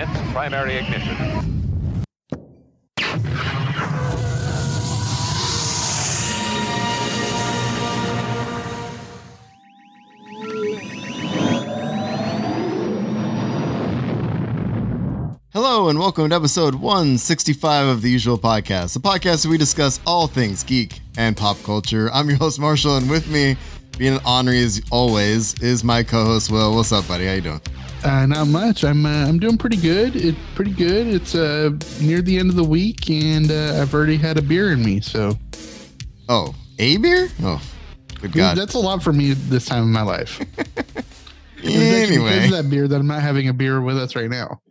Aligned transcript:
Commence 0.00 0.32
primary 0.32 0.76
ignition. 0.76 1.14
Hello 15.52 15.90
and 15.90 15.98
welcome 15.98 16.30
to 16.30 16.34
episode 16.34 16.76
165 16.76 17.86
of 17.86 18.00
the 18.00 18.08
usual 18.08 18.38
podcast, 18.38 18.94
the 18.94 19.00
podcast 19.00 19.44
where 19.44 19.50
we 19.50 19.58
discuss 19.58 20.00
all 20.06 20.26
things 20.26 20.64
geek 20.64 21.00
and 21.18 21.36
pop 21.36 21.62
culture. 21.62 22.10
I'm 22.14 22.30
your 22.30 22.38
host 22.38 22.58
Marshall, 22.58 22.96
and 22.96 23.10
with 23.10 23.28
me, 23.28 23.56
being 23.98 24.14
an 24.14 24.20
honorary 24.24 24.62
as 24.62 24.80
always, 24.90 25.60
is 25.60 25.84
my 25.84 26.02
co-host 26.02 26.50
Will. 26.50 26.74
What's 26.74 26.90
up, 26.90 27.06
buddy? 27.06 27.26
How 27.26 27.34
you 27.34 27.40
doing? 27.42 27.60
Uh, 28.02 28.24
not 28.26 28.46
much. 28.48 28.82
I'm 28.84 29.04
uh, 29.04 29.26
I'm 29.26 29.38
doing 29.38 29.58
pretty 29.58 29.76
good. 29.76 30.16
It's 30.16 30.38
pretty 30.54 30.72
good. 30.72 31.06
It's 31.06 31.34
uh, 31.34 31.70
near 32.00 32.22
the 32.22 32.38
end 32.38 32.48
of 32.50 32.56
the 32.56 32.64
week, 32.64 33.10
and 33.10 33.50
uh, 33.50 33.78
I've 33.80 33.92
already 33.94 34.16
had 34.16 34.38
a 34.38 34.42
beer 34.42 34.72
in 34.72 34.82
me. 34.82 35.00
So 35.00 35.36
Oh, 36.28 36.54
a 36.78 36.96
beer? 36.96 37.28
Oh, 37.42 37.60
good 38.20 38.32
God. 38.32 38.56
that's 38.56 38.74
a 38.74 38.78
lot 38.78 39.02
for 39.02 39.12
me 39.12 39.32
this 39.34 39.66
time 39.66 39.82
in 39.84 39.92
my 39.92 40.02
life. 40.02 40.40
Anyway, 41.62 42.48
that 42.48 42.70
beer 42.70 42.88
that 42.88 42.96
I'm 42.96 43.06
not 43.06 43.20
having 43.20 43.46
a 43.48 43.52
beer 43.52 43.82
with 43.82 43.98
us 43.98 44.16
right 44.16 44.30
now. 44.30 44.62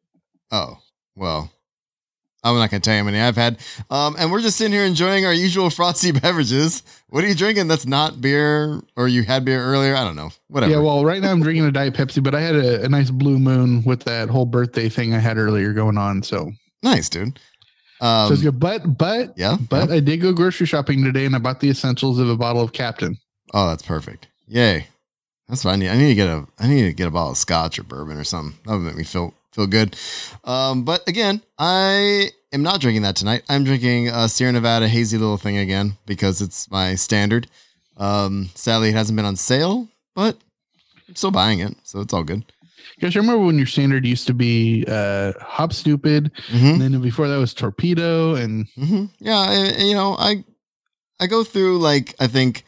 oh 0.51 0.79
well. 1.15 1.51
I'm 2.43 2.55
not 2.55 2.69
gonna 2.71 2.79
tell 2.79 2.93
you 2.93 2.99
how 2.99 3.05
many 3.05 3.19
I've 3.19 3.35
had. 3.35 3.59
Um, 3.89 4.15
and 4.17 4.31
we're 4.31 4.41
just 4.41 4.57
sitting 4.57 4.71
here 4.73 4.85
enjoying 4.85 5.25
our 5.25 5.33
usual 5.33 5.69
frosty 5.69 6.11
beverages. 6.11 6.83
What 7.09 7.23
are 7.23 7.27
you 7.27 7.35
drinking? 7.35 7.67
That's 7.67 7.85
not 7.85 8.21
beer, 8.21 8.81
or 8.95 9.07
you 9.07 9.23
had 9.23 9.43
beer 9.45 9.61
earlier? 9.63 9.95
I 9.95 10.03
don't 10.03 10.15
know. 10.15 10.29
Whatever. 10.47 10.71
Yeah, 10.71 10.79
well, 10.79 11.03
right 11.03 11.21
now 11.21 11.31
I'm 11.31 11.41
drinking 11.41 11.65
a 11.65 11.71
Diet 11.71 11.93
Pepsi, 11.95 12.23
but 12.23 12.33
I 12.35 12.41
had 12.41 12.55
a, 12.55 12.83
a 12.85 12.89
nice 12.89 13.09
Blue 13.11 13.39
Moon 13.39 13.83
with 13.83 14.03
that 14.03 14.29
whole 14.29 14.45
birthday 14.45 14.87
thing 14.89 15.13
I 15.13 15.19
had 15.19 15.37
earlier 15.37 15.73
going 15.73 15.97
on. 15.97 16.23
So, 16.23 16.51
nice, 16.83 17.09
dude. 17.09 17.39
so 17.99 18.05
Um, 18.05 18.31
it's 18.33 18.41
good. 18.41 18.59
But 18.59 18.97
but 18.97 19.37
yeah, 19.37 19.57
but 19.69 19.89
yeah. 19.89 19.95
I 19.95 19.99
did 19.99 20.17
go 20.21 20.31
grocery 20.31 20.67
shopping 20.67 21.03
today, 21.03 21.25
and 21.25 21.35
I 21.35 21.39
bought 21.39 21.59
the 21.59 21.69
essentials 21.69 22.19
of 22.19 22.29
a 22.29 22.37
bottle 22.37 22.61
of 22.61 22.71
Captain. 22.73 23.17
Oh, 23.53 23.67
that's 23.69 23.83
perfect. 23.83 24.27
Yay. 24.47 24.87
That's 25.47 25.65
what 25.65 25.71
I 25.71 25.75
need. 25.77 25.89
I 25.89 25.97
need 25.97 26.09
to 26.09 26.15
get 26.15 26.27
a 26.29 26.45
I 26.59 26.67
need 26.67 26.83
to 26.83 26.93
get 26.93 27.07
a 27.07 27.11
bottle 27.11 27.31
of 27.31 27.37
scotch 27.37 27.79
or 27.79 27.83
bourbon 27.83 28.17
or 28.17 28.23
something. 28.23 28.57
That 28.65 28.73
would 28.73 28.81
make 28.83 28.95
me 28.95 29.03
feel 29.03 29.33
feel 29.51 29.67
good. 29.67 29.95
Um, 30.43 30.83
but 30.83 31.07
again, 31.07 31.41
I 31.57 32.31
am 32.53 32.61
not 32.63 32.81
drinking 32.81 33.03
that 33.03 33.15
tonight. 33.15 33.43
I'm 33.49 33.63
drinking 33.63 34.09
a 34.09 34.27
Sierra 34.29 34.51
Nevada 34.53 34.87
hazy 34.87 35.17
little 35.17 35.37
thing 35.37 35.57
again 35.57 35.97
because 36.05 36.41
it's 36.41 36.69
my 36.71 36.95
standard. 36.95 37.47
Um, 37.97 38.49
sadly, 38.55 38.89
it 38.89 38.95
hasn't 38.95 39.15
been 39.17 39.25
on 39.25 39.35
sale, 39.35 39.87
but 40.15 40.37
I'm 41.07 41.15
still 41.15 41.31
buying 41.31 41.59
it, 41.59 41.75
so 41.83 41.99
it's 42.01 42.13
all 42.13 42.23
good. 42.23 42.45
Guys, 43.01 43.15
remember 43.15 43.43
when 43.45 43.57
your 43.57 43.67
standard 43.67 44.05
used 44.05 44.27
to 44.27 44.33
be 44.33 44.85
uh, 44.87 45.33
Hop 45.41 45.71
Stoopid, 45.71 46.31
Mm-hmm. 46.47 46.65
and 46.65 46.81
then 46.81 47.01
before 47.01 47.27
that 47.27 47.37
was 47.37 47.53
Torpedo, 47.53 48.35
and 48.35 48.67
hmm 48.75 49.05
Yeah, 49.19 49.37
I, 49.37 49.81
you 49.83 49.93
know, 49.93 50.15
I 50.17 50.43
I 51.19 51.27
go 51.27 51.43
through 51.43 51.79
like 51.79 52.15
I 52.19 52.27
think 52.27 52.63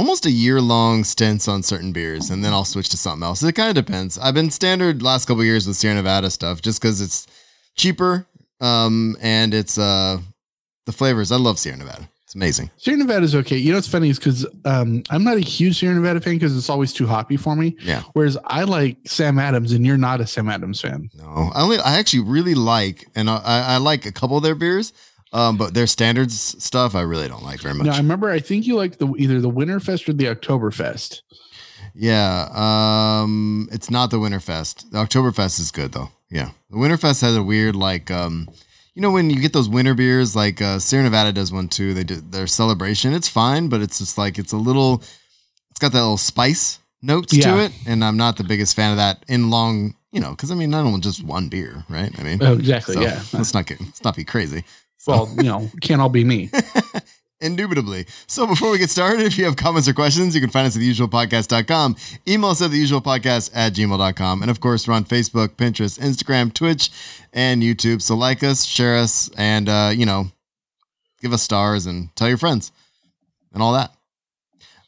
almost 0.00 0.24
a 0.24 0.30
year 0.30 0.62
long 0.62 1.04
stints 1.04 1.46
on 1.46 1.62
certain 1.62 1.92
beers, 1.92 2.30
and 2.30 2.42
then 2.42 2.54
I'll 2.54 2.64
switch 2.64 2.88
to 2.88 2.96
something 2.96 3.22
else. 3.22 3.42
It 3.42 3.52
kind 3.52 3.68
of 3.68 3.84
depends. 3.84 4.16
I've 4.16 4.32
been 4.32 4.50
standard 4.50 5.02
last 5.02 5.26
couple 5.26 5.44
years 5.44 5.66
with 5.66 5.76
Sierra 5.76 5.94
Nevada 5.94 6.30
stuff, 6.30 6.62
just 6.62 6.80
because 6.80 7.02
it's 7.02 7.26
cheaper, 7.76 8.26
um, 8.62 9.14
and 9.20 9.52
it's 9.52 9.76
uh 9.76 10.18
the 10.86 10.92
flavors. 10.92 11.30
I 11.30 11.36
love 11.36 11.58
Sierra 11.58 11.76
Nevada. 11.76 12.08
It's 12.24 12.34
amazing. 12.34 12.70
Sierra 12.78 12.96
Nevada 12.96 13.24
is 13.24 13.34
okay. 13.34 13.58
You 13.58 13.72
know 13.72 13.76
what's 13.76 13.88
funny 13.88 14.08
is 14.08 14.18
because 14.18 14.46
um, 14.64 15.02
I'm 15.10 15.22
not 15.22 15.36
a 15.36 15.40
huge 15.40 15.78
Sierra 15.78 15.94
Nevada 15.94 16.20
fan 16.20 16.36
because 16.36 16.56
it's 16.56 16.70
always 16.70 16.94
too 16.94 17.06
hoppy 17.06 17.36
for 17.36 17.54
me. 17.54 17.76
Yeah. 17.82 18.02
Whereas 18.14 18.38
I 18.44 18.62
like 18.62 18.96
Sam 19.04 19.38
Adams, 19.38 19.72
and 19.72 19.84
you're 19.84 19.98
not 19.98 20.22
a 20.22 20.26
Sam 20.26 20.48
Adams 20.48 20.80
fan. 20.80 21.10
No, 21.12 21.50
I 21.52 21.60
only 21.60 21.78
I 21.78 21.98
actually 21.98 22.20
really 22.20 22.54
like, 22.54 23.06
and 23.14 23.28
I, 23.28 23.42
I 23.44 23.76
like 23.76 24.06
a 24.06 24.12
couple 24.12 24.38
of 24.38 24.42
their 24.44 24.54
beers, 24.54 24.94
um, 25.32 25.56
but 25.56 25.74
their 25.74 25.86
standards 25.86 26.34
stuff 26.62 26.94
I 26.94 27.02
really 27.02 27.28
don't 27.28 27.42
like 27.44 27.60
very 27.60 27.74
much. 27.74 27.86
No, 27.86 27.92
I 27.92 27.98
remember. 27.98 28.30
I 28.30 28.40
think 28.40 28.66
you 28.66 28.76
like 28.76 28.98
the 28.98 29.12
either 29.16 29.40
the 29.40 29.50
Winterfest 29.50 30.08
or 30.08 30.12
the 30.12 30.24
Oktoberfest. 30.26 31.22
Yeah, 31.94 32.48
um, 32.54 33.68
it's 33.72 33.90
not 33.90 34.10
the 34.10 34.18
Winterfest. 34.18 34.90
The 34.90 34.98
Oktoberfest 34.98 35.58
is 35.60 35.70
good 35.70 35.92
though. 35.92 36.10
Yeah, 36.30 36.50
the 36.70 36.76
Winterfest 36.76 37.22
has 37.22 37.36
a 37.36 37.42
weird 37.42 37.74
like, 37.74 38.10
um, 38.10 38.48
you 38.94 39.02
know, 39.02 39.10
when 39.10 39.30
you 39.30 39.40
get 39.40 39.52
those 39.52 39.68
winter 39.68 39.94
beers, 39.94 40.36
like 40.36 40.62
uh, 40.62 40.78
Sierra 40.78 41.04
Nevada 41.04 41.32
does 41.32 41.52
one 41.52 41.68
too. 41.68 41.94
They 41.94 42.04
did 42.04 42.32
their 42.32 42.46
celebration. 42.46 43.12
It's 43.12 43.28
fine, 43.28 43.68
but 43.68 43.80
it's 43.80 43.98
just 43.98 44.16
like 44.18 44.38
it's 44.38 44.52
a 44.52 44.56
little, 44.56 45.02
it's 45.70 45.80
got 45.80 45.92
that 45.92 46.00
little 46.00 46.16
spice 46.16 46.78
notes 47.02 47.32
Yeah. 47.34 47.54
to 47.56 47.62
it, 47.64 47.72
and 47.86 48.04
I'm 48.04 48.16
not 48.16 48.36
the 48.36 48.44
biggest 48.44 48.76
fan 48.76 48.92
of 48.92 48.96
that 48.98 49.24
in 49.26 49.50
long, 49.50 49.94
you 50.12 50.20
know, 50.20 50.30
because 50.30 50.50
I 50.50 50.54
mean, 50.54 50.72
I 50.74 50.82
don't 50.82 50.92
want 50.92 51.02
just 51.04 51.24
one 51.24 51.48
beer, 51.48 51.84
right? 51.88 52.16
I 52.18 52.22
mean, 52.22 52.38
Oh, 52.42 52.54
exactly. 52.54 52.94
so 52.94 53.00
yeah. 53.00 53.22
let's 53.32 53.52
not 53.54 53.66
get 53.66 53.80
let's 53.80 54.04
not 54.04 54.14
be 54.16 54.24
crazy. 54.24 54.64
Well, 55.06 55.28
you 55.36 55.44
know, 55.44 55.70
can't 55.80 56.00
all 56.00 56.08
be 56.08 56.24
me. 56.24 56.50
Indubitably. 57.40 58.04
So 58.26 58.46
before 58.46 58.70
we 58.70 58.76
get 58.76 58.90
started, 58.90 59.22
if 59.24 59.38
you 59.38 59.46
have 59.46 59.56
comments 59.56 59.88
or 59.88 59.94
questions, 59.94 60.34
you 60.34 60.42
can 60.42 60.50
find 60.50 60.66
us 60.66 60.76
at 60.76 60.82
theusualpodcast.com. 60.82 61.96
Email 62.28 62.50
us 62.50 62.60
at 62.60 62.70
theusualpodcast 62.70 63.50
at 63.54 63.72
gmail.com. 63.72 64.42
And 64.42 64.50
of 64.50 64.60
course, 64.60 64.86
we're 64.86 64.92
on 64.92 65.06
Facebook, 65.06 65.56
Pinterest, 65.56 65.98
Instagram, 65.98 66.52
Twitch, 66.52 66.90
and 67.32 67.62
YouTube. 67.62 68.02
So 68.02 68.14
like 68.14 68.42
us, 68.42 68.66
share 68.66 68.98
us, 68.98 69.30
and, 69.38 69.70
uh, 69.70 69.90
you 69.94 70.04
know, 70.04 70.26
give 71.22 71.32
us 71.32 71.42
stars 71.42 71.86
and 71.86 72.14
tell 72.14 72.28
your 72.28 72.36
friends 72.36 72.72
and 73.54 73.62
all 73.62 73.72
that. 73.72 73.94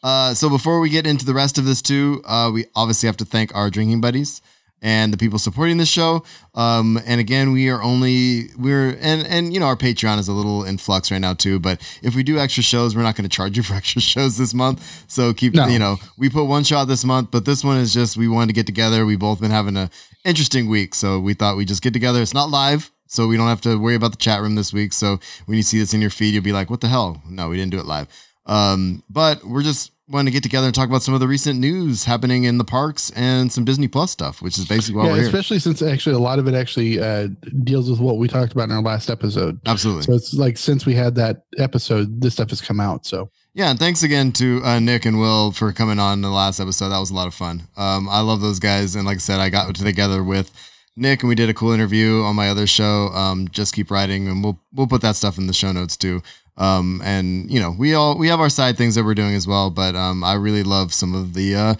Uh, 0.03 0.35
so 0.35 0.51
before 0.51 0.81
we 0.81 0.91
get 0.91 1.07
into 1.07 1.25
the 1.25 1.35
rest 1.35 1.57
of 1.57 1.65
this 1.65 1.81
too, 1.81 2.21
uh, 2.27 2.51
we 2.53 2.67
obviously 2.75 3.07
have 3.07 3.17
to 3.17 3.25
thank 3.25 3.55
our 3.55 3.71
drinking 3.71 4.03
buddies 4.03 4.43
and 4.83 5.13
the 5.13 5.17
people 5.17 5.39
supporting 5.39 5.79
the 5.79 5.87
show. 5.87 6.25
Um, 6.55 7.01
and 7.07 7.21
again, 7.21 7.53
we 7.53 7.71
are 7.71 7.83
only 7.83 8.49
we're 8.59 8.91
and 9.01 9.27
and 9.27 9.55
you 9.55 9.61
know 9.61 9.67
our 9.67 9.77
Patreon 9.77 10.19
is 10.19 10.29
a 10.29 10.33
little 10.33 10.65
in 10.65 10.77
flux 10.77 11.11
right 11.11 11.21
now 11.21 11.33
too. 11.35 11.59
But 11.59 11.81
if 12.03 12.15
we 12.15 12.23
do 12.23 12.39
extra 12.39 12.63
shows, 12.63 12.95
we're 12.95 13.03
not 13.05 13.15
going 13.17 13.29
to 13.29 13.35
charge 13.35 13.57
you 13.57 13.63
for 13.63 13.75
extra 13.81 14.03
shows 14.03 14.37
this 14.37 14.53
month. 14.53 15.05
So 15.09 15.33
keep 15.33 15.55
No. 15.55 15.67
you 15.69 15.79
know 15.79 15.97
we 16.19 16.29
put 16.29 16.45
one 16.45 16.65
shot 16.65 16.87
this 16.87 17.05
month, 17.05 17.31
but 17.31 17.45
this 17.45 17.65
one 17.65 17.79
is 17.79 17.95
just 17.95 18.17
we 18.17 18.29
wanted 18.29 18.49
to 18.49 18.53
get 18.55 18.67
together. 18.67 19.07
We 19.07 19.17
both 19.17 19.41
been 19.41 19.51
having 19.53 19.77
a 19.77 19.89
interesting 20.25 20.69
week, 20.69 20.95
so 20.95 21.19
we 21.21 21.35
thought 21.35 21.57
we 21.57 21.65
just 21.65 21.83
get 21.83 21.93
together. 21.93 22.21
It's 22.21 22.35
not 22.35 22.51
live. 22.51 22.91
So 23.07 23.27
we 23.29 23.37
don't 23.37 23.49
have 23.49 23.61
to 23.63 23.77
worry 23.79 23.95
about 23.95 24.11
the 24.13 24.17
chat 24.17 24.41
room 24.41 24.55
this 24.55 24.73
week. 24.73 24.93
So 24.95 25.21
when 25.45 25.57
you 25.59 25.63
see 25.63 25.79
this 25.79 25.93
in 25.93 26.01
your 26.01 26.09
feed, 26.11 26.33
you'll 26.35 26.43
be 26.43 26.53
like, 26.53 26.71
"What 26.71 26.81
the 26.81 26.89
hell? 26.89 27.23
No, 27.29 27.51
we 27.51 27.57
didn't 27.59 27.71
do 27.73 27.79
it 27.79 27.85
live." 27.87 28.09
Um, 28.47 29.03
but 29.11 29.45
we're 29.45 29.63
just 29.63 29.91
wanting 30.09 30.27
to 30.27 30.33
get 30.33 30.43
together 30.43 30.67
and 30.67 30.75
talk 30.75 30.89
about 30.89 31.03
some 31.03 31.15
of 31.15 31.21
the 31.21 31.29
recent 31.29 31.59
news 31.59 32.05
happening 32.05 32.45
in 32.45 32.59
the 32.59 32.65
parks 32.65 33.11
and 33.11 33.53
some 33.53 33.65
Disney 33.65 33.89
Plus 33.89 34.11
stuff, 34.11 34.43
which 34.43 34.59
is 34.59 34.67
basically 34.67 34.99
why 34.99 35.07
yeah, 35.07 35.13
we're 35.13 35.19
here. 35.19 35.27
especially 35.27 35.59
since 35.59 35.81
actually 35.81 36.15
a 36.15 36.19
lot 36.19 36.39
of 36.39 36.49
it 36.49 36.55
actually 36.55 37.01
uh, 37.01 37.29
deals 37.65 37.91
with 37.91 38.01
what 38.01 38.19
we 38.19 38.29
talked 38.29 38.53
about 38.53 38.65
in 38.65 38.73
our 38.73 38.83
last 38.83 39.11
episode. 39.11 39.61
Absolutely. 39.67 40.03
So 40.03 40.15
it's 40.15 40.35
like 40.35 40.59
since 40.59 40.85
we 40.85 40.95
had 40.95 41.15
that 41.17 41.45
episode, 41.59 42.21
this 42.21 42.35
stuff 42.35 42.51
has 42.51 42.61
come 42.61 42.81
out. 42.81 43.07
So 43.07 43.31
Yeah, 43.55 43.71
and 43.71 43.79
thanks 43.79 44.03
again 44.03 44.33
to 44.33 44.61
uh, 44.65 44.81
Nick 44.81 45.07
and 45.07 45.19
Will 45.19 45.53
for 45.53 45.73
coming 45.73 45.99
on 45.99 46.21
the 46.21 46.31
last 46.31 46.61
episode. 46.61 46.89
That 46.89 46.99
was 46.99 47.11
a 47.11 47.15
lot 47.15 47.29
of 47.29 47.35
fun. 47.35 47.63
Um, 47.77 48.09
I 48.09 48.21
love 48.21 48.41
those 48.41 48.59
guys, 48.59 48.95
and 48.95 49.07
like 49.07 49.17
I 49.17 49.21
said, 49.21 49.41
I 49.41 49.51
got 49.51 49.75
together 49.75 50.23
with 50.23 50.51
Nick 50.97 51.23
and 51.23 51.29
we 51.29 51.35
did 51.35 51.49
a 51.49 51.55
cool 51.55 51.73
interview 51.73 52.23
on 52.23 52.37
my 52.37 52.49
other 52.49 52.67
show. 52.67 53.09
Um, 53.09 53.49
just 53.49 53.75
keep 53.75 53.91
writing, 53.91 54.29
and 54.29 54.43
we'll 54.45 54.61
we'll 54.73 54.87
put 54.87 55.01
that 55.03 55.17
stuff 55.17 55.39
in 55.39 55.47
the 55.47 55.53
show 55.53 55.73
notes 55.73 55.97
too. 55.97 56.23
Um, 56.57 57.01
and 57.05 57.51
you 57.51 57.59
know, 57.61 57.75
we 57.77 57.95
all 57.95 58.17
we 58.19 58.29
have 58.29 58.41
our 58.41 58.51
side 58.51 58.77
things 58.77 58.95
that 58.95 59.05
we're 59.05 59.15
doing 59.15 59.35
as 59.35 59.47
well, 59.47 59.71
but 59.71 59.95
um, 59.97 60.23
I 60.23 60.35
really 60.35 60.63
love 60.63 60.93
some 60.93 61.15
of 61.15 61.35
the 61.35 61.55
uh, 61.55 61.75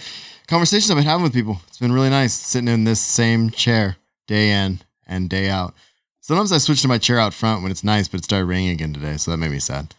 conversations 0.47 0.91
I've 0.91 0.97
been 0.97 1.05
having 1.05 1.23
with 1.23 1.35
people. 1.35 1.61
It's 1.69 1.79
been 1.79 1.93
really 1.93 2.11
nice 2.11 2.33
sitting 2.33 2.69
in 2.69 2.85
this 2.85 3.01
same 3.01 3.51
chair 3.51 3.97
day 4.27 4.51
in 4.51 4.81
and 5.07 5.29
day 5.29 5.49
out. 5.51 5.75
Sometimes 6.21 6.53
I 6.53 6.59
switch 6.59 6.81
to 6.83 6.89
my 6.89 6.99
chair 6.99 7.19
out 7.19 7.35
front 7.35 7.63
when 7.63 7.71
it's 7.73 7.85
nice, 7.85 8.09
but 8.09 8.21
it 8.21 8.25
started 8.25 8.47
raining 8.47 8.71
again 8.71 8.93
today, 8.93 9.17
so 9.17 9.31
that 9.31 9.37
made 9.39 9.51
me 9.51 9.59
sad. 9.59 9.95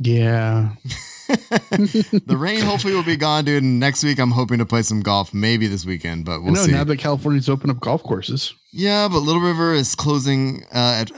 yeah, 0.00 0.70
the 1.28 2.36
rain 2.38 2.60
hopefully 2.62 2.94
will 2.94 3.02
be 3.02 3.16
gone, 3.16 3.44
dude. 3.44 3.62
And 3.62 3.78
next 3.78 4.02
week, 4.02 4.18
I'm 4.18 4.30
hoping 4.30 4.58
to 4.58 4.66
play 4.66 4.82
some 4.82 5.02
golf, 5.02 5.34
maybe 5.34 5.66
this 5.66 5.84
weekend, 5.84 6.24
but 6.24 6.42
we'll 6.42 6.54
know 6.54 6.64
see. 6.64 6.72
now 6.72 6.84
that 6.84 6.96
California's 6.96 7.48
opened 7.48 7.70
up 7.70 7.80
golf 7.80 8.02
courses. 8.02 8.54
yeah, 8.72 9.08
but 9.08 9.20
Little 9.20 9.42
River 9.42 9.74
is 9.74 9.94
closing. 9.94 10.64
Uh, 10.72 11.04
at, 11.04 11.12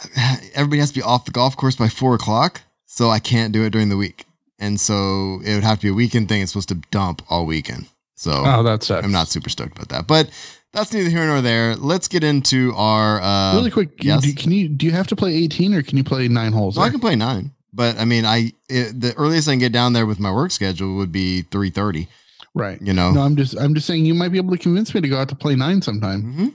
everybody 0.54 0.80
has 0.80 0.90
to 0.90 0.96
be 0.96 1.02
off 1.02 1.24
the 1.24 1.30
golf 1.30 1.56
course 1.56 1.76
by 1.76 1.88
four 1.88 2.14
o'clock, 2.14 2.62
so 2.92 3.08
I 3.08 3.20
can't 3.20 3.52
do 3.52 3.64
it 3.64 3.70
during 3.70 3.88
the 3.88 3.96
week. 3.96 4.24
And 4.58 4.80
so 4.80 5.40
it 5.44 5.54
would 5.54 5.62
have 5.64 5.78
to 5.78 5.82
be 5.86 5.88
a 5.90 5.94
weekend 5.94 6.28
thing. 6.28 6.42
It's 6.42 6.50
supposed 6.52 6.68
to 6.70 6.74
dump 6.90 7.22
all 7.30 7.46
weekend. 7.46 7.86
So 8.16 8.32
Oh, 8.44 8.62
that 8.64 8.82
sucks. 8.82 9.04
I'm 9.04 9.12
not 9.12 9.28
super 9.28 9.48
stoked 9.48 9.76
about 9.76 9.88
that. 9.90 10.06
But 10.08 10.28
that's 10.72 10.92
neither 10.92 11.08
here 11.08 11.24
nor 11.24 11.40
there. 11.40 11.76
Let's 11.76 12.08
get 12.08 12.24
into 12.24 12.72
our. 12.76 13.20
Uh, 13.22 13.54
really 13.56 13.70
quick. 13.70 14.02
yes? 14.04 14.22
do, 14.22 14.34
can 14.34 14.50
you 14.52 14.68
do 14.68 14.86
you 14.86 14.92
have 14.92 15.06
to 15.06 15.16
play 15.16 15.34
18 15.34 15.72
or 15.74 15.82
can 15.82 15.96
you 15.98 16.04
play 16.04 16.26
nine 16.28 16.52
holes? 16.52 16.74
So 16.74 16.80
I 16.82 16.90
can 16.90 17.00
play 17.00 17.14
nine, 17.16 17.52
but 17.72 17.96
I 17.98 18.04
mean, 18.04 18.24
I 18.26 18.52
it, 18.68 19.00
the 19.00 19.14
earliest 19.16 19.48
I 19.48 19.52
can 19.52 19.60
get 19.60 19.72
down 19.72 19.92
there 19.94 20.04
with 20.04 20.18
my 20.20 20.32
work 20.32 20.50
schedule 20.50 20.96
would 20.96 21.12
be 21.12 21.42
three 21.42 21.70
thirty. 21.70 22.08
right. 22.54 22.80
You 22.82 22.92
know. 22.92 23.12
No, 23.12 23.22
I'm 23.22 23.36
just 23.36 23.56
I'm 23.58 23.74
just 23.74 23.86
saying 23.86 24.04
you 24.04 24.14
might 24.14 24.28
be 24.32 24.38
able 24.38 24.52
to 24.56 24.58
convince 24.62 24.94
me 24.94 25.00
to 25.00 25.08
go 25.08 25.16
out 25.16 25.28
to 25.30 25.34
play 25.34 25.54
nine 25.54 25.80
sometime. 25.80 26.20
hmm 26.34 26.48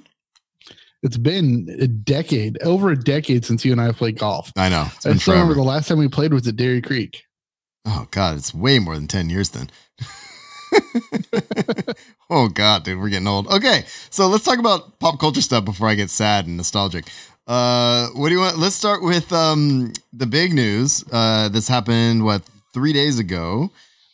It's 1.06 1.18
been 1.18 1.68
a 1.80 1.88
decade, 1.88 2.62
over 2.64 2.90
a 2.90 2.98
decade 2.98 3.46
since 3.46 3.64
you 3.64 3.72
and 3.72 3.80
I 3.80 3.86
have 3.86 3.98
played 3.98 4.18
golf. 4.18 4.52
I 4.58 4.70
know. 4.70 4.88
It's 4.96 5.06
I 5.06 5.10
still 5.12 5.20
forever. 5.20 5.32
remember 5.42 5.54
the 5.56 5.62
last 5.64 5.88
time 5.88 6.00
we 6.00 6.08
played 6.08 6.34
was 6.34 6.48
at 6.48 6.56
Dairy 6.56 6.82
Creek. 6.82 7.24
Oh 7.86 8.08
God, 8.12 8.38
it's 8.38 8.54
way 8.54 8.80
more 8.80 8.96
than 8.96 9.08
ten 9.08 9.30
years 9.30 9.50
then. 9.52 9.70
Oh 12.30 12.48
god, 12.50 12.84
dude, 12.84 13.00
we're 13.00 13.10
getting 13.10 13.28
old. 13.28 13.48
Okay, 13.48 13.84
so 14.10 14.28
let's 14.28 14.44
talk 14.44 14.58
about 14.58 14.98
pop 15.00 15.20
culture 15.20 15.42
stuff 15.42 15.64
before 15.64 15.88
I 15.88 15.94
get 15.94 16.10
sad 16.10 16.48
and 16.48 16.58
nostalgic. 16.58 17.06
Uh, 17.46 18.08
what 18.16 18.30
do 18.30 18.34
you 18.36 18.42
want? 18.42 18.58
Let's 18.58 18.74
start 18.76 19.04
with 19.04 19.32
um 19.32 19.94
the 20.12 20.26
big 20.26 20.52
news. 20.52 21.04
Uh, 21.12 21.50
this 21.50 21.68
happened 21.68 22.26
what 22.26 22.42
three 22.74 22.94
days 22.94 23.20
ago. 23.20 23.70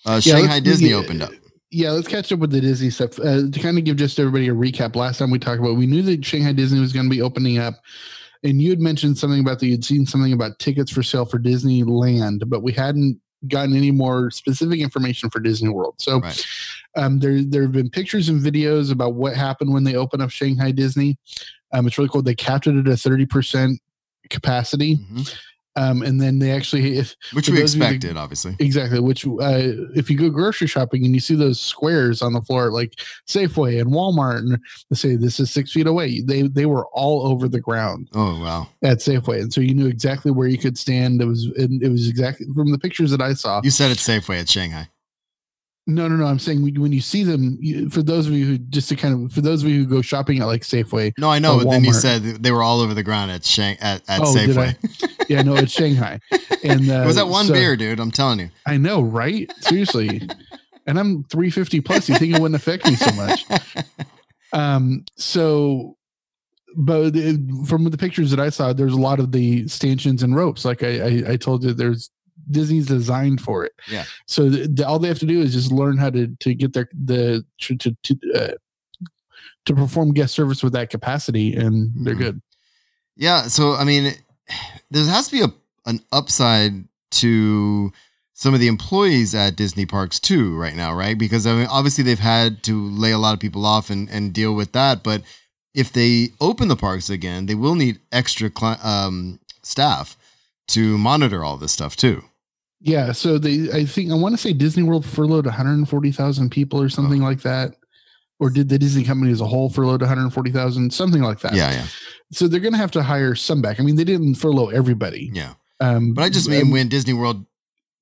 Uh, 0.05 0.19
Yeah, 0.23 0.35
Shanghai 0.35 0.59
Disney 0.59 0.91
opened 0.91 1.23
up. 1.23 1.31
Yeah, 1.71 1.91
let's 1.91 2.07
catch 2.07 2.31
up 2.33 2.39
with 2.39 2.51
the 2.51 2.59
Disney 2.59 2.89
stuff. 2.89 3.18
Uh, 3.18 3.50
to 3.50 3.59
kind 3.62 3.77
of 3.77 3.85
give 3.85 3.95
just 3.95 4.19
everybody 4.19 4.50
a 4.50 4.53
recap, 4.53 4.95
last 4.95 5.19
time 5.19 5.31
we 5.31 5.39
talked 5.39 5.59
about, 5.62 5.77
we 5.77 5.85
knew 5.88 6.01
that 6.03 6.25
Shanghai 6.25 6.51
Disney 6.51 6.81
was 6.81 6.91
going 6.91 7.06
to 7.06 7.09
be 7.09 7.21
opening 7.21 7.59
up, 7.59 7.75
and 8.44 8.62
you 8.62 8.69
had 8.71 8.81
mentioned 8.81 9.18
something 9.18 9.39
about 9.39 9.59
that 9.59 9.68
you'd 9.68 9.85
seen 9.85 10.06
something 10.06 10.33
about 10.33 10.59
tickets 10.59 10.91
for 10.91 11.01
sale 11.01 11.25
for 11.25 11.39
Disneyland, 11.39 12.44
but 12.50 12.62
we 12.62 12.73
hadn't 12.73 13.21
gotten 13.47 13.75
any 13.75 13.89
more 13.89 14.29
specific 14.31 14.81
information 14.81 15.29
for 15.29 15.39
Disney 15.39 15.69
World. 15.69 15.95
So 15.97 16.19
Right. 16.19 16.45
um, 16.97 17.19
there 17.19 17.41
there 17.41 17.62
have 17.63 17.71
been 17.71 17.89
pictures 17.89 18.27
and 18.29 18.41
videos 18.41 18.91
about 18.91 19.15
what 19.15 19.35
happened 19.35 19.74
when 19.74 19.83
they 19.85 19.95
opened 19.95 20.21
up 20.21 20.29
Shanghai 20.29 20.71
Disney. 20.71 21.17
Um, 21.74 21.88
it's 21.88 21.97
really 21.97 22.09
cool. 22.09 22.21
They 22.21 22.35
capped 22.35 22.67
it 22.67 22.75
at 22.77 22.88
a 22.88 22.97
thirty 22.97 23.25
percent 23.25 23.79
capacity, 24.29 24.97
Mhm. 24.97 25.33
Um, 25.75 26.01
and 26.01 26.19
then 26.19 26.39
they 26.39 26.51
actually 26.51 26.97
if 26.97 27.15
Which 27.33 27.47
we 27.47 27.53
you 27.53 27.59
that- 27.59 27.63
expected, 27.75 28.18
obviously. 28.18 28.56
Exactly. 28.59 29.00
Which, 29.00 29.25
uh, 29.25 29.88
if 29.95 30.09
you 30.09 30.18
go 30.18 30.29
grocery 30.29 30.68
shopping 30.68 31.06
and 31.06 31.13
you 31.13 31.19
see 31.21 31.35
those 31.35 31.59
squares 31.62 32.21
on 32.21 32.33
the 32.33 32.41
floor, 32.41 32.71
like 32.71 32.95
Safeway 33.27 33.79
and 33.79 33.91
Walmart, 33.91 34.39
and 34.39 34.59
they 34.89 34.95
say 34.95 35.15
this 35.15 35.39
is 35.39 35.50
six 35.51 35.71
feet 35.71 35.88
away, 35.88 36.21
they 36.21 36.44
they 36.44 36.65
were 36.65 36.85
all 36.88 37.25
over 37.27 37.47
the 37.47 37.62
ground 37.62 38.09
Oh 38.13 38.41
wow, 38.41 38.68
at 38.83 38.97
Safeway, 38.97 39.41
and 39.41 39.53
so 39.53 39.62
you 39.62 39.73
knew 39.73 39.88
exactly 39.88 40.31
where 40.31 40.47
you 40.47 40.57
could 40.57 40.77
stand. 40.77 41.21
It 41.21 41.25
was 41.25 41.45
and 41.57 41.81
it 41.81 41.89
was 41.89 42.09
exactly 42.09 42.47
from 42.53 42.71
the 42.71 42.77
pictures 42.79 43.12
that 43.12 43.21
I 43.21 43.33
saw. 43.33 43.62
you 43.63 43.71
said 43.71 43.91
it's 43.91 44.06
Safeway 44.07 44.39
at 44.41 44.50
Shanghai. 44.50 44.89
No, 45.88 46.07
no, 46.07 46.15
no. 46.15 46.25
I'm 46.25 46.38
saying 46.38 46.62
when 46.79 46.91
you 46.94 47.01
see 47.01 47.24
them, 47.24 47.57
you, 47.59 47.89
for 47.89 48.03
those 48.03 48.27
of 48.27 48.33
you 48.33 48.45
who 48.45 48.57
just 48.59 48.88
to 48.89 48.95
kind 48.95 49.25
of 49.25 49.33
for 49.33 49.41
those 49.41 49.63
of 49.63 49.69
you 49.69 49.79
who 49.79 49.85
go 49.88 50.01
shopping 50.03 50.39
at 50.39 50.45
like 50.45 50.62
Safeway, 50.62 51.12
No, 51.17 51.29
I 51.29 51.39
know, 51.39 51.57
but 51.57 51.71
then 51.71 51.83
you 51.83 51.91
said 51.91 52.21
they 52.24 52.51
were 52.51 52.62
all 52.62 52.81
over 52.81 52.94
the 52.94 53.01
ground 53.03 53.31
at 53.31 53.44
Shang 53.44 53.77
at, 53.79 54.03
at 54.07 54.21
Oh, 54.21 54.25
Safeway. 54.25 54.77
yeah, 55.31 55.42
no, 55.44 55.56
it's 55.56 55.72
Shanghai, 55.72 56.19
and 56.63 56.89
uh, 56.89 56.94
it 57.04 57.06
was 57.07 57.16
that 57.16 57.28
one 57.28 57.45
so- 57.48 57.54
beer, 57.54 57.75
dude. 57.75 58.00
I'm 58.00 58.12
telling 58.12 58.39
you. 58.39 58.50
I 58.66 58.78
know, 58.78 59.01
right? 59.01 59.51
Seriously. 59.62 60.22
and 60.88 61.00
I'm 61.00 61.24
350 61.25 61.81
plus. 61.81 62.10
You 62.10 62.18
think 62.18 62.36
it 62.36 62.42
wouldn't 62.42 62.60
affect 62.62 62.86
me 62.86 62.95
so 62.95 63.12
much? 63.13 63.45
Um, 64.54 65.06
so, 65.16 65.95
but 66.75 67.16
it, 67.16 67.39
from 67.66 67.86
the 67.86 67.98
pictures 67.98 68.31
that 68.31 68.39
I 68.42 68.50
saw, 68.50 68.74
there's 68.74 68.92
a 68.92 69.00
lot 69.00 69.22
of 69.22 69.31
the 69.31 69.66
stanchions 69.69 70.24
and 70.24 70.36
ropes. 70.36 70.66
Like 70.66 70.83
I, 70.83 71.00
I, 71.00 71.24
I 71.31 71.36
told 71.38 71.63
you, 71.63 71.72
there's 71.72 72.10
Disney's 72.50 72.86
designed 72.88 73.39
for 73.39 73.63
it. 73.63 73.72
Yeah. 73.89 74.04
So 74.27 74.50
the, 74.50 74.68
the, 74.68 74.86
all 74.86 75.00
they 75.00 75.07
have 75.07 75.19
to 75.19 75.25
do 75.25 75.39
is 75.39 75.54
just 75.54 75.72
learn 75.72 75.98
how 75.98 76.10
to 76.10 76.27
to 76.42 76.54
get 76.54 76.74
their 76.74 76.89
the 76.94 77.45
to 77.62 77.77
to 77.77 77.95
to, 78.04 78.16
uh, 78.36 78.98
to 79.68 79.74
perform 79.74 80.12
guest 80.13 80.34
service 80.34 80.62
with 80.62 80.74
that 80.74 80.89
capacity, 80.89 81.56
and 81.56 81.92
they're 82.06 82.16
Mhm. 82.16 82.19
good. 82.19 82.42
Yeah, 83.16 83.44
so 83.44 83.75
I 83.75 83.86
mean, 83.86 84.13
there 84.89 85.06
has 85.06 85.27
to 85.27 85.31
be 85.31 85.42
a 85.42 85.53
an 85.86 86.01
upside 86.12 86.86
to 87.09 87.92
some 88.33 88.53
of 88.53 88.59
the 88.59 88.68
employees 88.68 89.36
at 89.36 89.56
Disney 89.56 89.86
parks 89.86 90.19
too 90.19 90.57
right 90.57 90.75
now, 90.75 90.94
right? 90.94 91.18
Because 91.18 91.45
I 91.45 91.53
mean, 91.53 91.68
obviously 91.68 92.03
they've 92.03 92.19
had 92.19 92.63
to 92.63 92.89
lay 92.89 93.12
a 93.12 93.18
lot 93.18 93.33
of 93.33 93.39
people 93.39 93.65
off 93.65 93.89
and 93.89 94.09
and 94.09 94.33
deal 94.33 94.53
with 94.53 94.71
that, 94.74 95.03
but 95.03 95.21
if 95.74 95.92
they 95.92 96.30
open 96.39 96.68
the 96.68 96.75
parks 96.75 97.09
again, 97.09 97.45
they 97.45 97.56
will 97.56 97.75
need 97.75 98.00
extra 98.12 98.50
cli- 98.50 98.81
um, 98.83 99.39
staff 99.63 100.18
to 100.68 100.98
monitor 100.98 101.44
all 101.44 101.57
this 101.57 101.71
stuff 101.71 101.95
too. 101.95 102.24
Yeah. 102.81 103.12
So 103.12 103.38
they, 103.38 103.71
I 103.71 103.86
think 103.86 104.12
I 104.12 104.15
want 104.15 104.33
to 104.33 104.42
say 104.42 104.53
Disney 104.53 104.83
World 104.83 105.06
furloughed 105.06 105.45
140,000 105.45 106.50
people 106.50 106.81
or 106.81 106.89
something 106.89 107.21
like 107.21 107.42
that. 107.42 107.75
Or 108.41 108.49
did 108.49 108.67
the 108.69 108.77
Disney 108.79 109.03
company 109.03 109.31
as 109.31 109.39
a 109.39 109.45
whole 109.45 109.69
furloughed 109.69 110.01
140,000, 110.01 110.91
something 110.91 111.21
like 111.21 111.39
that? 111.41 111.53
Yeah, 111.53 111.71
yeah, 111.71 111.85
So 112.33 112.47
they're 112.47 112.59
going 112.59 112.73
to 112.73 112.77
have 112.79 112.91
to 112.91 113.03
hire 113.03 113.35
some 113.35 113.61
back. 113.61 113.79
I 113.79 113.83
mean, 113.83 113.95
they 113.95 114.03
didn't 114.03 114.35
furlough 114.35 114.69
everybody. 114.69 115.29
yeah. 115.31 115.53
Um, 115.79 116.13
But 116.13 116.23
I 116.23 116.29
just 116.29 116.49
mean 116.49 116.63
um, 116.63 116.71
when 116.71 116.89
Disney 116.89 117.13
World 117.13 117.45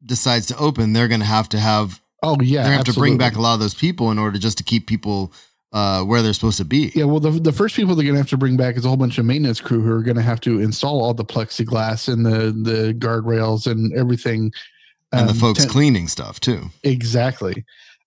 decides 0.05 0.45
to 0.47 0.57
open, 0.57 0.93
they're 0.93 1.07
going 1.09 1.19
to 1.19 1.25
have 1.25 1.49
to 1.49 1.59
have 1.59 2.01
oh 2.23 2.37
yeah, 2.41 2.63
to 2.63 2.69
have 2.69 2.83
to 2.85 2.93
bring 2.93 3.17
back 3.17 3.35
a 3.35 3.41
lot 3.41 3.53
of 3.53 3.59
those 3.59 3.73
people 3.73 4.11
in 4.11 4.17
order 4.19 4.39
just 4.39 4.57
to 4.59 4.63
keep 4.63 4.87
people 4.87 5.31
uh, 5.73 6.01
where 6.03 6.21
they're 6.21 6.33
supposed 6.33 6.57
to 6.57 6.65
be. 6.65 6.91
Yeah, 6.95 7.03
well, 7.05 7.19
the, 7.19 7.31
the 7.31 7.51
first 7.51 7.75
people 7.75 7.95
they're 7.95 8.03
going 8.03 8.15
to 8.15 8.19
have 8.21 8.29
to 8.29 8.37
bring 8.37 8.57
back 8.57 8.75
is 8.77 8.85
a 8.85 8.87
whole 8.87 8.97
bunch 8.97 9.17
of 9.17 9.25
maintenance 9.25 9.61
crew 9.61 9.81
who 9.81 9.91
are 9.91 10.01
going 10.03 10.17
to 10.17 10.23
have 10.23 10.39
to 10.41 10.59
install 10.61 11.01
all 11.03 11.13
the 11.13 11.25
plexiglass 11.25 12.11
and 12.11 12.25
the 12.25 12.51
the 12.51 12.93
guardrails 12.93 13.69
and 13.69 13.93
everything. 13.93 14.51
and 15.11 15.27
the 15.27 15.33
Um, 15.33 15.37
folks 15.37 15.59
ten- 15.59 15.69
cleaning 15.69 16.07
stuff 16.07 16.39
too. 16.39 16.69
exactly. 16.83 17.65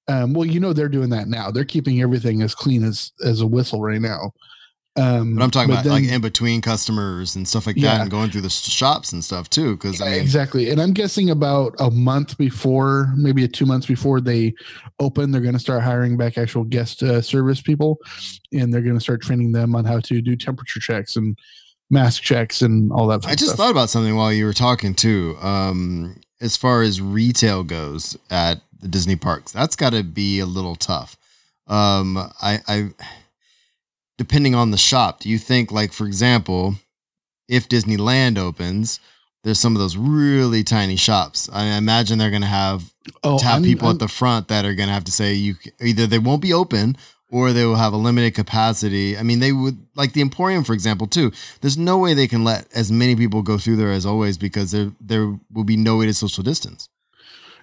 Um, 0.08 0.32
well, 0.32 0.44
you 0.44 0.60
know 0.60 0.72
they're 0.72 0.88
doing 0.88 1.10
that 1.10 1.28
now. 1.28 1.50
They're 1.50 1.64
keeping 1.64 2.00
everything 2.02 2.42
as 2.42 2.54
clean 2.54 2.84
as 2.84 3.12
as 3.24 3.40
a 3.40 3.46
whistle 3.46 3.80
right 3.80 4.00
now. 4.00 4.32
Um, 4.94 5.36
But 5.36 5.44
I'm 5.44 5.50
talking 5.50 5.72
about 5.72 5.86
like 5.86 6.04
in 6.04 6.20
between 6.20 6.60
customers 6.60 7.34
and 7.34 7.48
stuff 7.48 7.66
like 7.66 7.76
that, 7.76 8.02
and 8.02 8.10
going 8.10 8.30
through 8.30 8.42
the 8.42 8.50
shops 8.50 9.12
and 9.12 9.24
stuff 9.24 9.48
too. 9.48 9.76
Because 9.76 10.02
I 10.02 10.10
mean, 10.10 10.20
exactly. 10.20 10.68
And 10.68 10.82
I'm 10.82 10.92
guessing 10.92 11.30
about 11.30 11.74
a 11.78 11.90
month 11.90 12.36
before, 12.36 13.10
maybe 13.16 13.42
a 13.44 13.48
two 13.48 13.64
months 13.64 13.86
before 13.86 14.20
they 14.20 14.52
open, 15.00 15.30
they're 15.30 15.40
going 15.40 15.54
to 15.54 15.60
start 15.60 15.82
hiring 15.82 16.18
back 16.18 16.36
actual 16.36 16.64
guest 16.64 17.02
uh, 17.02 17.22
service 17.22 17.62
people, 17.62 17.98
and 18.52 18.72
they're 18.72 18.82
going 18.82 18.96
to 18.96 19.00
start 19.00 19.22
training 19.22 19.52
them 19.52 19.74
on 19.74 19.86
how 19.86 19.98
to 20.00 20.20
do 20.20 20.36
temperature 20.36 20.80
checks 20.80 21.16
and 21.16 21.38
mask 21.88 22.22
checks 22.22 22.60
and 22.60 22.92
all 22.92 23.06
that. 23.06 23.24
I 23.24 23.30
just 23.34 23.52
stuff. 23.52 23.56
thought 23.56 23.70
about 23.70 23.88
something 23.88 24.14
while 24.14 24.32
you 24.32 24.44
were 24.44 24.52
talking 24.52 24.94
too. 24.94 25.36
Um, 25.40 26.20
as 26.42 26.56
far 26.58 26.82
as 26.82 27.00
retail 27.00 27.62
goes 27.62 28.18
at 28.28 28.60
the 28.82 28.88
Disney 28.88 29.16
parks, 29.16 29.52
that's 29.52 29.76
got 29.76 29.90
to 29.90 30.02
be 30.02 30.38
a 30.40 30.46
little 30.46 30.76
tough. 30.76 31.16
Um, 31.66 32.18
I, 32.18 32.60
I, 32.68 32.90
depending 34.18 34.54
on 34.54 34.70
the 34.70 34.76
shop, 34.76 35.20
do 35.20 35.28
you 35.28 35.38
think, 35.38 35.72
like 35.72 35.92
for 35.92 36.06
example, 36.06 36.74
if 37.48 37.68
Disneyland 37.68 38.38
opens, 38.38 39.00
there's 39.44 39.58
some 39.58 39.74
of 39.74 39.80
those 39.80 39.96
really 39.96 40.62
tiny 40.62 40.96
shops. 40.96 41.48
I 41.52 41.64
imagine 41.76 42.18
they're 42.18 42.30
going 42.30 42.42
to 42.42 42.48
have 42.48 42.92
oh, 43.24 43.38
to 43.38 43.44
have 43.44 43.54
I'm- 43.54 43.62
people 43.62 43.88
I'm- 43.88 43.96
at 43.96 44.00
the 44.00 44.08
front 44.08 44.48
that 44.48 44.64
are 44.64 44.74
going 44.74 44.88
to 44.88 44.94
have 44.94 45.04
to 45.04 45.12
say 45.12 45.34
you 45.34 45.54
either 45.80 46.06
they 46.06 46.18
won't 46.18 46.42
be 46.42 46.52
open 46.52 46.96
or 47.30 47.52
they 47.52 47.64
will 47.64 47.76
have 47.76 47.94
a 47.94 47.96
limited 47.96 48.34
capacity. 48.34 49.16
I 49.16 49.22
mean, 49.22 49.40
they 49.40 49.52
would 49.52 49.86
like 49.96 50.12
the 50.12 50.20
Emporium, 50.20 50.64
for 50.64 50.74
example, 50.74 51.06
too. 51.06 51.32
There's 51.62 51.78
no 51.78 51.96
way 51.96 52.12
they 52.12 52.28
can 52.28 52.44
let 52.44 52.66
as 52.74 52.92
many 52.92 53.16
people 53.16 53.40
go 53.40 53.56
through 53.56 53.76
there 53.76 53.90
as 53.90 54.04
always 54.04 54.36
because 54.36 54.70
there 54.70 54.92
there 55.00 55.38
will 55.50 55.64
be 55.64 55.76
no 55.78 55.96
way 55.96 56.06
to 56.06 56.14
social 56.14 56.44
distance. 56.44 56.90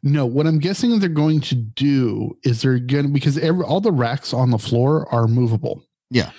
No, 0.04 0.26
what 0.26 0.48
I'm 0.48 0.60
guessing 0.60 0.98
they're 1.00 1.10
going 1.10 1.42
to 1.42 1.56
do 1.56 2.38
is 2.44 2.62
they're 2.62 2.80
going 2.80 3.06
to 3.06 3.10
because 3.10 3.38
every 3.38 3.64
all 3.64 3.82
the 3.82 3.92
racks 3.92 4.34
on 4.34 4.52
the 4.52 4.60
floor 4.60 5.12
are 5.14 5.28
movable. 5.28 5.84
Yeah. 6.10 6.32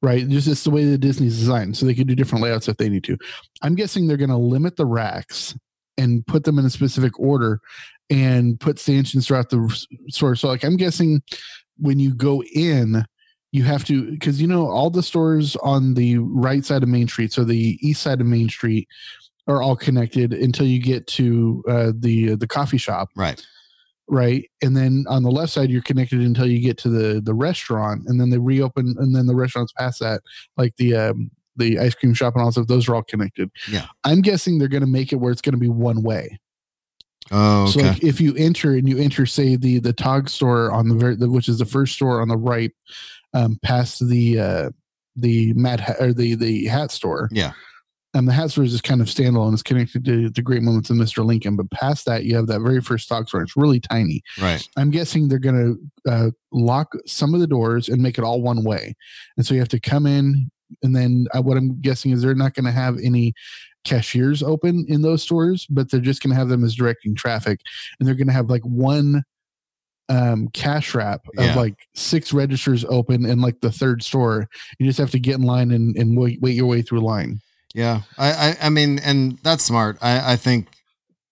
Right. 0.00 0.28
Just 0.28 0.46
it's 0.46 0.62
the 0.62 0.70
way 0.70 0.84
that 0.84 0.98
Disney's 0.98 1.38
designed. 1.38 1.76
So 1.76 1.84
they 1.84 1.94
could 1.94 2.06
do 2.06 2.14
different 2.14 2.44
layouts 2.44 2.68
if 2.68 2.76
they 2.76 2.88
need 2.88 3.02
to. 3.04 3.18
I'm 3.62 3.74
guessing 3.74 4.06
they're 4.06 4.16
going 4.16 4.30
to 4.30 4.36
limit 4.36 4.76
the 4.76 4.86
racks 4.86 5.56
and 5.96 6.24
put 6.26 6.44
them 6.44 6.58
in 6.58 6.64
a 6.64 6.70
specific 6.70 7.18
order 7.18 7.60
and 8.08 8.58
put 8.60 8.78
stanchions 8.78 9.26
throughout 9.26 9.50
the 9.50 9.86
store. 10.08 10.36
So 10.36 10.48
like 10.48 10.64
I'm 10.64 10.76
guessing 10.76 11.20
when 11.76 11.98
you 11.98 12.14
go 12.14 12.42
in, 12.54 13.04
you 13.52 13.64
have 13.64 13.84
to 13.86 14.10
because 14.10 14.40
you 14.40 14.46
know 14.46 14.68
all 14.68 14.90
the 14.90 15.02
stores 15.02 15.56
on 15.56 15.94
the 15.94 16.18
right 16.18 16.64
side 16.64 16.82
of 16.82 16.88
Main 16.88 17.08
Street, 17.08 17.32
so 17.32 17.44
the 17.44 17.78
east 17.80 18.02
side 18.02 18.20
of 18.20 18.26
Main 18.26 18.48
Street, 18.48 18.88
are 19.48 19.60
all 19.62 19.74
connected 19.74 20.32
until 20.32 20.66
you 20.66 20.78
get 20.80 21.06
to 21.08 21.64
uh, 21.68 21.92
the 21.98 22.36
the 22.36 22.46
coffee 22.46 22.78
shop, 22.78 23.08
Right. 23.16 23.44
right? 24.06 24.48
And 24.62 24.76
then 24.76 25.04
on 25.08 25.22
the 25.22 25.30
left 25.30 25.52
side, 25.52 25.70
you're 25.70 25.82
connected 25.82 26.20
until 26.20 26.46
you 26.46 26.60
get 26.60 26.78
to 26.78 26.88
the 26.88 27.20
the 27.20 27.34
restaurant, 27.34 28.02
and 28.06 28.20
then 28.20 28.30
they 28.30 28.38
reopen, 28.38 28.94
and 28.98 29.14
then 29.16 29.26
the 29.26 29.34
restaurants 29.34 29.72
past 29.72 30.00
that, 30.00 30.20
like 30.56 30.76
the 30.76 30.94
um, 30.94 31.30
the 31.56 31.78
ice 31.80 31.94
cream 31.94 32.14
shop 32.14 32.34
and 32.34 32.42
all 32.44 32.52
stuff. 32.52 32.68
Those 32.68 32.88
are 32.88 32.94
all 32.94 33.02
connected. 33.02 33.50
Yeah. 33.68 33.86
I'm 34.04 34.20
guessing 34.20 34.58
they're 34.58 34.68
going 34.68 34.82
to 34.84 34.86
make 34.86 35.12
it 35.12 35.16
where 35.16 35.32
it's 35.32 35.42
going 35.42 35.54
to 35.54 35.58
be 35.58 35.68
one 35.68 36.02
way. 36.04 36.38
Oh, 37.30 37.66
So 37.66 37.80
like 37.80 38.02
if 38.04 38.20
you 38.20 38.34
enter 38.36 38.74
and 38.74 38.88
you 38.88 38.96
enter, 38.98 39.26
say 39.26 39.56
the 39.56 39.80
the 39.80 39.92
Tog 39.92 40.28
store 40.28 40.70
on 40.70 40.88
the 40.88 40.94
very, 40.94 41.16
the, 41.16 41.28
which 41.28 41.48
is 41.48 41.58
the 41.58 41.64
first 41.66 41.94
store 41.94 42.20
on 42.22 42.28
the 42.28 42.36
right, 42.36 42.70
um, 43.34 43.58
past 43.62 44.06
the 44.08 44.38
uh, 44.38 44.70
the 45.16 45.52
Mad 45.54 45.96
or 46.00 46.12
the 46.12 46.36
the 46.36 46.66
hat 46.66 46.90
store. 46.90 47.28
Yeah. 47.32 47.52
Um, 48.14 48.24
the 48.24 48.32
hat 48.32 48.50
store 48.50 48.64
is 48.64 48.72
just 48.72 48.84
kind 48.84 49.00
of 49.02 49.06
standalone. 49.06 49.52
It's 49.52 49.62
connected 49.62 50.04
to 50.06 50.30
the 50.30 50.40
Great 50.42 50.62
Moments 50.62 50.88
of 50.88 50.96
Mr. 50.96 51.24
Lincoln, 51.24 51.56
but 51.56 51.70
past 51.70 52.06
that, 52.06 52.24
you 52.24 52.34
have 52.36 52.46
that 52.46 52.60
very 52.60 52.80
first 52.80 53.06
Tog 53.08 53.28
store. 53.28 53.42
It's 53.42 53.56
really 53.56 53.80
tiny. 53.80 54.22
right. 54.40 54.66
I'm 54.78 54.90
guessing 54.90 55.28
they're 55.28 55.38
going 55.38 55.78
to 56.04 56.10
uh, 56.10 56.30
lock 56.50 56.92
some 57.06 57.34
of 57.34 57.40
the 57.40 57.46
doors 57.46 57.88
and 57.90 58.02
make 58.02 58.16
it 58.16 58.24
all 58.24 58.40
one 58.40 58.64
way, 58.64 58.94
and 59.36 59.44
so 59.46 59.52
you 59.54 59.60
have 59.60 59.68
to 59.70 59.80
come 59.80 60.06
in. 60.06 60.50
And 60.82 60.94
then 60.96 61.26
uh, 61.34 61.42
what 61.42 61.56
I'm 61.58 61.80
guessing 61.80 62.10
is 62.12 62.22
they're 62.22 62.34
not 62.34 62.54
going 62.54 62.64
to 62.66 62.72
have 62.72 62.96
any 63.02 63.32
cashiers 63.84 64.42
open 64.42 64.84
in 64.88 65.02
those 65.02 65.22
stores, 65.22 65.66
but 65.70 65.90
they're 65.90 66.00
just 66.00 66.22
going 66.22 66.30
to 66.30 66.36
have 66.36 66.48
them 66.48 66.64
as 66.64 66.74
directing 66.74 67.14
traffic, 67.14 67.60
and 67.98 68.06
they're 68.06 68.14
going 68.14 68.26
to 68.26 68.32
have 68.32 68.48
like 68.50 68.62
one 68.62 69.22
um 70.10 70.48
cash 70.54 70.94
wrap 70.94 71.20
of 71.36 71.44
Yeah. 71.44 71.54
like 71.54 71.74
six 71.94 72.32
registers 72.32 72.82
open 72.88 73.26
in 73.26 73.42
like 73.42 73.60
the 73.60 73.70
third 73.70 74.02
store 74.02 74.48
you 74.78 74.86
just 74.86 74.98
have 74.98 75.10
to 75.10 75.18
get 75.18 75.34
in 75.34 75.42
line 75.42 75.70
and, 75.70 75.94
and 75.98 76.16
wait, 76.16 76.40
wait 76.40 76.56
your 76.56 76.64
way 76.64 76.80
through 76.80 77.00
line 77.00 77.40
Yeah. 77.74 78.02
I, 78.16 78.32
I 78.32 78.56
I 78.62 78.68
mean, 78.70 78.98
and 78.98 79.38
that's 79.42 79.64
smart. 79.64 79.98
I 80.00 80.32
I 80.32 80.36
think 80.36 80.68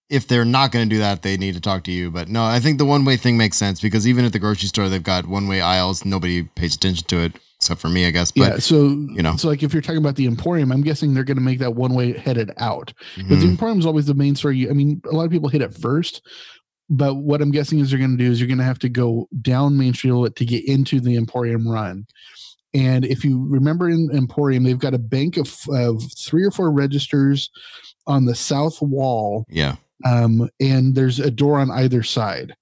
if 0.08 0.28
they're 0.28 0.44
not 0.44 0.70
going 0.70 0.88
to 0.88 0.94
do 0.94 1.00
that, 1.00 1.22
they 1.22 1.36
need 1.36 1.54
to 1.54 1.60
talk 1.60 1.82
to 1.84 1.92
you. 1.92 2.10
But 2.10 2.28
no, 2.28 2.44
I 2.44 2.60
think 2.60 2.78
the 2.78 2.84
one 2.84 3.04
way 3.04 3.16
thing 3.16 3.36
makes 3.36 3.56
sense 3.56 3.80
because 3.80 4.06
even 4.06 4.24
at 4.24 4.32
the 4.32 4.38
grocery 4.38 4.68
store, 4.68 4.88
they've 4.88 5.02
got 5.02 5.26
one 5.26 5.48
way 5.48 5.60
aisles. 5.60 6.04
Nobody 6.04 6.44
pays 6.44 6.76
attention 6.76 7.06
to 7.08 7.20
it 7.20 7.32
except 7.58 7.80
for 7.80 7.88
me, 7.88 8.06
I 8.06 8.10
guess. 8.10 8.30
But 8.30 8.52
yeah, 8.52 8.58
so 8.58 8.88
you 8.88 9.22
know. 9.22 9.36
so 9.36 9.48
like 9.48 9.62
if 9.62 9.72
you're 9.72 9.82
talking 9.82 9.98
about 9.98 10.16
the 10.16 10.26
Emporium, 10.26 10.70
I'm 10.70 10.82
guessing 10.82 11.14
they're 11.14 11.24
going 11.24 11.38
to 11.38 11.42
make 11.42 11.58
that 11.58 11.74
one 11.74 11.94
way 11.94 12.12
headed 12.12 12.52
out 12.58 12.92
because 13.16 13.40
the 13.40 13.46
mhm, 13.46 13.50
Emporium 13.50 13.78
is 13.78 13.86
always 13.86 14.06
the 14.06 14.14
main 14.14 14.36
store. 14.36 14.52
You, 14.52 14.70
I 14.70 14.72
mean, 14.72 15.00
a 15.10 15.14
lot 15.14 15.24
of 15.24 15.30
people 15.30 15.48
hit 15.48 15.62
it 15.62 15.74
first, 15.74 16.22
but 16.88 17.14
what 17.14 17.42
I'm 17.42 17.50
guessing 17.50 17.80
is 17.80 17.90
they're 17.90 17.98
going 17.98 18.16
to 18.16 18.24
do 18.24 18.30
is 18.30 18.40
you're 18.40 18.48
going 18.48 18.58
to 18.58 18.64
have 18.64 18.78
to 18.80 18.88
go 18.88 19.28
down 19.42 19.76
Main 19.76 19.94
Street 19.94 20.10
a 20.10 20.12
little 20.14 20.26
bit 20.26 20.36
to 20.36 20.44
get 20.44 20.68
into 20.68 21.00
the 21.00 21.16
Emporium 21.16 21.66
run. 21.66 22.06
And 22.76 23.04
if 23.04 23.24
you 23.24 23.46
remember 23.48 23.88
in 23.88 24.10
Emporium, 24.12 24.64
they've 24.64 24.78
got 24.78 24.94
a 24.94 24.98
bank 24.98 25.36
of, 25.36 25.54
of 25.70 26.02
three 26.18 26.44
or 26.44 26.50
four 26.50 26.70
registers 26.70 27.50
on 28.06 28.24
the 28.26 28.34
south 28.34 28.80
wall 28.82 29.44
yeah, 29.48 29.76
um, 30.04 30.48
and 30.60 30.94
there's 30.94 31.18
a 31.18 31.30
door 31.30 31.58
on 31.58 31.70
either 31.70 32.02
side. 32.02 32.54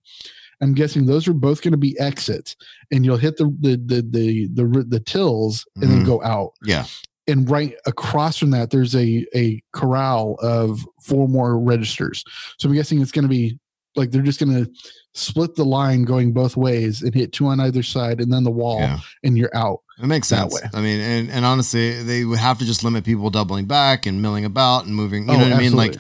I'm 0.61 0.73
guessing 0.75 1.05
those 1.05 1.27
are 1.29 1.35
both 1.35 1.63
going 1.63 1.73
to 1.73 1.79
be 1.79 1.99
exits, 1.99 2.55
and 2.93 3.05
you'll 3.05 3.17
hit 3.19 3.37
the 3.37 3.47
the 3.61 3.77
the 3.77 4.03
the 4.09 4.49
the, 4.55 4.85
the 4.89 5.01
tills 5.01 5.67
and 5.81 5.91
then 5.91 6.03
Mhm. 6.03 6.07
go 6.07 6.23
out. 6.23 6.53
yeah, 6.65 6.87
And 7.27 7.51
right 7.51 7.75
across 7.87 8.39
from 8.39 8.51
that, 8.53 8.71
there's 8.71 8.95
a 8.95 9.27
a 9.35 9.61
corral 9.73 10.37
of 10.41 10.87
four 11.03 11.29
more 11.29 11.59
registers. 11.59 12.23
So 12.59 12.69
I'm 12.69 12.75
guessing 12.75 13.01
it's 13.03 13.13
going 13.13 13.25
to 13.25 13.29
be 13.29 13.59
like 13.97 14.11
they're 14.11 14.23
just 14.23 14.41
going 14.41 14.65
to 14.65 14.71
split 15.13 15.55
the 15.55 15.65
line 15.65 16.03
going 16.03 16.33
both 16.33 16.57
ways 16.57 17.03
and 17.03 17.15
hit 17.15 17.33
two 17.33 17.47
on 17.47 17.61
either 17.61 17.83
side, 17.83 18.21
and 18.21 18.33
then 18.33 18.45
the 18.45 18.51
wall, 18.51 18.81
yeah. 18.81 18.99
and 19.23 19.39
you're 19.39 19.55
out. 19.55 19.81
It 20.03 20.07
makes 20.07 20.29
that 20.31 20.51
sense. 20.51 20.55
way. 20.55 20.71
I 20.75 20.81
mean, 20.81 21.01
and, 21.01 21.31
and 21.31 21.45
honestly, 21.45 22.03
they 22.03 22.25
would 22.25 22.39
have 22.39 22.59
to 22.59 22.65
just 22.65 22.83
limit 22.83 23.05
people 23.05 23.31
doubling 23.31 23.67
back 23.67 24.07
and 24.07 24.21
milling 24.21 24.45
about 24.45 24.87
and 24.87 24.95
moving. 24.95 25.25
You 25.27 25.35
Oh, 25.35 25.39
know 25.39 25.45
what 25.45 25.53
I 25.53 25.59
mean? 25.59 25.75
Like. 25.77 25.97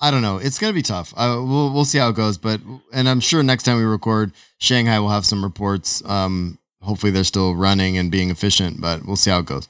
I 0.00 0.10
don't 0.10 0.22
know. 0.22 0.38
It's 0.38 0.58
gonna 0.58 0.72
be 0.72 0.82
tough. 0.82 1.14
Uh, 1.16 1.36
we'll 1.46 1.72
we'll 1.72 1.84
see 1.84 1.98
how 1.98 2.08
it 2.08 2.16
goes. 2.16 2.36
But 2.36 2.60
and 2.92 3.08
I'm 3.08 3.20
sure 3.20 3.42
next 3.44 3.62
time 3.62 3.76
we 3.76 3.84
record, 3.84 4.32
Shanghai 4.58 4.98
will 4.98 5.10
have 5.10 5.24
some 5.24 5.44
reports. 5.44 6.04
Um, 6.04 6.58
hopefully 6.80 7.12
they're 7.12 7.22
still 7.22 7.54
running 7.54 7.96
and 7.96 8.10
being 8.10 8.28
efficient. 8.28 8.80
But 8.80 9.06
we'll 9.06 9.14
see 9.14 9.30
how 9.30 9.38
it 9.38 9.46
goes. 9.46 9.68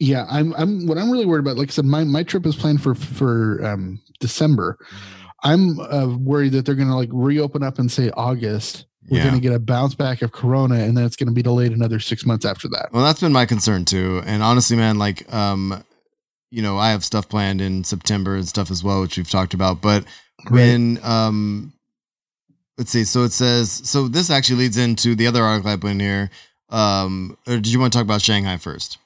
Yeah, 0.00 0.26
I'm. 0.30 0.54
I'm. 0.54 0.86
What 0.86 0.96
I'm 0.96 1.10
really 1.10 1.26
worried 1.26 1.40
about, 1.40 1.58
like 1.58 1.68
I 1.68 1.72
said, 1.72 1.84
my 1.84 2.02
my 2.04 2.22
trip 2.22 2.46
is 2.46 2.56
planned 2.56 2.82
for 2.82 2.94
for 2.94 3.62
um, 3.64 4.00
December. 4.20 4.78
I'm 5.42 5.78
uh, 5.80 6.16
worried 6.18 6.52
that 6.52 6.64
they're 6.66 6.74
going 6.74 6.88
to 6.88 6.94
like 6.94 7.10
reopen 7.12 7.62
up 7.62 7.78
and 7.78 7.90
say 7.90 8.10
August. 8.10 8.86
We're 9.08 9.18
Yeah. 9.18 9.24
going 9.24 9.34
to 9.34 9.40
get 9.40 9.52
a 9.52 9.58
bounce 9.58 9.94
back 9.96 10.22
of 10.22 10.30
Corona, 10.30 10.76
and 10.76 10.96
then 10.96 11.04
it's 11.04 11.16
going 11.16 11.28
to 11.28 11.34
be 11.34 11.42
delayed 11.42 11.72
another 11.72 11.98
six 11.98 12.24
months 12.24 12.44
after 12.44 12.68
that. 12.68 12.90
Well, 12.92 13.02
that's 13.04 13.20
been 13.20 13.32
my 13.32 13.46
concern 13.46 13.84
too. 13.84 14.22
And 14.24 14.42
honestly, 14.42 14.76
man, 14.76 14.98
like, 14.98 15.32
um, 15.34 15.82
you 16.50 16.62
know, 16.62 16.78
I 16.78 16.90
have 16.90 17.04
stuff 17.04 17.28
planned 17.28 17.60
in 17.60 17.82
September 17.82 18.36
and 18.36 18.46
stuff 18.46 18.70
as 18.70 18.84
well, 18.84 19.00
which 19.00 19.16
we've 19.16 19.28
talked 19.28 19.54
about. 19.54 19.80
But 19.80 20.04
when, 20.50 21.00
um, 21.02 21.72
let's 22.78 22.90
see, 22.92 23.04
so 23.04 23.24
it 23.24 23.32
says, 23.32 23.70
so 23.84 24.06
this 24.06 24.30
actually 24.30 24.60
leads 24.60 24.76
into 24.76 25.14
the 25.16 25.26
other 25.26 25.42
article 25.42 25.70
I 25.72 25.76
put 25.76 25.90
in 25.90 26.00
here. 26.00 26.30
Um, 26.68 27.36
or 27.48 27.56
did 27.56 27.68
you 27.68 27.80
want 27.80 27.92
to 27.92 27.98
talk 27.98 28.04
about 28.04 28.22
Shanghai 28.22 28.56
first? 28.56 28.98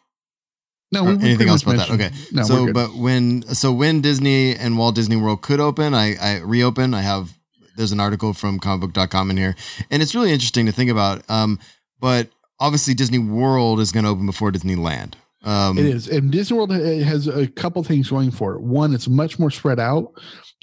No, 1.05 1.11
or 1.11 1.17
we 1.17 1.25
anything 1.25 1.49
else 1.49 1.65
much 1.65 1.76
about 1.76 1.88
that? 1.88 1.95
Okay. 2.07 2.15
No, 2.33 2.43
so, 2.43 2.73
but 2.73 2.95
when, 2.95 3.43
so 3.55 3.73
when 3.73 4.00
Disney 4.00 4.55
and 4.55 4.76
Walt 4.79 4.95
Disney 4.95 5.17
World 5.17 5.43
could 5.43 5.61
open, 5.61 5.95
I, 5.95 6.17
I 6.17 6.38
reopen. 6.41 6.95
I 6.95 7.03
have 7.03 7.33
there's 7.76 7.93
an 7.93 8.00
article 8.00 8.33
from 8.33 8.59
comicbook.com 8.59 9.31
in 9.31 9.37
here, 9.37 9.55
and 9.91 10.03
it's 10.03 10.15
really 10.15 10.33
interesting 10.33 10.67
to 10.67 10.73
think 10.73 10.91
about. 10.91 11.29
Um, 11.31 11.59
but 12.00 12.29
obviously 12.59 12.95
Disney 12.95 13.19
World 13.19 13.81
is 13.81 13.93
going 13.93 14.05
to 14.05 14.11
open 14.11 14.26
before 14.26 14.50
Disneyland. 14.50 15.15
Um, 15.45 15.79
it 15.79 15.87
is, 15.87 16.09
and 16.09 16.33
Disney 16.33 16.57
World 16.57 16.73
has 16.73 17.29
a 17.29 17.47
couple 17.47 17.83
things 17.85 18.11
going 18.11 18.31
for 18.31 18.55
it. 18.55 18.62
One, 18.62 18.95
it's 18.95 19.07
much 19.09 19.38
more 19.38 19.50
spread 19.50 19.79
out. 19.79 20.12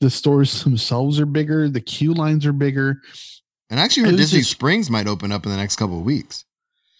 The 0.02 0.10
stores 0.10 0.63
themselves 0.63 1.20
are 1.20 1.25
bigger. 1.25 1.70
The 1.70 1.80
queue 1.80 2.13
lines 2.13 2.46
are 2.46 2.52
bigger. 2.54 2.98
And 3.70 3.80
I 3.80 3.84
actually 3.84 4.10
heard 4.10 4.18
Disney 4.18 4.40
just- 4.40 4.52
Springs 4.52 4.90
might 4.90 5.08
open 5.08 5.32
up 5.32 5.46
in 5.46 5.52
the 5.52 5.58
next 5.58 5.78
couple 5.78 6.00
of 6.00 6.04
weeks. 6.04 6.46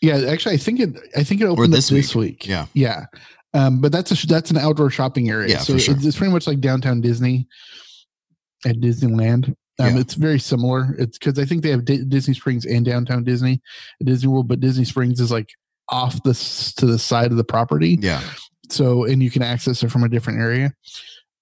Yeah, 0.04 0.30
actually, 0.30 0.56
I 0.56 0.58
think 0.58 0.82
it. 0.82 0.90
I 1.16 1.24
think 1.24 1.40
it 1.40 1.46
opened 1.46 1.72
this 1.72 1.90
up 1.90 1.96
this 1.96 2.14
week. 2.14 2.46
Yeah. 2.46 2.66
yeah. 2.74 3.06
Um, 3.54 3.80
but 3.80 3.94
that's 3.94 4.12
a 4.12 4.28
that's 4.28 4.52
an 4.52 4.58
outdoor 4.58 4.90
shopping 4.90 5.30
area. 5.30 5.48
Yeah, 5.48 5.60
so 5.60 5.78
sure. 5.78 5.96
it's, 5.98 6.18
pretty 6.18 6.34
much 6.34 6.46
like 6.46 6.60
downtown 6.60 7.00
Disney 7.00 7.48
at 8.66 8.76
Disneyland. 8.82 9.48
Um, 9.48 9.56
Yeah. 9.96 10.00
It's 10.00 10.16
very 10.16 10.40
similar. 10.40 10.94
It's 11.00 11.18
because 11.18 11.40
I 11.40 11.46
think 11.46 11.64
they 11.64 11.70
have 11.70 11.86
Di- 11.86 12.04
Disney 12.04 12.34
Springs 12.34 12.66
and 12.66 12.84
downtown 12.86 13.24
Disney 13.24 13.62
at 14.02 14.08
Disney 14.08 14.28
World, 14.28 14.50
but 14.50 14.60
Disney 14.60 14.84
Springs 14.84 15.22
is 15.22 15.32
like 15.32 15.50
off 15.88 16.22
the 16.24 16.32
s- 16.32 16.74
to 16.76 16.86
the 16.86 17.00
side 17.00 17.32
of 17.32 17.38
the 17.38 17.44
property. 17.46 17.98
Yeah. 18.02 18.22
So 18.70 19.06
and 19.06 19.24
you 19.24 19.32
can 19.32 19.42
access 19.42 19.84
it 19.84 19.90
from 19.90 20.04
a 20.04 20.10
different 20.10 20.40
area. 20.40 20.74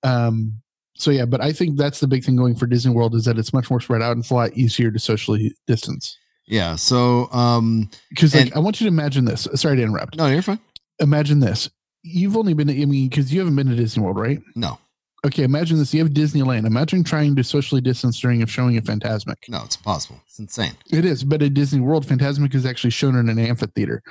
Um, 0.03 0.61
so 0.97 1.09
yeah, 1.09 1.25
but 1.25 1.41
I 1.41 1.51
think 1.51 1.77
that's 1.79 1.99
the 1.99 2.07
big 2.07 2.23
thing 2.23 2.35
going 2.35 2.55
for 2.55 2.67
Disney 2.67 2.93
World 2.93 3.15
is 3.15 3.25
that 3.25 3.39
it's 3.39 3.53
much 3.53 3.71
more 3.71 3.81
spread 3.81 4.03
out 4.03 4.11
and 4.11 4.19
it's 4.21 4.29
a 4.29 4.35
lot 4.35 4.53
easier 4.55 4.91
to 4.91 4.99
socially 4.99 5.55
distance. 5.65 6.15
Yeah. 6.47 6.75
So, 6.75 7.31
um, 7.31 7.89
Because 8.09 8.35
like 8.35 8.55
I 8.55 8.59
want 8.59 8.81
you 8.81 8.85
to 8.85 8.93
imagine 8.93 9.25
this. 9.25 9.47
Sorry 9.55 9.77
to 9.77 9.83
interrupt. 9.83 10.17
no, 10.17 10.27
you're 10.27 10.41
fine. 10.41 10.59
imagine 10.99 11.39
this. 11.39 11.69
You've 12.03 12.35
only 12.35 12.53
been, 12.53 12.69
I 12.69 12.73
mean, 12.85 13.09
because 13.09 13.31
you 13.31 13.39
haven't 13.39 13.55
been 13.55 13.67
to 13.69 13.75
Disney 13.75 14.03
World, 14.03 14.17
right? 14.17 14.41
No, 14.55 14.79
Okay, 15.23 15.43
imagine 15.43 15.77
this. 15.77 15.93
You 15.93 15.99
have 16.03 16.13
Disneyland. 16.13 16.65
Imagine 16.65 17.03
trying 17.03 17.35
to 17.35 17.43
socially 17.43 17.79
distance 17.79 18.19
during 18.19 18.41
a 18.41 18.47
showing 18.47 18.75
of 18.77 18.83
Fantasmic. 18.85 19.35
no, 19.49 19.61
it's 19.63 19.75
impossible. 19.75 20.19
It's 20.27 20.39
insane. 20.39 20.71
It 20.91 21.05
is, 21.05 21.23
but 21.23 21.43
at 21.43 21.53
Disney 21.53 21.79
World, 21.79 22.07
Fantasmic 22.07 22.55
is 22.55 22.65
actually 22.65 22.89
shown 22.89 23.15
in 23.15 23.29
an 23.29 23.37
amphitheater, 23.37 24.01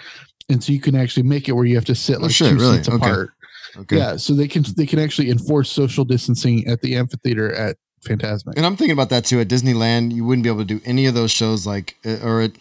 and 0.49 0.63
so 0.63 0.73
you 0.73 0.79
can 0.81 0.95
actually 0.95 1.25
make 1.25 1.49
it 1.49 1.53
where 1.53 1.65
you 1.65 1.75
have 1.75 1.85
to 1.87 1.97
sit 1.97 2.19
Oh, 2.19 2.23
like 2.23 2.31
shit, 2.31 2.51
two 2.51 2.59
really? 2.59 2.77
seats 2.77 2.89
Okay. 2.89 2.97
apart. 2.97 3.31
Okay. 3.77 3.97
Yeah, 3.97 4.17
so 4.19 4.35
they 4.35 4.47
can 4.47 4.65
they 4.77 4.87
can 4.87 5.01
actually 5.01 5.31
enforce 5.31 5.69
social 5.69 6.05
distancing 6.05 6.65
at 6.69 6.81
the 6.81 6.95
amphitheater 6.95 7.53
at 7.57 7.77
Fantasmic. 8.05 8.55
And 8.57 8.65
I'm 8.67 8.77
thinking 8.77 8.93
about 8.93 9.11
that 9.11 9.25
too. 9.25 9.41
At 9.41 9.49
Disneyland, 9.49 10.13
you 10.13 10.25
wouldn't 10.25 10.43
be 10.43 10.49
able 10.49 10.61
to 10.61 10.65
do 10.65 10.81
any 10.85 11.07
of 11.07 11.15
those 11.15 11.31
shows 11.31 11.67
like, 11.67 11.97
uh, 12.05 12.17
or 12.23 12.41
at, 12.43 12.53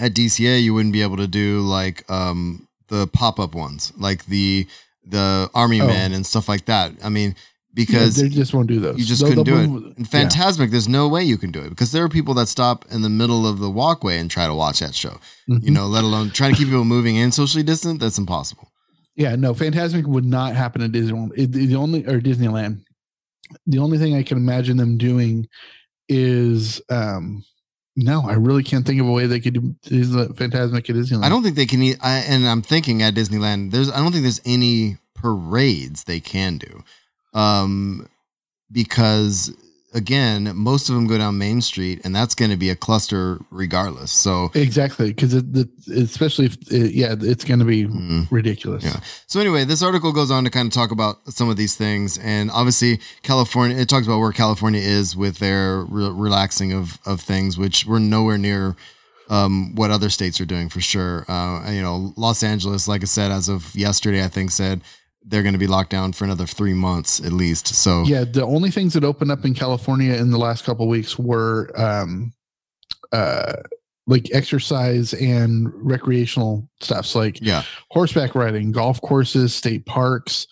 at 0.00 0.12
DCA, 0.14 0.62
you 0.62 0.74
wouldn't 0.74 0.92
be 0.92 1.02
able 1.02 1.16
to 1.18 1.26
do 1.26 1.60
like 1.60 2.08
um 2.10 2.66
the 2.88 3.06
pop 3.06 3.38
up 3.38 3.54
ones, 3.54 3.92
like 3.96 4.26
the 4.26 4.66
the 5.04 5.48
Army 5.54 5.80
Oh. 5.80 5.86
Men 5.86 6.12
and 6.12 6.26
stuff 6.26 6.48
like 6.48 6.64
that. 6.66 6.92
I 7.02 7.08
mean, 7.08 7.30
Yeah, 7.30 7.74
because 7.74 8.16
they 8.16 8.28
just 8.28 8.52
won't 8.52 8.66
do 8.68 8.80
those. 8.80 8.98
you 8.98 9.04
just 9.04 9.22
They'll- 9.22 9.30
couldn't 9.30 9.44
do 9.44 9.58
it. 9.88 9.96
In 9.98 10.06
yeah. 10.12 10.50
There's 10.66 10.88
no 10.88 11.08
way 11.08 11.22
you 11.24 11.38
can 11.38 11.50
do 11.52 11.60
it 11.62 11.70
because 11.70 11.92
there 11.92 12.04
are 12.04 12.08
people 12.08 12.34
that 12.34 12.48
stop 12.48 12.84
in 12.90 13.02
the 13.02 13.08
middle 13.08 13.46
of 13.46 13.58
the 13.60 13.70
walkway 13.70 14.18
and 14.18 14.30
try 14.30 14.46
to 14.46 14.54
watch 14.54 14.80
that 14.80 14.94
show. 14.94 15.18
Mhm. 15.48 15.64
You 15.64 15.70
know, 15.70 15.86
let 15.86 16.02
alone 16.04 16.30
trying 16.30 16.52
to 16.52 16.56
keep 16.58 16.66
people 16.68 16.84
moving 16.84 17.16
and 17.18 17.32
socially 17.32 17.62
distant. 17.62 18.00
That's 18.00 18.18
impossible. 18.18 18.68
Yeah, 19.16 19.36
no, 19.36 19.54
Fantasmic 19.54 20.06
would 20.06 20.24
not 20.24 20.54
happen 20.56 20.82
at 20.82 20.92
Disneyland. 20.92 21.30
It, 21.36 21.52
the 21.52 21.74
only 21.76 22.06
or 22.06 22.20
Disneyland. 22.20 22.82
The 23.66 23.78
only 23.78 23.98
thing 23.98 24.14
I 24.14 24.22
can 24.22 24.38
imagine 24.38 24.76
them 24.76 24.98
doing 24.98 25.48
is 26.08 26.80
um 26.88 27.44
no, 27.96 28.22
I 28.28 28.34
really 28.34 28.62
can't 28.62 28.86
think 28.86 29.00
of 29.00 29.06
a 29.06 29.12
way 29.12 29.26
they 29.26 29.40
could 29.40 29.54
do 29.54 29.60
Fantasmic 29.82 30.88
at 30.88 30.96
Disneyland. 30.96 31.24
I 31.24 31.28
don't 31.28 31.42
think 31.42 31.56
they 31.56 31.66
can. 31.66 31.82
I, 32.00 32.18
and 32.18 32.48
I'm 32.48 32.62
thinking 32.62 33.02
at 33.02 33.14
Disneyland, 33.14 33.72
there's. 33.72 33.90
I 33.90 33.98
don't 33.98 34.12
think 34.12 34.22
there's 34.22 34.40
any 34.44 34.98
parades 35.14 36.04
they 36.04 36.20
can 36.20 36.58
do, 36.58 36.82
um, 37.34 38.08
because 38.70 39.54
again, 39.92 40.52
most 40.54 40.88
of 40.88 40.94
them 40.94 41.06
go 41.06 41.18
down 41.18 41.38
Main 41.38 41.60
Street, 41.60 42.00
and 42.04 42.14
that's 42.14 42.34
going 42.34 42.50
to 42.50 42.56
be 42.56 42.70
a 42.70 42.76
cluster 42.76 43.40
regardless. 43.50 44.12
So, 44.12 44.50
exactly 44.54 45.08
because 45.08 45.34
it, 45.34 45.52
the, 45.52 45.68
especially 45.94 46.46
if 46.46 46.56
it, 46.72 46.92
yeah, 46.92 47.14
it's 47.18 47.44
going 47.44 47.60
to 47.60 47.64
be 47.64 47.86
mm. 47.86 48.26
ridiculous. 48.30 48.84
Yeah. 48.84 49.00
So 49.26 49.40
anyway, 49.40 49.64
this 49.64 49.82
article 49.82 50.12
goes 50.12 50.30
on 50.30 50.44
to 50.44 50.50
kind 50.50 50.66
of 50.66 50.72
talk 50.72 50.90
about 50.90 51.32
some 51.32 51.48
of 51.48 51.56
these 51.56 51.76
things, 51.76 52.18
and 52.18 52.50
obviously 52.50 53.00
California. 53.22 53.76
It 53.76 53.88
talks 53.88 54.06
about 54.06 54.18
where 54.20 54.32
California 54.32 54.80
is 54.80 55.16
with 55.16 55.38
their 55.38 55.82
re- 55.82 56.10
relaxing 56.10 56.72
of 56.72 56.98
of 57.06 57.20
things, 57.20 57.58
which 57.58 57.86
we're 57.86 57.98
nowhere 57.98 58.38
near 58.38 58.76
um, 59.28 59.74
what 59.76 59.90
other 59.90 60.10
states 60.10 60.40
are 60.40 60.46
doing 60.46 60.68
for 60.68 60.80
sure. 60.80 61.24
Uh, 61.30 61.70
you 61.70 61.80
know, 61.80 62.12
Los 62.16 62.42
Angeles, 62.42 62.88
like 62.88 63.02
I 63.02 63.06
said, 63.06 63.30
as 63.30 63.48
of 63.48 63.74
yesterday, 63.74 64.24
I 64.24 64.28
think 64.28 64.50
said 64.50 64.82
they're 65.22 65.42
going 65.42 65.52
to 65.54 65.58
be 65.58 65.66
locked 65.66 65.90
down 65.90 66.12
for 66.12 66.24
another 66.24 66.46
three 66.46 66.72
months 66.74 67.20
at 67.20 67.32
least. 67.32 67.68
So 67.74 68.02
Yeah, 68.04 68.24
the 68.24 68.44
only 68.44 68.70
things 68.70 68.94
that 68.94 69.04
opened 69.04 69.30
up 69.30 69.44
in 69.44 69.54
California 69.54 70.14
in 70.14 70.30
the 70.30 70.38
last 70.38 70.64
couple 70.64 70.84
of 70.86 70.90
weeks 70.90 71.18
were 71.18 71.70
um 71.76 72.32
uh 73.12 73.54
like 74.06 74.28
exercise 74.32 75.12
and 75.14 75.70
recreational 75.74 76.68
stuffs 76.80 77.14
like 77.14 77.38
yeah, 77.40 77.62
horseback 77.90 78.34
riding, 78.34 78.72
golf 78.72 79.00
courses, 79.02 79.54
state 79.54 79.86
parks, 79.86 80.46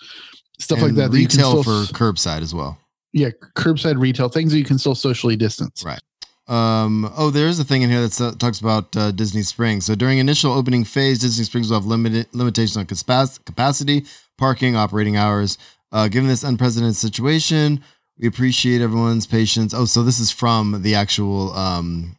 stuff 0.60 0.80
like 0.80 0.90
And 0.90 0.98
that. 0.98 1.10
that 1.10 1.16
Retail 1.16 1.62
still- 1.62 1.86
for 1.86 1.92
curbside 1.92 2.42
as 2.42 2.54
well. 2.54 2.78
yeah, 3.12 3.30
curbside 3.56 3.98
retail 3.98 4.28
things 4.28 4.52
that 4.52 4.58
you 4.58 4.64
can 4.64 4.78
still 4.78 4.94
socially 4.94 5.34
distance. 5.34 5.82
Right. 5.84 6.00
Um, 6.46 7.10
oh, 7.16 7.30
there's 7.30 7.58
a 7.58 7.64
thing 7.64 7.82
in 7.82 7.90
here 7.90 8.00
that 8.00 8.20
uh, 8.20 8.32
talks 8.32 8.60
about 8.60 8.96
uh, 8.96 9.10
Disney 9.10 9.42
Springs. 9.42 9.84
So 9.84 9.94
during 9.94 10.18
initial 10.18 10.52
opening 10.52 10.84
phase, 10.84 11.18
Disney 11.18 11.44
Springs 11.44 11.68
will 11.68 11.76
have 11.78 11.84
limited 11.86 12.26
limitations 12.32 12.76
on 12.76 12.86
caspa- 12.86 13.44
capacity, 13.44 14.06
parking, 14.38 14.74
operating 14.76 15.16
hours. 15.16 15.58
Uh, 15.92 16.08
given 16.08 16.28
this 16.28 16.44
unprecedented 16.44 16.96
situation, 16.96 17.82
we 18.18 18.26
appreciate 18.26 18.80
everyone's 18.80 19.26
patience. 19.26 19.74
Oh, 19.74 19.84
so 19.84 20.02
this 20.02 20.18
is 20.18 20.30
from 20.30 20.82
the 20.82 20.94
actual 20.94 21.52
um, 21.52 22.16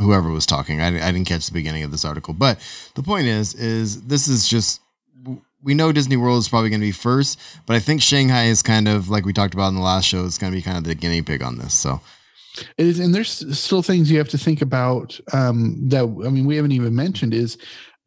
whoever 0.00 0.30
was 0.30 0.46
talking. 0.46 0.80
I, 0.80 0.88
I 0.88 1.12
didn't 1.12 1.26
catch 1.26 1.46
the 1.46 1.52
beginning 1.52 1.84
of 1.84 1.90
this 1.90 2.04
article, 2.04 2.34
but 2.34 2.58
the 2.94 3.02
point 3.02 3.26
is, 3.26 3.54
is 3.54 4.02
this 4.02 4.28
is 4.28 4.48
just 4.48 4.80
we 5.62 5.74
know 5.74 5.92
Disney 5.92 6.16
World 6.16 6.40
is 6.40 6.48
probably 6.48 6.70
going 6.70 6.80
to 6.80 6.86
be 6.86 6.92
first, 6.92 7.38
but 7.66 7.76
I 7.76 7.78
think 7.78 8.02
Shanghai 8.02 8.46
is 8.46 8.62
kind 8.62 8.88
of 8.88 9.08
like 9.08 9.24
we 9.24 9.32
talked 9.32 9.54
about 9.54 9.68
in 9.68 9.76
the 9.76 9.80
last 9.80 10.06
show. 10.06 10.24
Is 10.24 10.38
going 10.38 10.52
to 10.52 10.56
be 10.56 10.62
kind 10.62 10.76
of 10.76 10.84
the 10.84 10.94
guinea 10.94 11.22
pig 11.22 11.42
on 11.42 11.58
this. 11.58 11.72
So 11.74 12.00
It 12.76 12.86
is, 12.86 12.98
and 12.98 13.14
there's 13.14 13.58
still 13.58 13.82
things 13.82 14.10
you 14.10 14.18
have 14.18 14.28
to 14.30 14.38
think 14.38 14.60
about. 14.60 15.18
Um, 15.32 15.88
that 15.88 16.02
I 16.02 16.30
mean, 16.30 16.46
we 16.46 16.56
haven't 16.56 16.72
even 16.72 16.94
mentioned 16.94 17.32
is 17.32 17.58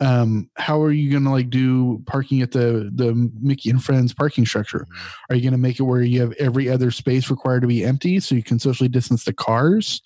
um, 0.01 0.49
how 0.55 0.81
are 0.81 0.91
you 0.91 1.09
going 1.09 1.23
to 1.23 1.29
like 1.29 1.49
do 1.49 2.01
parking 2.05 2.41
at 2.41 2.51
the 2.51 2.91
the 2.93 3.13
Mickey 3.41 3.69
and 3.69 3.83
Friends 3.83 4.13
parking 4.13 4.45
structure? 4.45 4.85
Are 5.29 5.35
you 5.35 5.41
going 5.41 5.53
to 5.53 5.57
make 5.57 5.79
it 5.79 5.83
where 5.83 6.01
you 6.01 6.21
have 6.21 6.33
every 6.33 6.69
other 6.69 6.91
space 6.91 7.29
required 7.29 7.61
to 7.61 7.67
be 7.67 7.83
empty 7.83 8.19
so 8.19 8.35
you 8.35 8.43
can 8.43 8.59
socially 8.59 8.89
distance 8.89 9.23
the 9.23 9.33
cars? 9.33 10.01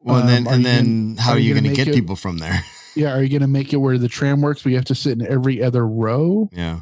well, 0.00 0.16
and 0.20 0.28
then 0.28 0.46
Um, 0.48 0.52
and 0.54 0.64
then 0.66 0.84
gonna- 1.14 1.22
how 1.22 1.32
are 1.32 1.38
you 1.38 1.54
going 1.54 1.64
to 1.64 1.72
get 1.74 1.88
it- 1.88 1.94
people 1.94 2.16
from 2.16 2.38
there? 2.38 2.64
Yeah, 2.94 3.14
are 3.16 3.22
you 3.22 3.30
going 3.30 3.40
to 3.40 3.48
make 3.48 3.72
it 3.72 3.78
where 3.78 3.96
the 3.96 4.06
tram 4.06 4.42
works? 4.42 4.66
We 4.66 4.74
have 4.74 4.84
to 4.84 4.94
sit 4.94 5.12
in 5.18 5.26
every 5.26 5.62
other 5.62 5.86
row? 5.88 6.50
Yeah. 6.52 6.80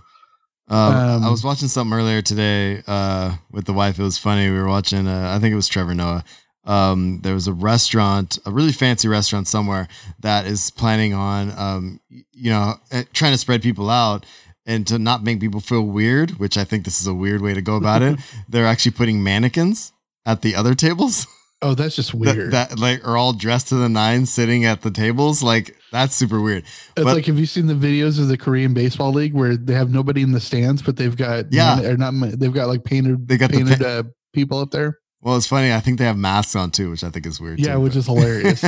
Um, 0.66 0.92
Um, 0.94 1.24
I 1.24 1.30
was 1.30 1.44
watching 1.44 1.68
something 1.68 1.96
earlier 1.96 2.20
today 2.20 2.82
uh, 2.88 3.36
with 3.52 3.66
the 3.66 3.72
wife. 3.72 3.96
It 3.96 4.02
was 4.02 4.18
funny. 4.18 4.50
We 4.50 4.56
were 4.58 4.66
watching, 4.66 5.06
uh, 5.06 5.32
I 5.32 5.38
think 5.38 5.52
it 5.52 5.56
was 5.56 5.68
Trevor 5.68 5.94
Noah. 5.94 6.24
Um, 6.64 7.20
there 7.22 7.34
was 7.34 7.46
a 7.48 7.52
restaurant, 7.54 8.38
a 8.44 8.50
really 8.50 8.72
fancy 8.72 9.08
restaurant 9.08 9.48
somewhere 9.48 9.88
that 10.20 10.46
is 10.46 10.70
planning 10.70 11.14
on, 11.14 11.52
um, 11.58 12.00
you 12.10 12.50
know, 12.50 12.74
eh, 12.90 13.04
trying 13.12 13.32
to 13.32 13.38
spread 13.38 13.62
people 13.62 13.88
out 13.88 14.26
and 14.66 14.86
to 14.86 14.98
not 14.98 15.22
make 15.24 15.40
people 15.40 15.60
feel 15.60 15.82
weird, 15.82 16.32
which 16.32 16.58
I 16.58 16.64
think 16.64 16.84
this 16.84 17.00
is 17.00 17.06
a 17.06 17.14
weird 17.14 17.40
way 17.40 17.54
to 17.54 17.62
go 17.62 17.76
about 17.76 18.02
it. 18.02 18.18
They're 18.48 18.66
actually 18.66 18.92
putting 18.92 19.22
mannequins 19.22 19.92
at 20.26 20.42
the 20.42 20.54
other 20.54 20.74
tables 20.74 21.26
Oh, 21.62 21.74
that's 21.74 21.94
just 21.96 22.14
weird. 22.14 22.52
that 22.52 22.78
like 22.78 23.06
are 23.06 23.18
all 23.18 23.34
dressed 23.34 23.68
to 23.68 23.74
the 23.74 23.88
nines 23.90 24.30
sitting 24.30 24.64
at 24.64 24.80
the 24.80 24.90
tables. 24.90 25.42
Like 25.42 25.76
that's 25.92 26.14
super 26.14 26.40
weird. 26.40 26.62
it's 26.64 26.92
but- 26.96 27.14
like 27.16 27.26
have 27.26 27.38
you 27.38 27.44
seen 27.46 27.66
the 27.66 27.74
videos 27.74 28.18
of 28.18 28.28
the 28.28 28.38
Korean 28.38 28.72
baseball 28.74 29.12
league 29.12 29.34
where 29.34 29.56
they 29.58 29.74
have 29.74 29.90
nobody 29.90 30.22
in 30.22 30.32
the 30.32 30.40
stands, 30.40 30.80
but 30.82 30.96
they've 30.96 31.16
got 31.16 31.52
Yeah. 31.52 31.80
or 31.82 31.96
not 31.98 32.12
they've 32.38 32.52
got 32.52 32.68
like 32.68 32.84
painted 32.84 33.28
They 33.28 33.36
got 33.38 33.50
the 33.50 33.58
painted 33.58 33.78
pa- 33.80 33.84
uh, 33.86 34.02
people 34.32 34.58
up 34.58 34.70
there. 34.70 34.98
Well, 35.22 35.36
it's 35.36 35.46
funny. 35.46 35.70
I 35.70 35.80
think 35.80 35.98
they 35.98 36.06
have 36.06 36.16
masks 36.16 36.56
on 36.56 36.70
too, 36.70 36.90
which 36.90 37.04
I 37.04 37.10
think 37.10 37.26
is 37.26 37.38
weird. 37.40 37.60
Yeah, 37.60 37.74
too, 37.74 37.80
which 37.80 37.92
but- 37.92 37.98
is 37.98 38.06
hilarious. 38.06 38.64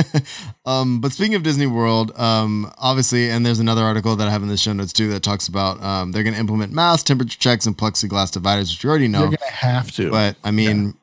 um, 0.65 1.01
but 1.01 1.11
speaking 1.11 1.33
of 1.35 1.41
Disney 1.43 1.65
World, 1.65 2.11
um, 2.19 2.71
obviously, 2.77 3.29
and 3.31 3.43
there's 3.45 3.59
another 3.59 3.81
article 3.83 4.15
that 4.15 4.27
I 4.27 4.31
have 4.31 4.43
in 4.43 4.49
the 4.49 4.57
show 4.57 4.71
notes 4.73 4.93
too 4.93 5.09
that 5.09 5.23
talks 5.23 5.47
about 5.47 5.81
um, 5.81 6.11
they're 6.11 6.21
going 6.23 6.35
to 6.35 6.39
implement 6.39 6.71
mask 6.71 7.07
temperature 7.07 7.39
checks 7.39 7.65
and 7.65 7.75
plexiglass 7.75 8.31
dividers, 8.31 8.69
which 8.71 8.83
you 8.83 8.89
already 8.89 9.07
know. 9.07 9.21
They're 9.21 9.37
gonna 9.37 9.51
have 9.51 9.91
to. 9.93 10.11
But 10.11 10.35
I 10.43 10.51
mean, 10.51 10.93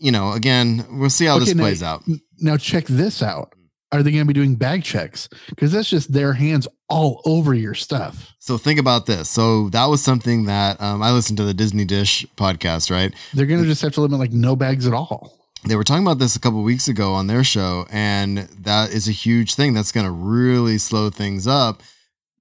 you 0.00 0.10
know, 0.10 0.32
again, 0.32 0.84
we'll 0.90 1.08
see 1.10 1.26
how 1.26 1.38
this 1.38 1.50
Okay, 1.50 1.56
now- 1.58 1.62
plays 1.64 1.82
out. 1.84 2.02
now 2.40 2.56
check 2.56 2.86
this 2.86 3.22
out. 3.22 3.54
Are 3.92 4.04
they 4.04 4.12
going 4.12 4.22
to 4.22 4.28
be 4.28 4.34
doing 4.34 4.54
bag 4.54 4.84
checks? 4.84 5.28
Because 5.48 5.72
that's 5.72 5.90
just 5.90 6.12
their 6.12 6.32
hands 6.32 6.68
all 6.90 7.22
over 7.24 7.54
your 7.54 7.74
stuff. 7.74 8.34
So 8.38 8.58
think 8.58 8.78
about 8.80 9.06
this. 9.06 9.30
So 9.30 9.68
that 9.70 9.86
was 9.86 10.02
something 10.02 10.44
that 10.46 10.80
um, 10.80 11.02
I 11.02 11.12
listened 11.12 11.36
to 11.38 11.44
the 11.44 11.54
Disney 11.54 11.84
Dish 11.84 12.26
podcast, 12.36 12.90
right? 12.90 13.14
They're 13.32 13.46
going 13.46 13.62
to 13.62 13.66
just 13.68 13.80
have 13.82 13.92
to 13.92 14.00
limit 14.00 14.18
like 14.18 14.32
no 14.32 14.56
bags 14.56 14.86
at 14.86 14.92
all. 14.92 15.32
they 15.64 15.76
were 15.76 15.84
talking 15.84 16.02
about 16.02 16.18
this 16.18 16.34
a 16.36 16.40
couple 16.40 16.62
weeks 16.62 16.88
ago 16.88 17.12
on 17.14 17.26
their 17.26 17.44
show 17.44 17.86
and 17.90 18.38
that 18.38 18.92
is 18.92 19.06
a 19.08 19.12
huge 19.12 19.54
thing 19.54 19.72
that's 19.74 19.92
going 19.92 20.06
to 20.06 20.10
really 20.12 20.78
slow 20.78 21.10
things 21.10 21.46
up 21.46 21.82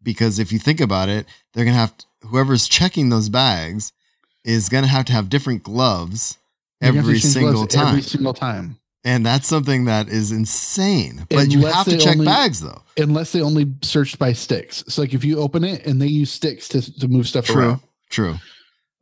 because 0.02 0.40
if 0.40 0.52
you 0.54 0.58
think 0.60 0.80
about 0.82 1.10
it 1.10 1.26
they're 1.54 1.66
going 1.66 1.74
to 1.76 1.80
have 1.80 1.96
to, 1.98 2.06
whoever's 2.22 2.68
checking 2.68 3.10
those 3.10 3.28
bags 3.30 3.92
is 4.46 4.70
going 4.70 4.84
to 4.86 4.90
have 4.90 5.04
to 5.06 5.12
have 5.12 5.28
different 5.30 5.64
gloves 5.64 6.38
They're 6.80 6.92
gonna 6.94 7.02
have 7.02 7.06
to 7.06 7.10
every 7.12 7.20
single 7.20 7.52
gloves 7.54 7.76
time 7.76 7.88
Every 7.90 8.02
single 8.02 8.34
time. 8.34 8.79
And 9.06 9.26
that's 9.26 9.48
something 9.48 9.86
that 9.86 10.08
is 10.10 10.32
insane 10.32 11.26
but 11.30 11.52
you 11.52 11.66
have 11.66 11.86
to 11.86 11.98
check 11.98 12.16
only- 12.16 12.26
bags 12.26 12.60
though 12.62 12.82
Unless 12.98 13.32
they 13.32 13.42
only 13.42 13.66
searched 13.82 14.20
by 14.20 14.34
sticks. 14.34 14.84
So 14.90 15.02
like 15.04 15.14
if 15.14 15.24
you 15.24 15.40
open 15.40 15.64
it 15.64 15.86
and 15.86 16.02
they 16.02 16.08
use 16.08 16.30
sticks 16.32 16.68
to, 16.70 17.00
to 17.00 17.08
move 17.08 17.28
stuff 17.28 17.50
around. 17.50 17.80
true 18.10 18.34
True. 18.34 18.40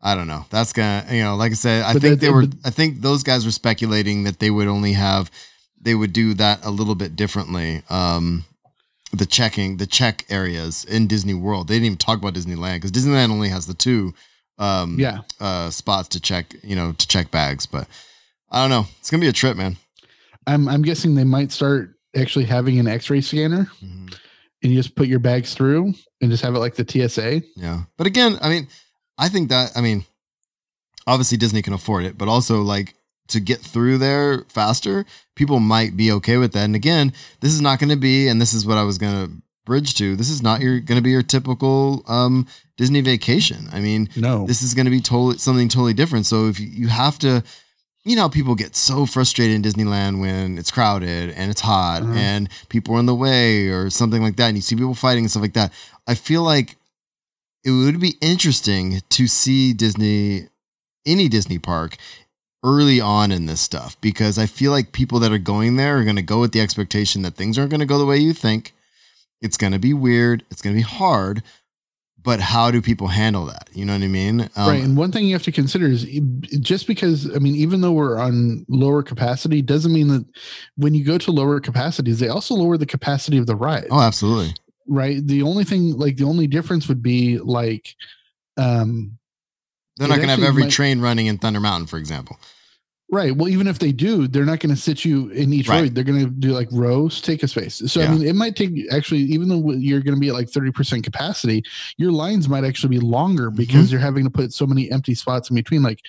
i 0.01 0.13
don't 0.15 0.27
know 0.27 0.45
that's 0.51 0.71
gonna 0.73 1.05
you 1.11 1.23
know 1.23 1.35
like 1.35 1.51
i 1.51 1.55
said 1.55 1.83
i 1.83 1.93
But 1.93 2.01
think 2.03 2.19
they 2.19 2.29
were 2.29 2.45
but- 2.45 2.57
i 2.65 2.69
think 2.69 3.01
those 3.01 3.23
guys 3.23 3.45
were 3.45 3.51
speculating 3.51 4.23
that 4.25 4.39
they 4.39 4.51
would 4.51 4.67
only 4.67 4.93
have 4.93 5.31
they 5.81 5.95
would 5.95 6.13
do 6.13 6.33
that 6.35 6.63
a 6.65 6.69
little 6.69 6.95
bit 6.95 7.15
differently 7.15 7.81
um 7.89 8.45
the 9.13 9.25
checking 9.25 9.77
the 9.77 9.87
check 9.87 10.25
areas 10.29 10.83
in 10.85 11.07
disney 11.07 11.33
world 11.33 11.67
they 11.67 11.75
didn't 11.75 11.85
even 11.85 11.97
talk 11.97 12.19
about 12.19 12.33
disneyland 12.35 12.75
because 12.75 12.91
disneyland 12.91 13.31
only 13.31 13.49
has 13.49 13.65
the 13.65 13.73
two 13.73 14.13
um 14.59 14.99
Yeah. 14.99 15.19
uh 15.39 15.69
spots 15.71 16.09
to 16.09 16.19
check 16.19 16.53
you 16.63 16.75
know 16.75 16.91
to 16.91 17.07
check 17.07 17.31
bags 17.31 17.65
but 17.65 17.87
i 18.51 18.61
don't 18.61 18.69
know 18.69 18.85
it's 18.99 19.09
gonna 19.09 19.21
be 19.21 19.27
a 19.29 19.33
trip 19.33 19.55
man 19.57 19.77
I'm 20.47 20.67
I'm 20.67 20.81
guessing 20.81 21.13
they 21.15 21.23
might 21.23 21.51
start 21.51 21.93
actually 22.15 22.45
having 22.45 22.79
an 22.79 22.87
X-ray 22.87 23.21
scanner 23.21 23.69
and 24.63 24.71
you 24.71 24.75
just 24.75 24.95
put 24.95 25.07
your 25.07 25.19
bags 25.19 25.53
through 25.53 25.93
and 26.21 26.31
just 26.31 26.43
have 26.43 26.55
it 26.55 26.59
like 26.59 26.75
the 26.75 26.85
TSA. 27.09 27.43
Yeah. 27.55 27.81
But 27.97 28.07
again, 28.07 28.37
I 28.41 28.49
mean, 28.49 28.67
I 29.19 29.29
think 29.29 29.49
that, 29.49 29.71
I 29.75 29.81
mean, 29.81 30.05
obviously 31.05 31.37
Disney 31.37 31.61
can 31.61 31.73
afford 31.73 32.05
it, 32.05 32.17
but 32.17 32.27
also 32.27 32.61
like 32.61 32.95
to 33.27 33.39
get 33.39 33.59
through 33.59 33.97
there 33.99 34.45
faster, 34.47 35.05
people 35.35 35.59
might 35.59 35.95
be 35.97 36.11
okay 36.13 36.37
with 36.37 36.53
that. 36.53 36.63
And 36.63 36.75
again, 36.75 37.13
this 37.41 37.51
is 37.53 37.61
not 37.61 37.77
going 37.79 37.89
to 37.89 37.95
be, 37.97 38.27
and 38.27 38.41
this 38.41 38.53
is 38.53 38.65
what 38.65 38.77
I 38.77 38.83
was 38.83 38.97
going 38.97 39.27
to 39.27 39.33
bridge 39.65 39.95
to, 39.95 40.15
this 40.15 40.29
is 40.29 40.41
not 40.41 40.61
your 40.61 40.79
going 40.79 40.97
to 40.97 41.03
be 41.03 41.11
your 41.11 41.21
typical 41.23 42.03
um, 42.07 42.47
Disney 42.77 43.01
vacation. 43.01 43.67
I 43.71 43.79
mean, 43.79 44.09
No. 44.15 44.47
this 44.47 44.61
is 44.61 44.73
going 44.73 44.85
to 44.85 44.91
be 44.91 45.01
totally 45.01 45.37
something 45.37 45.67
totally 45.67 45.93
different. 45.93 46.25
So 46.25 46.47
if 46.47 46.59
you, 46.59 46.67
you 46.67 46.87
have 46.87 47.19
to, 47.19 47.43
you 48.07 48.15
know, 48.15 48.29
people 48.29 48.55
get 48.55 48.75
so 48.75 49.05
frustrated 49.05 49.55
in 49.55 49.61
Disneyland 49.61 50.21
when 50.21 50.57
it's 50.57 50.71
crowded 50.71 51.29
and 51.31 51.51
it's 51.51 51.61
hot 51.61 52.01
Uh-huh. 52.03 52.13
and 52.13 52.49
people 52.69 52.95
are 52.95 52.99
in 52.99 53.05
the 53.05 53.13
way 53.15 53.67
or 53.67 53.89
something 53.89 54.21
like 54.21 54.37
that, 54.37 54.47
and 54.47 54.57
you 54.57 54.61
see 54.61 54.75
people 54.75 54.95
fighting 54.95 55.25
and 55.25 55.31
stuff 55.31 55.41
like 55.43 55.53
that. 55.53 55.73
I 56.07 56.15
feel 56.15 56.41
like 56.43 56.77
it 57.63 57.71
would 57.71 57.99
be 57.99 58.15
interesting 58.21 59.01
to 59.09 59.27
see 59.27 59.73
Disney, 59.73 60.47
any 61.05 61.27
Disney 61.27 61.59
park, 61.59 61.97
early 62.63 62.99
on 62.99 63.31
in 63.31 63.45
this 63.45 63.61
stuff 63.61 63.99
because 64.01 64.37
I 64.37 64.45
feel 64.45 64.71
like 64.71 64.91
people 64.91 65.19
that 65.19 65.31
are 65.31 65.37
going 65.37 65.75
there 65.75 65.97
are 65.97 66.03
going 66.03 66.15
to 66.15 66.21
go 66.21 66.39
with 66.39 66.53
the 66.53 66.61
expectation 66.61 67.21
that 67.21 67.35
things 67.35 67.57
aren't 67.57 67.69
going 67.71 67.81
to 67.81 67.85
go 67.85 67.97
the 67.99 68.05
way 68.05 68.17
you 68.17 68.33
think. 68.33 68.73
It's 69.41 69.57
going 69.57 69.73
to 69.73 69.79
be 69.79 69.93
weird. 69.93 70.43
It's 70.49 70.61
going 70.61 70.75
to 70.75 70.79
be 70.79 70.89
hard. 70.97 71.43
But 72.27 72.41
how 72.41 72.71
do 72.71 72.81
people 72.81 73.07
handle 73.07 73.45
that? 73.45 73.69
You 73.71 73.85
know 73.85 73.93
what 73.93 74.03
I 74.03 74.07
mean? 74.07 74.41
Um, 74.57 74.69
right. 74.69 74.83
And 74.83 74.97
one 74.97 75.13
thing 75.13 75.23
you 75.27 75.31
have 75.33 75.43
to 75.43 75.51
consider 75.53 75.87
is 75.87 76.03
just 76.59 76.85
because, 76.85 77.33
I 77.33 77.39
mean, 77.39 77.55
even 77.55 77.79
though 77.79 77.93
we're 77.93 78.19
on 78.19 78.65
lower 78.67 79.01
capacity, 79.01 79.61
doesn't 79.61 79.93
mean 79.93 80.09
that 80.09 80.25
when 80.75 80.93
you 80.93 81.05
go 81.05 81.17
to 81.19 81.31
lower 81.31 81.61
capacities, 81.61 82.19
they 82.19 82.27
also 82.27 82.53
lower 82.53 82.75
the 82.77 82.85
capacity 82.85 83.37
of 83.37 83.45
the 83.47 83.55
ride. 83.55 83.87
Oh, 83.89 84.01
absolutely. 84.01 84.55
Right. 84.89 85.25
The 85.25 85.41
only 85.41 85.63
thing, 85.63 85.97
like, 85.97 86.17
the 86.17 86.25
only 86.25 86.47
difference 86.47 86.89
would 86.89 87.01
be 87.01 87.37
like, 87.37 87.95
um, 88.57 89.17
They're 89.95 90.09
not 90.09 90.17
going 90.17 90.27
to 90.27 90.35
have 90.35 90.43
every 90.43 90.63
might- 90.63 90.71
train 90.73 90.99
running 90.99 91.27
in 91.27 91.37
Thunder 91.37 91.61
Mountain, 91.61 91.87
for 91.87 91.95
example. 91.97 92.37
Right. 93.09 93.33
Well, 93.35 93.47
even 93.47 93.67
if 93.67 93.79
they 93.79 93.93
do, 93.93 94.27
they're 94.27 94.43
not 94.43 94.59
going 94.59 94.75
to 94.75 94.81
sit 94.81 95.05
you 95.05 95.29
in 95.29 95.53
each 95.53 95.69
Right. 95.69 95.83
row. 95.83 95.87
They're 95.87 96.03
going 96.03 96.25
to 96.25 96.29
do 96.29 96.49
like 96.51 96.67
rows, 96.73 97.21
take 97.21 97.41
a 97.41 97.47
space. 97.47 97.81
So, 97.89 98.01
Yeah. 98.01 98.11
I 98.11 98.15
mean, 98.15 98.27
it 98.27 98.35
might 98.35 98.57
take 98.57 98.71
actually, 98.91 99.21
even 99.21 99.47
though 99.47 99.71
you're 99.71 100.01
going 100.01 100.15
to 100.15 100.19
be 100.19 100.27
at 100.27 100.33
like 100.33 100.49
30% 100.49 101.03
capacity, 101.03 101.63
your 101.97 102.11
lines 102.11 102.49
might 102.49 102.65
actually 102.65 102.97
be 102.97 102.99
longer 102.99 103.47
Mm-hmm. 103.47 103.55
because 103.57 103.91
you're 103.93 104.01
having 104.01 104.25
to 104.25 104.29
put 104.29 104.51
so 104.51 104.65
many 104.67 104.91
empty 104.91 105.15
spots 105.15 105.49
in 105.49 105.55
between. 105.55 105.83
Like, 105.83 106.01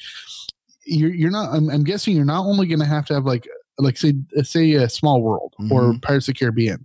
you're, 0.87 1.15
you're 1.15 1.31
not, 1.31 1.55
I'm, 1.55 1.71
I'm 1.71 1.85
guessing 1.85 2.17
you're 2.17 2.25
not 2.25 2.45
only 2.47 2.67
going 2.67 2.81
to 2.81 2.85
have 2.87 3.07
to 3.07 3.15
have 3.15 3.25
like, 3.25 3.47
like 3.79 3.97
say, 3.97 4.15
uh, 4.37 4.43
say 4.43 4.73
a 4.73 4.89
small 4.89 5.23
world 5.23 5.55
or 5.71 5.93
Mhm. 5.93 6.03
Pirates 6.03 6.27
of 6.27 6.35
the 6.35 6.39
Caribbean. 6.41 6.85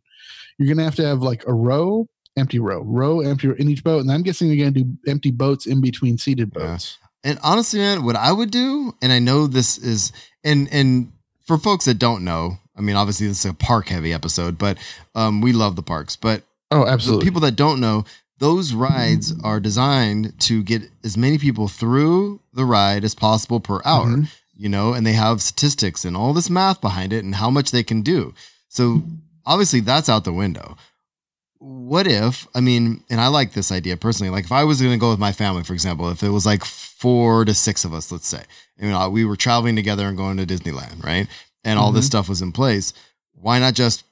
You're 0.59 0.67
going 0.67 0.77
to 0.77 0.83
have 0.83 0.95
to 0.97 1.05
have 1.05 1.23
like 1.23 1.43
a 1.47 1.53
row, 1.53 2.07
empty 2.37 2.59
row, 2.59 2.83
row, 2.83 3.21
empty 3.21 3.47
row 3.47 3.55
in 3.57 3.67
each 3.67 3.83
boat. 3.83 4.01
And 4.01 4.11
I'm 4.11 4.21
guessing 4.21 4.47
you're 4.47 4.57
going 4.63 4.75
to 4.75 4.83
do 4.83 4.97
empty 5.07 5.31
boats 5.31 5.65
in 5.65 5.81
between 5.81 6.19
seated 6.19 6.53
boats. 6.53 6.99
And 7.23 7.39
honestly, 7.43 7.79
man, 7.79 8.03
what 8.03 8.15
I 8.15 8.31
would 8.31 8.51
do, 8.51 8.95
and 9.01 9.11
I 9.13 9.19
know 9.19 9.47
this 9.47 9.77
is, 9.77 10.11
and 10.43 10.67
and 10.71 11.11
for 11.45 11.57
folks 11.57 11.85
that 11.85 11.95
don't 11.99 12.23
know, 12.23 12.57
I 12.77 12.81
mean, 12.81 12.95
obviously 12.95 13.27
this 13.27 13.45
is 13.45 13.51
a 13.51 13.53
park 13.53 13.87
heavy 13.89 14.11
episode, 14.13 14.57
but 14.57 14.77
um, 15.15 15.41
we 15.41 15.53
love 15.53 15.75
the 15.75 15.83
parks. 15.83 16.15
But 16.15 16.43
Oh, 16.71 16.85
absolutely. 16.85 17.25
people 17.25 17.41
that 17.41 17.55
don't 17.55 17.79
know, 17.79 18.03
those 18.39 18.73
rides 18.73 19.33
are 19.43 19.59
designed 19.59 20.33
to 20.41 20.63
get 20.63 20.89
as 21.03 21.15
many 21.15 21.37
people 21.37 21.67
through 21.67 22.39
the 22.53 22.65
ride 22.65 23.03
as 23.03 23.13
possible 23.15 23.59
per 23.59 23.79
hour. 23.85 24.07
Mhm. 24.07 24.27
You 24.55 24.69
know, 24.69 24.93
and 24.93 25.05
they 25.05 25.13
have 25.13 25.41
statistics 25.41 26.03
and 26.05 26.15
all 26.17 26.33
this 26.33 26.49
math 26.49 26.79
behind 26.81 27.11
it 27.13 27.23
and 27.23 27.35
how 27.35 27.49
much 27.49 27.71
they 27.71 27.83
can 27.83 28.01
do. 28.01 28.33
So 28.69 29.03
obviously 29.45 29.79
that's 29.79 30.09
out 30.09 30.23
the 30.25 30.33
window. 30.33 30.77
What 31.65 32.07
if, 32.07 32.45
I 32.53 32.59
mean, 32.59 33.05
and 33.09 33.21
I 33.21 33.27
like 33.27 33.53
this 33.53 33.71
idea 33.71 33.95
personally. 33.95 34.29
Like 34.29 34.43
if 34.43 34.51
I 34.51 34.65
was 34.65 34.81
going 34.81 34.91
to 34.91 34.99
go 34.99 35.11
with 35.11 35.19
my 35.19 35.31
family, 35.31 35.63
for 35.63 35.71
example, 35.73 36.09
if 36.09 36.21
it 36.21 36.29
was 36.29 36.45
like 36.45 36.65
four 36.65 37.45
to 37.45 37.53
six 37.53 37.85
of 37.85 37.93
us, 37.93 38.11
let's 38.11 38.27
say, 38.27 38.43
you 38.77 38.89
know, 38.89 39.09
we 39.09 39.23
were 39.23 39.37
traveling 39.37 39.77
together 39.77 40.05
and 40.07 40.17
going 40.17 40.35
to 40.37 40.45
Disneyland, 40.45 41.01
right? 41.05 41.27
And 41.63 41.79
all 41.79 41.93
this 41.93 42.03
Mhm. 42.05 42.07
stuff 42.07 42.27
was 42.29 42.41
in 42.41 42.51
place. 42.51 42.91
Why 43.33 43.59
not 43.59 43.75
just, 43.75 44.03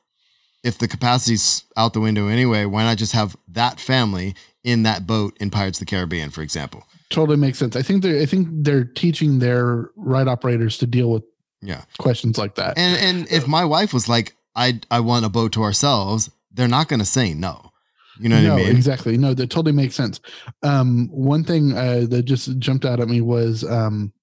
if 0.63 0.77
the 0.77 0.87
capacity's 0.87 1.63
out 1.75 1.91
the 1.91 1.99
window 1.99 2.27
anyway, 2.27 2.63
why 2.63 2.83
not 2.83 2.97
just 2.97 3.11
have 3.11 3.35
that 3.49 3.81
family 3.81 4.33
in 4.63 4.83
that 4.83 5.05
boat 5.05 5.35
in 5.41 5.49
Pirates 5.49 5.77
of 5.81 5.85
the 5.85 5.89
Caribbean, 5.89 6.29
for 6.29 6.41
example? 6.43 6.85
totally 7.09 7.35
makes 7.35 7.57
sense. 7.59 7.75
I 7.75 7.81
think 7.81 8.01
they're 8.03 8.21
I 8.21 8.25
think 8.25 8.47
they're 8.49 8.85
teaching 8.85 9.39
their 9.39 9.89
ride 9.97 10.29
operators 10.29 10.77
to 10.77 10.87
deal 10.87 11.11
with 11.11 11.23
Yeah. 11.61 11.81
questions 11.97 12.37
like 12.37 12.55
that. 12.55 12.77
And 12.77 12.95
and 12.97 13.27
if 13.29 13.45
my 13.45 13.65
wife 13.65 13.93
was 13.93 14.07
like, 14.07 14.35
I 14.55 14.79
I 14.89 15.01
want 15.01 15.25
a 15.25 15.29
boat 15.29 15.51
to 15.53 15.63
ourselves, 15.63 16.29
they're 16.53 16.67
not 16.67 16.87
going 16.87 16.99
to 16.99 17.05
say 17.05 17.33
no. 17.33 17.71
You 18.19 18.29
know 18.29 18.41
no, 18.41 18.53
I 18.53 18.57
mean? 18.57 18.75
exactly. 18.75 19.17
No, 19.17 19.33
that 19.33 19.49
totally 19.49 19.71
makes 19.71 19.95
sense. 19.95 20.19
Um, 20.63 21.07
one 21.11 21.43
thing 21.43 21.73
uh, 21.75 22.05
that 22.09 22.23
just 22.23 22.59
jumped 22.59 22.85
out 22.85 22.99
at 22.99 23.07
me 23.07 23.21
was, 23.21 23.63
um, 23.63 24.13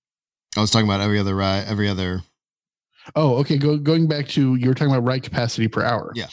I 0.56 0.60
was 0.60 0.70
talking 0.70 0.86
about 0.86 1.00
every 1.00 1.18
other 1.18 1.34
ride, 1.34 1.64
every 1.66 1.88
other. 1.88 2.22
oh, 3.16 3.36
okay. 3.36 3.56
Go, 3.56 3.76
going 3.76 4.06
back 4.06 4.28
to 4.28 4.54
you 4.56 4.68
were 4.68 4.74
talking 4.74 4.92
about 4.92 5.04
ride 5.04 5.22
capacity 5.22 5.66
per 5.68 5.82
hour, 5.82 6.12
Yeah. 6.14 6.26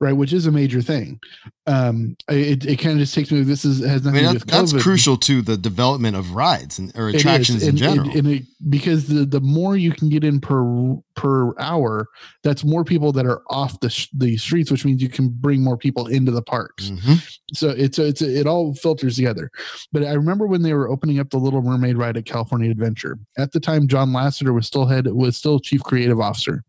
Right, 0.00 0.12
which 0.12 0.32
is 0.32 0.46
a 0.46 0.52
major 0.52 0.82
thing. 0.82 1.18
Um, 1.66 2.16
it 2.28 2.64
it 2.64 2.76
kind 2.76 2.92
of 2.94 2.98
just 2.98 3.14
takes 3.14 3.30
me. 3.30 3.42
This 3.42 3.64
is 3.64 3.84
has 3.84 4.06
I 4.06 4.10
nothing 4.10 4.12
mean, 4.12 4.22
to 4.24 4.28
do 4.30 4.34
with 4.34 4.46
that's 4.46 4.72
COVID. 4.72 4.80
crucial 4.82 5.16
to 5.18 5.42
the 5.42 5.56
development 5.56 6.16
of 6.16 6.32
rides 6.32 6.78
and 6.78 6.92
or 6.96 7.08
attractions 7.08 7.62
in 7.62 7.70
and- 7.70 7.78
general. 7.78 8.08
and- 8.08 8.16
and 8.18 8.26
it- 8.28 8.46
because 8.70 9.06
the 9.06 9.26
the 9.26 9.40
more 9.40 9.76
you 9.76 9.92
can 9.92 10.08
get 10.08 10.24
in 10.24 10.40
per 10.40 10.96
per 11.14 11.58
hour, 11.58 12.08
that's 12.42 12.64
more 12.64 12.84
people 12.84 13.12
that 13.12 13.26
are 13.26 13.42
off 13.50 13.78
the 13.80 13.90
sh- 13.90 14.08
the 14.16 14.36
streets, 14.36 14.70
which 14.70 14.84
means 14.84 15.02
you 15.02 15.08
can 15.08 15.28
bring 15.28 15.62
more 15.62 15.76
people 15.76 16.06
into 16.06 16.30
the 16.30 16.42
parks. 16.42 16.90
Mhm. 16.90 17.22
So 17.54 17.70
it's 17.70 17.98
it's 17.98 18.22
it 18.22 18.46
all 18.46 18.74
filters 18.74 19.16
together. 19.16 19.50
But 19.92 20.04
I 20.04 20.12
remember 20.12 20.46
when 20.46 20.62
they 20.62 20.72
were 20.74 20.88
opening 20.88 21.18
up 21.18 21.30
the 21.30 21.38
Little 21.38 21.62
Mermaid 21.62 21.96
ride 21.96 22.16
at 22.16 22.24
California 22.26 22.70
Adventure. 22.70 23.18
At 23.36 23.52
the 23.52 23.60
time, 23.60 23.88
John 23.88 24.10
Lasseter 24.12 24.54
was 24.54 24.66
still 24.66 24.86
head 24.86 25.06
was 25.08 25.36
still 25.36 25.58
chief 25.60 25.82
creative 25.82 26.20
officer, 26.20 26.62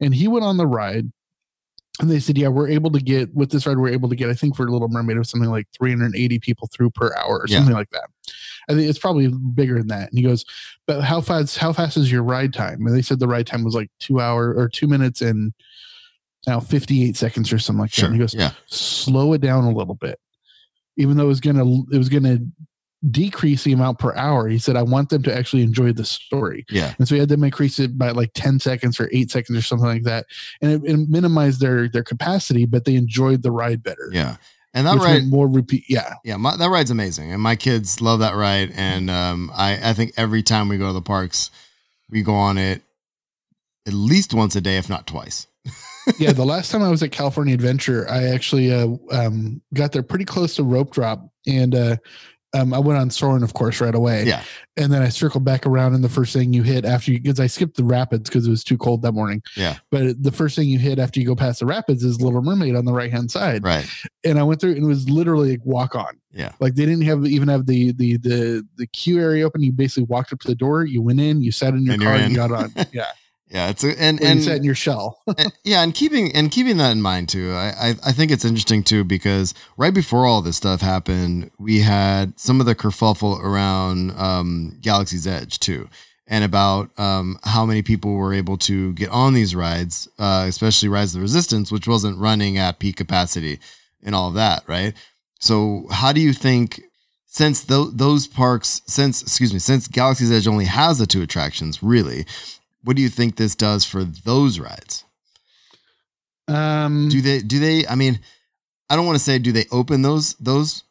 and 0.00 0.14
he 0.14 0.28
went 0.28 0.44
on 0.44 0.56
the 0.56 0.66
ride. 0.66 1.10
And 2.00 2.10
they 2.10 2.18
said, 2.18 2.36
"Yeah, 2.36 2.48
we're 2.48 2.68
able 2.68 2.90
to 2.90 3.00
get 3.00 3.32
with 3.34 3.50
this 3.50 3.66
ride. 3.66 3.78
We're 3.78 3.90
able 3.90 4.08
to 4.08 4.16
get, 4.16 4.28
I 4.28 4.34
think, 4.34 4.56
for 4.56 4.68
Little 4.68 4.88
Mermaid, 4.88 5.16
it 5.16 5.20
was 5.20 5.30
something 5.30 5.48
like 5.50 5.68
380 5.78 6.40
people 6.40 6.68
through 6.72 6.90
per 6.90 7.14
hour, 7.16 7.38
or 7.38 7.46
Yeah. 7.48 7.58
something 7.58 7.74
like 7.74 7.90
that. 7.90 8.10
I 8.68 8.74
think 8.74 8.88
it's 8.88 8.98
probably 8.98 9.28
bigger 9.28 9.78
than 9.78 9.86
that." 9.88 10.08
And 10.10 10.18
he 10.18 10.24
goes, 10.24 10.44
"But 10.88 11.02
how 11.02 11.20
fast? 11.20 11.58
How 11.58 11.72
fast 11.72 11.96
is 11.96 12.10
your 12.10 12.24
ride 12.24 12.52
time?" 12.52 12.84
And 12.84 12.94
they 12.96 13.02
said 13.02 13.20
the 13.20 13.28
ride 13.28 13.46
time 13.46 13.62
was 13.62 13.74
like 13.76 13.90
two 14.00 14.20
hour 14.20 14.52
or 14.54 14.68
two 14.68 14.88
minutes 14.88 15.22
and 15.22 15.52
now 16.46 16.58
58 16.60 17.16
seconds 17.16 17.52
or 17.52 17.58
something 17.60 17.80
like 17.82 17.92
that. 17.92 18.04
And 18.06 18.14
he 18.14 18.18
goes, 18.18 18.34
yeah. 18.34 18.50
slow 18.66 19.32
it 19.32 19.40
down 19.40 19.64
a 19.64 19.72
little 19.72 19.94
bit 19.94 20.18
even 20.98 21.16
though 21.16 21.24
it 21.24 21.28
was 21.28 21.40
gonna 21.40 21.64
it 21.90 21.96
was 21.98 22.08
gonna 22.10 22.38
decrease 23.10 23.64
the 23.64 23.72
amount 23.72 23.98
per 23.98 24.14
hour 24.14 24.48
he 24.48 24.58
said 24.58 24.76
i 24.76 24.82
want 24.82 25.08
them 25.10 25.22
to 25.22 25.34
actually 25.34 25.62
enjoy 25.62 25.92
the 25.92 26.04
story 26.04 26.64
Yeah. 26.70 26.94
and 26.98 27.06
so 27.06 27.14
he 27.14 27.18
had 27.18 27.28
them 27.28 27.44
increase 27.44 27.78
it 27.78 27.98
by 27.98 28.10
like 28.12 28.30
10 28.34 28.60
seconds 28.60 28.98
or 28.98 29.08
8 29.12 29.30
seconds 29.30 29.58
or 29.58 29.62
something 29.62 29.88
like 29.88 30.04
that 30.04 30.26
and 30.62 30.72
it, 30.72 30.90
it 30.90 31.08
minimized 31.08 31.60
their 31.60 31.88
their 31.88 32.02
capacity 32.04 32.64
but 32.64 32.84
they 32.84 32.94
enjoyed 32.94 33.42
the 33.42 33.50
ride 33.50 33.82
better 33.82 34.08
Yeah. 34.12 34.36
And 34.76 34.86
that 34.88 34.96
ride, 34.98 35.26
more 35.26 35.46
repeat 35.46 35.84
yeah 35.88 36.14
yeah, 36.24 36.36
my, 36.36 36.56
that 36.56 36.68
ride's 36.68 36.90
amazing, 36.90 37.30
and 37.32 37.40
my 37.40 37.54
kids 37.54 38.00
love 38.00 38.18
that 38.18 38.34
ride. 38.34 38.72
And 38.74 39.08
um, 39.08 39.52
I, 39.54 39.90
I 39.90 39.92
think 39.92 40.14
every 40.16 40.42
time 40.42 40.68
we 40.68 40.78
go 40.78 40.88
to 40.88 40.92
the 40.92 41.00
parks, 41.00 41.52
we 42.10 42.22
go 42.22 42.34
on 42.34 42.58
it 42.58 42.82
at 43.86 43.92
least 43.92 44.34
once 44.34 44.56
a 44.56 44.60
day, 44.60 44.76
if 44.76 44.88
not 44.88 45.06
twice. 45.06 45.46
yeah 46.18 46.32
the 46.32 46.44
last 46.44 46.70
time 46.70 46.82
i 46.82 46.88
was 46.90 47.02
at 47.02 47.10
california 47.12 47.54
adventure 47.54 48.06
i 48.10 48.24
actually 48.24 48.70
uh, 48.70 48.88
um, 49.12 49.62
got 49.72 49.92
there 49.92 50.02
pretty 50.02 50.24
close 50.26 50.54
to 50.56 50.62
rope 50.62 50.92
drop 50.92 51.26
and 51.46 51.74
uh, 51.74 51.96
um, 52.54 52.72
I 52.72 52.78
went 52.78 52.98
on 52.98 53.10
Soarin', 53.10 53.42
of 53.42 53.52
course, 53.52 53.80
right 53.80 53.94
away. 53.94 54.24
Yeah. 54.24 54.42
And 54.76 54.92
then 54.92 55.02
I 55.02 55.08
circled 55.08 55.44
back 55.44 55.66
around, 55.66 55.94
and 55.94 56.02
the 56.02 56.08
first 56.08 56.32
thing 56.32 56.52
you 56.52 56.62
hit 56.62 56.84
after 56.84 57.12
you, 57.12 57.20
because 57.20 57.38
I 57.40 57.46
skipped 57.46 57.76
the 57.76 57.84
rapids 57.84 58.28
because 58.30 58.46
it 58.46 58.50
was 58.50 58.64
too 58.64 58.78
cold 58.78 59.02
that 59.02 59.12
morning. 59.12 59.42
Yeah. 59.56 59.76
But 59.90 60.22
the 60.22 60.32
first 60.32 60.56
thing 60.56 60.68
you 60.68 60.78
hit 60.78 60.98
after 60.98 61.20
you 61.20 61.26
go 61.26 61.36
past 61.36 61.60
the 61.60 61.66
rapids 61.66 62.02
is 62.04 62.20
Little 62.20 62.42
Mermaid 62.42 62.74
on 62.76 62.84
the 62.84 62.92
right 62.92 63.10
hand 63.10 63.30
side. 63.30 63.62
Right. 63.62 63.86
And 64.24 64.38
I 64.38 64.42
went 64.42 64.60
through, 64.60 64.72
and 64.72 64.84
it 64.84 64.86
was 64.86 65.08
literally 65.10 65.50
like 65.52 65.64
walk 65.64 65.94
on. 65.94 66.18
Yeah. 66.32 66.52
Like 66.60 66.74
they 66.74 66.86
didn't 66.86 67.02
have 67.04 67.24
even 67.26 67.48
have 67.48 67.66
the 67.66 67.92
the 67.92 68.16
the 68.16 68.66
the 68.76 68.86
queue 68.88 69.20
area 69.20 69.46
open. 69.46 69.62
You 69.62 69.72
basically 69.72 70.04
walked 70.04 70.32
up 70.32 70.40
to 70.40 70.48
the 70.48 70.56
door, 70.56 70.84
you 70.84 71.00
went 71.02 71.20
in, 71.20 71.42
you 71.42 71.52
sat 71.52 71.74
in 71.74 71.84
your 71.84 71.94
And 71.94 72.02
car, 72.02 72.14
in. 72.16 72.22
and 72.22 72.30
you 72.32 72.36
got 72.36 72.50
on. 72.50 72.72
Yeah. 72.92 73.10
Yeah. 73.48 73.68
It's 73.68 73.84
a, 73.84 73.88
and 74.00 74.20
And 74.22 74.40
and 74.40 74.48
in 74.58 74.64
your 74.64 74.74
shell. 74.74 75.20
and- 75.38 75.52
yeah, 75.64 75.82
and 75.82 75.94
keeping 75.94 76.32
and 76.34 76.50
keeping 76.50 76.76
that 76.78 76.92
in 76.92 77.02
mind 77.02 77.28
too. 77.28 77.52
I, 77.52 77.68
I 77.90 77.94
I 78.06 78.12
think 78.12 78.30
it's 78.30 78.44
interesting 78.44 78.82
too 78.82 79.04
because 79.04 79.54
right 79.76 79.94
before 79.94 80.26
all 80.26 80.42
this 80.42 80.56
stuff 80.56 80.80
happened, 80.80 81.50
we 81.58 81.80
had 81.80 82.38
some 82.38 82.60
of 82.60 82.66
the 82.66 82.74
kerfuffle 82.74 83.38
around 83.40 84.12
um, 84.12 84.78
Galaxy's 84.80 85.26
Edge 85.26 85.58
too, 85.60 85.88
and 86.26 86.42
about 86.42 86.90
um, 86.98 87.38
how 87.44 87.64
many 87.66 87.82
people 87.82 88.14
were 88.14 88.34
able 88.34 88.56
to 88.58 88.92
get 88.94 89.10
on 89.10 89.34
these 89.34 89.54
rides, 89.54 90.08
uh, 90.18 90.46
especially 90.48 90.88
Rise 90.88 91.14
of 91.14 91.18
the 91.18 91.22
Resistance, 91.22 91.70
which 91.70 91.86
wasn't 91.86 92.18
running 92.18 92.56
at 92.58 92.78
peak 92.78 92.96
capacity, 92.96 93.60
and 94.02 94.14
all 94.14 94.28
of 94.28 94.34
that, 94.34 94.64
right? 94.66 94.94
So, 95.38 95.86
how 95.90 96.12
do 96.12 96.20
you 96.20 96.32
think? 96.32 96.80
Since 97.26 97.64
those 97.64 98.28
parks, 98.28 98.80
since 98.86 99.20
excuse 99.20 99.52
me, 99.52 99.58
since 99.58 99.88
Galaxy's 99.88 100.30
Edge 100.30 100.46
only 100.46 100.66
has 100.66 100.98
the 100.98 101.06
two 101.06 101.20
attractions, 101.20 101.82
really, 101.82 102.26
what 102.84 102.96
do 102.96 103.02
you 103.02 103.08
think 103.08 103.36
this 103.36 103.54
does 103.54 103.84
for 103.84 104.04
those 104.04 104.58
rides? 104.58 105.04
Um, 106.46 107.08
do 107.08 107.22
they 107.22 107.40
do 107.40 107.58
they 107.58 107.86
i 107.86 107.94
mean 107.94 108.20
i 108.90 108.96
don't 108.96 109.06
want 109.06 109.16
to 109.16 109.24
say 109.24 109.38
do 109.38 109.50
they 109.50 109.64
open 109.72 110.02
those 110.02 110.34
those 110.34 110.84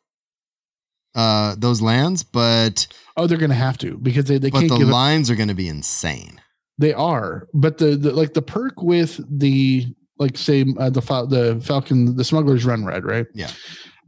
uh 1.13 1.53
those 1.60 1.79
lands 1.79 2.23
but 2.23 2.88
oh, 3.17 3.27
they're 3.27 3.38
gonna 3.38 3.53
have 3.53 3.77
to 3.77 3.97
because 3.99 4.25
they, 4.25 4.39
they 4.39 4.49
but 4.49 4.62
can't 4.62 4.69
the 4.79 4.88
up 4.88 4.91
lines 4.91 5.29
are 5.29 5.36
going 5.36 5.49
to 5.49 5.53
be 5.53 5.67
insane 5.67 6.41
They 6.79 6.93
are, 6.93 7.47
but 7.53 7.77
the, 7.77 7.95
the 7.95 8.12
like 8.12 8.34
the 8.34 8.41
perk 8.41 8.82
with 8.82 9.19
the 9.29 9.86
like 10.17 10.38
say 10.38 10.65
uh, 10.79 10.89
the 10.89 11.01
the 11.29 11.62
Falcon 11.63 12.15
the 12.15 12.23
Smuggler's 12.23 12.65
Run 12.65 12.84
ride, 12.84 13.06
right? 13.06 13.27
Yeah. 13.34 13.51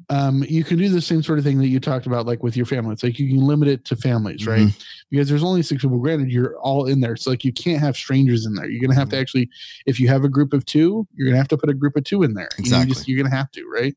Um, 0.10 0.44
you 0.48 0.64
can 0.64 0.78
do 0.78 0.88
the 0.90 1.02
same 1.02 1.24
sort 1.24 1.40
of 1.40 1.46
thing 1.46 1.58
that 1.58 1.68
you 1.68 1.80
talked 1.80 2.06
about, 2.06 2.26
like 2.28 2.44
with 2.44 2.56
your 2.56 2.68
family. 2.68 2.94
It's 2.94 3.02
like 3.04 3.18
you 3.18 3.28
can 3.28 3.40
limit 3.46 3.68
it 3.68 3.86
to 3.86 3.96
families, 3.96 4.46
right? 4.46 4.68
Mhm. 4.68 4.84
Because 5.10 5.28
there's 5.28 5.44
only 5.44 5.64
six 5.64 5.82
people. 5.82 5.98
Granted, 5.98 6.30
you're 6.32 6.58
all 6.60 6.86
in 6.86 7.02
there, 7.02 7.16
so 7.16 7.32
like 7.32 7.44
you 7.44 7.52
can't 7.52 7.80
have 7.80 7.96
strangers 7.98 8.46
in 8.46 8.54
there. 8.54 8.70
You're 8.70 8.82
gonna 8.82 8.94
have 9.00 9.10
to 9.10 9.16
Mhm. 9.16 9.22
actually, 9.22 9.50
if 9.88 10.00
you 10.00 10.08
have 10.10 10.24
a 10.24 10.30
group 10.30 10.54
of 10.54 10.64
two, 10.66 11.08
you're 11.16 11.28
gonna 11.28 11.38
have 11.38 11.48
to 11.48 11.58
put 11.58 11.70
a 11.70 11.74
group 11.74 11.96
of 11.96 12.04
two 12.04 12.22
in 12.24 12.34
there. 12.36 12.50
You 12.60 12.70
know, 12.70 12.78
you 12.78 12.84
Exactly. 12.84 12.94
just, 12.94 13.08
you're 13.08 13.18
gonna 13.24 13.36
have 13.36 13.52
to, 13.54 13.66
right? 13.68 13.96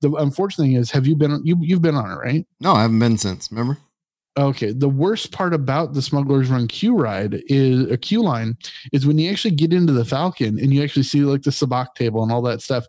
The 0.00 0.10
unfortunate 0.14 0.64
thing 0.64 0.72
is, 0.74 0.90
have 0.90 1.06
you 1.06 1.14
been 1.14 1.40
you 1.44 1.56
you've 1.60 1.82
been 1.82 1.94
on 1.94 2.10
it, 2.10 2.14
right? 2.16 2.44
no 2.60 2.72
i 2.72 2.82
haven't 2.82 2.98
been 2.98 3.16
since 3.18 3.50
remember 3.52 3.78
Okay. 4.38 4.70
The 4.72 4.88
worst 4.88 5.32
part 5.32 5.52
about 5.52 5.92
the 5.92 6.00
Smuggler's 6.00 6.48
Run 6.48 6.68
queue 6.68 6.94
ride 6.96 7.42
is 7.48 7.90
a 7.90 7.96
queue 7.98 8.22
line 8.22 8.56
is 8.92 9.04
when 9.04 9.18
you 9.18 9.28
actually 9.30 9.50
get 9.56 9.72
into 9.72 9.92
the 9.92 10.04
Falcon 10.04 10.56
and 10.58 10.72
you 10.72 10.82
actually 10.84 11.02
see 11.02 11.22
like 11.22 11.42
the 11.42 11.50
sabacc 11.50 11.94
table 11.96 12.22
and 12.22 12.30
all 12.32 12.40
that 12.42 12.62
stuff. 12.62 12.86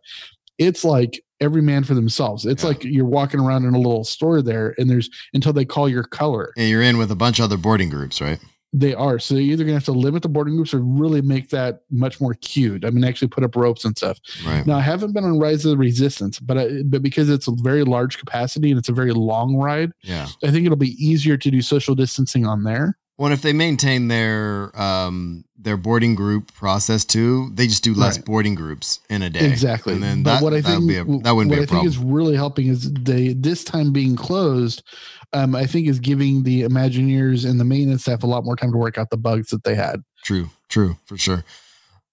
It's 0.61 0.83
like 0.83 1.21
every 1.39 1.61
man 1.61 1.83
for 1.83 1.95
themselves. 1.95 2.45
It's 2.45 2.61
Yeah. 2.63 2.67
like 2.69 2.83
you're 2.83 3.05
walking 3.05 3.39
around 3.39 3.65
in 3.65 3.73
a 3.73 3.77
little 3.77 4.03
store 4.03 4.41
there 4.43 4.75
and 4.77 4.89
there's 4.89 5.09
until 5.33 5.53
they 5.53 5.65
call 5.65 5.89
your 5.89 6.03
color. 6.03 6.53
yeah, 6.55 6.65
you're 6.65 6.83
in 6.83 6.97
with 6.99 7.09
a 7.11 7.15
bunch 7.15 7.39
of 7.39 7.45
other 7.45 7.57
boarding 7.57 7.89
groups 7.89 8.21
right 8.21 8.39
They 8.73 8.93
are. 8.93 9.19
So 9.19 9.33
you're 9.35 9.53
either 9.53 9.63
going 9.65 9.73
to 9.73 9.83
have 9.83 9.85
to 9.85 9.91
limit 9.91 10.21
the 10.21 10.29
boarding 10.29 10.55
groups 10.55 10.73
or 10.73 10.79
really 10.79 11.21
make 11.21 11.49
that 11.49 11.81
much 11.89 12.21
more 12.21 12.35
queued. 12.35 12.85
I 12.85 12.89
mean, 12.91 13.03
actually 13.03 13.27
put 13.27 13.43
up 13.43 13.55
ropes 13.55 13.83
and 13.85 13.97
stuff. 13.97 14.17
right 14.45 14.65
Now, 14.65 14.77
I 14.77 14.81
haven't 14.81 15.11
been 15.13 15.25
on 15.25 15.39
Rise 15.39 15.65
of 15.65 15.71
the 15.71 15.77
Resistance, 15.77 16.39
but 16.39 16.57
I, 16.57 16.83
but 16.85 17.01
because 17.01 17.27
it's 17.29 17.47
a 17.49 17.53
very 17.63 17.83
large 17.83 18.17
capacity 18.19 18.69
and 18.69 18.77
it's 18.79 18.87
a 18.87 18.93
very 18.93 19.11
long 19.11 19.55
ride, 19.57 19.91
yeah 20.03 20.27
I 20.45 20.51
think 20.51 20.65
it'll 20.65 20.77
be 20.77 20.95
easier 21.05 21.35
to 21.37 21.51
do 21.51 21.61
social 21.61 21.95
distancing 21.95 22.45
on 22.45 22.63
there. 22.63 22.97
Well 23.17 23.31
if 23.31 23.41
they 23.41 23.53
maintain 23.53 24.07
their 24.07 24.71
um 24.79 25.43
their 25.57 25.77
boarding 25.77 26.15
group 26.15 26.53
process 26.53 27.05
too 27.05 27.51
they 27.53 27.67
just 27.67 27.83
do 27.83 27.93
less 27.93 28.17
Right. 28.17 28.25
boarding 28.25 28.55
groups 28.55 28.99
in 29.09 29.21
a 29.21 29.29
day 29.29 29.47
Exactly. 29.47 29.93
and 29.93 30.01
then 30.03 30.23
but 30.23 30.35
that, 30.35 30.43
what 30.43 30.53
I 30.53 30.61
think 30.61 30.87
be 30.87 30.97
a, 30.97 31.03
that 31.03 31.31
wouldn't 31.33 31.35
what 31.35 31.45
be 31.47 31.53
a 31.53 31.57
I 31.57 31.57
think 31.59 31.67
problem 31.69 31.87
is 31.87 31.97
really 31.97 32.35
helping 32.35 32.67
is 32.67 32.91
they 32.93 33.33
this 33.33 33.63
time 33.63 33.91
being 33.91 34.15
closed. 34.15 34.83
Um, 35.33 35.55
I 35.55 35.65
think 35.65 35.87
is 35.87 35.99
giving 36.01 36.43
the 36.43 36.63
Imagineers 36.63 37.49
and 37.49 37.57
the 37.57 37.63
maintenance 37.63 38.01
staff 38.01 38.23
a 38.23 38.27
lot 38.27 38.43
more 38.43 38.57
time 38.57 38.71
to 38.73 38.77
work 38.77 38.97
out 38.97 39.11
the 39.11 39.15
bugs 39.17 39.47
that 39.51 39.63
they 39.63 39.75
had. 39.75 40.03
True, 40.25 40.49
true, 40.67 40.97
for 41.05 41.17
sure. 41.17 41.45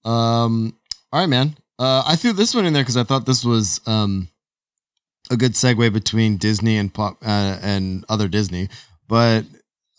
Um, 0.04 0.76
all 1.12 1.18
right, 1.20 1.26
man. 1.28 1.56
Uh, 1.80 2.04
I 2.06 2.14
threw 2.14 2.32
this 2.32 2.54
one 2.54 2.64
in 2.64 2.74
there 2.74 2.82
because 2.84 2.96
I 2.96 3.02
thought 3.02 3.26
this 3.26 3.44
was 3.44 3.80
um 3.88 4.28
a 5.30 5.36
good 5.36 5.52
segue 5.54 5.92
between 5.92 6.36
Disney 6.36 6.76
and 6.78 6.92
pop 6.94 7.18
uh, 7.24 7.58
and 7.60 8.04
other 8.08 8.28
Disney, 8.28 8.68
but 9.08 9.44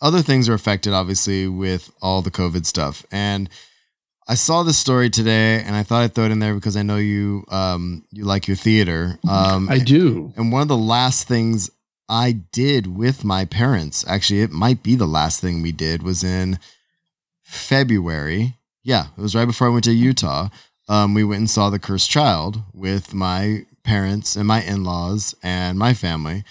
other 0.02 0.22
things 0.22 0.48
are 0.48 0.54
affected 0.54 0.94
obviously 0.94 1.48
with 1.48 1.92
all 2.02 2.22
the 2.22 2.32
COVID 2.32 2.66
stuff. 2.66 3.06
And 3.12 3.50
I 4.28 4.36
saw 4.36 4.62
this 4.62 4.78
story 4.78 5.10
today, 5.10 5.64
and 5.64 5.76
I 5.76 5.82
thought 5.82 6.04
I'd 6.04 6.14
throw 6.14 6.26
it 6.26 6.32
in 6.32 6.38
there 6.38 6.54
because 6.54 6.78
I 6.78 6.84
know 6.84 6.98
you 6.98 7.46
um 7.50 8.06
you 8.12 8.26
like 8.26 8.48
your 8.48 8.58
theater. 8.58 9.18
Um, 9.28 9.68
I 9.70 9.80
do. 9.80 10.32
and 10.38 10.52
one 10.52 10.62
of 10.62 10.68
the 10.68 10.78
last 10.78 11.28
things 11.28 11.72
I 12.08 12.34
did 12.52 12.96
with 12.96 13.24
my 13.24 13.46
parents, 13.46 14.06
actually, 14.08 14.42
it 14.42 14.52
might 14.52 14.84
be 14.84 14.96
the 14.96 15.08
last 15.08 15.42
thing 15.42 15.62
we 15.62 15.72
did, 15.72 16.04
was 16.04 16.24
in 16.24 16.60
February. 17.44 18.56
Yeah, 18.84 19.08
it 19.18 19.22
was 19.22 19.36
right 19.36 19.46
before 19.46 19.68
I 19.68 19.72
went 19.72 19.84
to 19.86 19.92
Utah. 19.92 20.50
Um, 20.88 21.14
we 21.14 21.24
went 21.24 21.40
and 21.40 21.50
saw 21.50 21.70
The 21.70 21.80
Cursed 21.80 22.10
Child 22.10 22.62
with 22.74 23.14
my 23.14 23.66
parents 23.84 24.36
and 24.36 24.48
my 24.48 24.62
in 24.64 24.84
laws 24.84 25.36
and 25.44 25.78
my 25.78 25.94
family. 25.94 26.44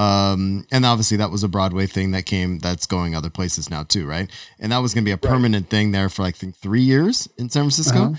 Um, 0.00 0.66
and 0.70 0.86
obviously, 0.86 1.16
that 1.18 1.30
was 1.30 1.42
a 1.44 1.48
Broadway 1.48 1.86
thing 1.86 2.12
that 2.12 2.24
came, 2.24 2.58
that's 2.58 2.86
going 2.86 3.14
other 3.14 3.30
places 3.30 3.68
now, 3.68 3.82
too, 3.82 4.06
right? 4.06 4.30
And 4.58 4.72
that 4.72 4.78
was 4.78 4.94
going 4.94 5.04
to 5.04 5.08
be 5.08 5.12
a 5.12 5.14
Right. 5.16 5.22
permanent 5.22 5.68
thing 5.68 5.90
there 5.92 6.08
for, 6.08 6.22
like, 6.22 6.36
I 6.36 6.38
think 6.38 6.56
three 6.56 6.82
years 6.82 7.28
in 7.36 7.50
San 7.50 7.64
Francisco. 7.64 8.14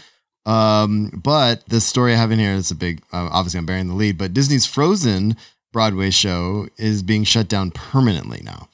Uh-huh. 0.46 0.52
Um, 0.52 1.22
but 1.24 1.68
the 1.70 1.80
story 1.82 2.14
I 2.14 2.18
have 2.18 2.32
in 2.32 2.40
here 2.40 2.54
is 2.54 2.72
a 2.72 2.76
big. 2.76 3.02
Uh, 3.14 3.30
obviously, 3.32 3.58
I'm 3.60 3.66
bearing 3.66 3.88
the 3.88 3.94
lead, 3.96 4.18
but 4.18 4.34
Disney's 4.34 4.66
Frozen 4.66 5.38
Broadway 5.72 6.10
show 6.10 6.68
is 6.78 7.04
being 7.04 7.24
shut 7.24 7.48
down 7.48 7.72
permanently 7.72 8.42
now. 8.44 8.68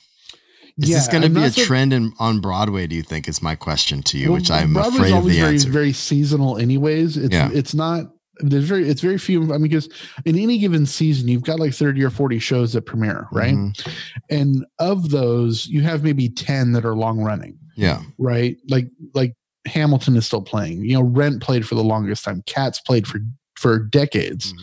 Is 0.80 0.90
this 0.90 1.08
going 1.08 1.24
to 1.24 1.30
be 1.30 1.44
a 1.44 1.52
so- 1.52 1.64
trend 1.66 1.92
in, 1.94 2.14
on 2.20 2.40
Broadway? 2.40 2.88
Do 2.88 2.96
you 2.96 3.04
think 3.04 3.28
is 3.28 3.42
my 3.42 3.56
question 3.56 4.02
to 4.04 4.18
you, 4.18 4.30
Well, 4.30 4.40
which 4.40 4.52
I'm 4.52 4.74
Broadway's 4.74 4.96
afraid 5.00 5.14
of 5.14 5.26
the 5.26 5.40
very, 5.40 5.54
answer. 5.56 5.70
Very 5.70 5.94
seasonal, 5.94 6.58
anyways. 6.58 7.18
It's 7.18 7.34
Yeah. 7.34 7.50
it's 7.54 7.74
not 7.74 8.12
There's 8.40 8.66
very 8.66 8.88
it's 8.90 9.02
very 9.02 9.18
few. 9.18 9.44
I 9.54 9.58
mean, 9.58 9.64
because 9.64 9.90
in 10.26 10.38
any 10.38 10.58
given 10.58 10.86
season, 10.86 11.28
you've 11.28 11.44
got 11.44 11.60
like 11.60 11.74
thirty 11.74 12.04
or 12.04 12.10
forty 12.10 12.40
shows 12.40 12.74
that 12.74 12.84
premiere, 12.84 13.28
right? 13.32 13.56
Mhm. 13.56 13.90
And 14.30 14.66
of 14.80 15.10
those, 15.10 15.68
you 15.68 15.82
have 15.82 16.04
maybe 16.04 16.30
ten 16.30 16.72
that 16.74 16.86
are 16.86 16.96
long 16.96 17.20
running, 17.20 17.58
Yeah. 17.76 18.02
right? 18.18 18.58
Like 18.70 18.90
like 19.14 19.34
Hamilton 19.66 20.16
is 20.16 20.26
still 20.26 20.42
playing. 20.42 20.84
You 20.86 20.94
know, 20.94 21.04
Rent 21.04 21.42
played 21.42 21.68
for 21.68 21.76
the 21.76 21.84
longest 21.84 22.24
time. 22.26 22.44
Cats 22.46 22.80
played 22.80 23.08
for 23.08 23.20
for 23.56 23.80
decades. 23.80 24.54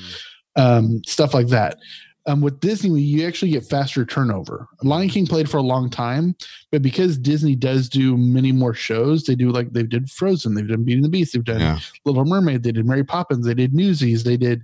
Um, 0.57 1.03
stuff 1.05 1.35
like 1.35 1.49
that. 1.49 1.79
Um, 2.27 2.41
with 2.41 2.59
Disney, 2.61 3.01
you 3.01 3.27
actually 3.27 3.51
get 3.51 3.67
faster 3.67 4.05
turnover. 4.07 4.67
Lion 4.83 5.11
King 5.11 5.27
played 5.27 5.51
for 5.51 5.59
a 5.59 5.63
long 5.63 5.91
time, 5.91 6.35
but 6.73 6.81
because 6.81 7.19
Disney 7.19 7.55
does 7.55 7.87
do 7.89 8.17
many 8.17 8.51
more 8.51 8.73
shows, 8.73 9.25
they 9.25 9.35
do 9.35 9.51
like 9.51 9.73
they 9.75 9.83
did 9.83 10.11
Frozen, 10.11 10.55
they've 10.55 10.67
done 10.67 10.85
Beauty 10.85 10.97
and 10.99 11.05
the 11.05 11.11
Beast, 11.11 11.35
they've 11.35 11.45
done 11.45 11.61
Yeah. 11.61 11.79
Little 12.07 12.25
Mermaid, 12.25 12.63
they 12.63 12.73
did 12.73 12.87
Mary 12.87 13.05
Poppins, 13.05 13.45
they 13.45 13.53
did 13.53 13.75
Newsies, 13.75 14.25
they 14.25 14.39
did 14.39 14.63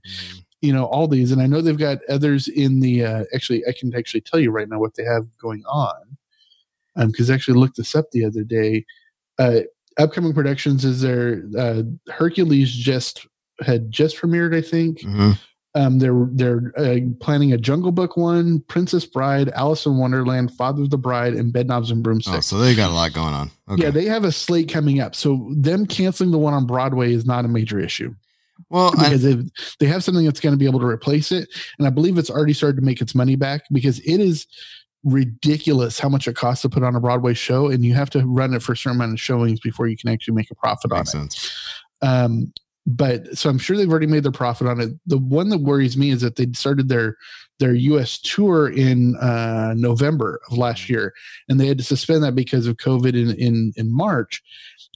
you 0.62 0.73
know 0.73 0.85
all 0.87 1.07
these, 1.09 1.33
and 1.33 1.40
I 1.42 1.46
know 1.46 1.61
they've 1.61 1.77
got 1.77 1.99
others 2.09 2.49
in 2.49 2.81
the. 2.81 3.05
Uh, 3.05 3.25
actually, 3.35 3.64
I 3.66 3.73
can 3.73 3.94
actually 3.94 4.20
tell 4.23 4.40
you 4.40 4.51
right 4.51 4.68
now 4.68 4.79
what 4.79 4.94
they 4.94 5.05
have 5.05 5.27
going 5.38 5.62
on, 5.66 6.16
um, 6.96 7.09
because 7.09 7.31
I 7.31 7.35
actually 7.35 7.59
looked 7.59 7.77
this 7.77 7.94
up 7.94 8.11
the 8.11 8.25
other 8.25 8.42
day. 8.42 8.85
Uh, 9.38 9.61
upcoming 9.99 10.33
productions 10.35 10.85
is 10.85 11.01
there. 11.03 11.44
Uh, 11.57 11.83
Hercules 12.09 12.70
just 12.73 13.27
had 13.61 13.90
just 13.90 14.16
premiered, 14.16 14.55
I 14.55 14.61
think. 14.62 15.01
Mhm. 15.01 15.38
Um, 15.74 16.00
they're 16.00 16.26
they're 16.33 16.72
uh, 16.76 16.98
planning 17.20 17.52
a 17.52 17.59
Jungle 17.59 17.92
Book 17.92 18.16
one, 18.16 18.61
Princess 18.62 19.06
Bride, 19.06 19.50
Alice 19.50 19.87
in 19.87 19.98
Wonderland, 19.98 20.52
Father 20.52 20.83
of 20.83 20.90
the 20.90 20.98
Bride, 20.98 21.35
and 21.35 21.52
Bedknobs 21.52 21.92
and 21.92 22.02
Broomsticks. 22.02 22.37
Oh, 22.37 22.40
so 22.40 22.59
they 22.59 22.74
got 22.74 22.90
a 22.90 22.94
lot 22.94 23.12
going 23.12 23.35
on. 23.35 23.50
Okay. 23.68 23.85
Yeah, 23.85 23.90
they 23.90 24.06
have 24.06 24.24
a 24.24 24.33
slate 24.33 24.68
coming 24.68 25.00
up. 25.00 25.14
So 25.14 25.52
them 25.56 25.87
canceling 25.87 26.33
the 26.33 26.38
one 26.38 26.54
on 26.54 26.66
Broadway 26.66 27.12
is 27.12 27.24
not 27.24 27.44
a 27.44 27.48
major 27.48 27.78
issue 27.78 28.14
well, 28.68 28.92
I, 28.98 29.04
because 29.04 29.22
they 29.22 29.37
they 29.78 29.87
have 29.87 30.04
something 30.04 30.24
that's 30.24 30.40
going 30.40 30.52
to 30.52 30.59
be 30.59 30.66
able 30.66 30.80
to 30.80 30.87
replace 30.87 31.33
it, 31.33 31.48
and 31.78 31.87
I 31.87 31.90
believe 31.90 32.18
it's 32.18 32.30
already 32.30 32.52
started 32.52 32.76
to 32.76 32.83
make 32.83 33.00
its 33.00 33.14
money 33.14 33.37
back 33.37 33.62
because 33.72 34.00
it 34.00 34.20
is 34.20 34.46
ridiculous 35.02 35.98
how 35.98 36.11
much 36.11 36.28
it 36.28 36.37
costs 36.37 36.62
to 36.62 36.68
put 36.68 36.83
on 36.83 36.94
a 36.94 37.00
Broadway 37.00 37.35
show, 37.35 37.68
and 37.68 37.85
you 37.85 37.94
have 37.94 38.11
to 38.11 38.26
run 38.26 38.52
it 38.52 38.62
for 38.62 38.72
a 38.72 38.76
certain 38.76 38.98
amount 38.98 39.12
of 39.12 39.20
showings 39.20 39.61
before 39.61 39.87
you 39.87 39.96
can 39.96 40.11
actually 40.11 40.35
make 40.35 40.50
a 40.50 40.54
profit 40.54 40.92
on 40.92 41.02
it. 41.02 41.09
sense. 41.09 41.56
Um, 42.02 42.52
but 42.96 43.37
so 43.37 43.50
I'm 43.50 43.59
sure 43.59 43.76
they've 43.76 43.90
already 43.90 44.07
made 44.07 44.22
their 44.22 44.33
profit 44.33 44.66
on 44.66 44.81
it. 44.81 44.90
The 45.07 45.18
one 45.18 45.48
that 45.50 45.59
worries 45.59 45.96
me 45.96 46.11
is 46.11 46.20
that 46.22 46.37
they 46.37 46.46
started 46.55 46.88
their 46.88 47.16
their 47.59 47.74
U.S. 47.74 48.18
tour 48.18 48.70
in 48.70 49.16
uh, 49.16 49.74
November 49.76 50.40
of 50.50 50.57
last 50.57 50.88
year, 50.88 51.12
and 51.48 51.61
they 51.61 51.66
had 51.66 51.79
to 51.79 51.85
suspend 51.85 52.22
that 52.24 52.35
because 52.35 52.66
of 52.66 52.76
COVID 52.76 53.14
in 53.14 53.31
in 53.38 53.72
in 53.76 53.94
March. 53.94 54.42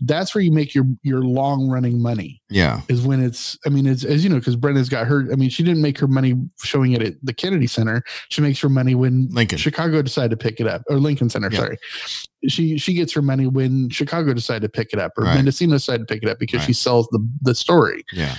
That's 0.01 0.35
where 0.35 0.43
you 0.43 0.51
make 0.51 0.75
your 0.75 0.85
your 1.03 1.23
long 1.23 1.69
running 1.69 2.03
money 2.03 2.43
Yeah. 2.51 2.81
is 2.89 3.03
when 3.07 3.23
it's 3.23 3.57
i 3.65 3.69
mean 3.69 3.87
it's 3.87 4.03
as 4.05 4.25
you 4.25 4.29
know 4.31 4.41
because 4.41 4.57
brenda's 4.57 4.89
got 4.89 5.07
her 5.07 5.21
i 5.33 5.37
mean 5.37 5.49
she 5.49 5.63
didn't 5.63 5.83
make 5.83 5.99
her 5.99 6.09
money 6.09 6.35
showing 6.63 6.93
it 6.93 7.01
at 7.03 7.15
the 7.23 7.33
kennedy 7.33 7.69
center 7.69 8.03
she 8.29 8.41
makes 8.43 8.59
her 8.61 8.69
money 8.69 8.97
when 8.97 9.29
Lincoln. 9.31 9.57
chicago 9.57 10.03
decided 10.03 10.31
to 10.31 10.37
pick 10.37 10.59
it 10.59 10.67
up 10.67 10.83
or 10.91 10.97
lincoln 10.99 11.31
center 11.31 11.49
Yeah. 11.53 11.59
sorry 11.61 11.79
she 12.49 12.77
she 12.77 12.93
gets 12.95 13.13
her 13.13 13.23
money 13.23 13.47
when 13.47 13.89
chicago 13.89 14.35
decided 14.35 14.63
to 14.63 14.69
pick 14.69 14.93
it 14.93 14.99
up 14.99 15.13
or 15.17 15.25
Right. 15.25 15.37
mendocino 15.37 15.75
decided 15.75 16.09
to 16.09 16.13
pick 16.13 16.25
it 16.25 16.29
up 16.29 16.41
because 16.41 16.63
she 16.63 16.73
sells 16.73 17.07
the 17.13 17.25
the 17.43 17.55
story 17.55 18.05
Yeah. 18.13 18.35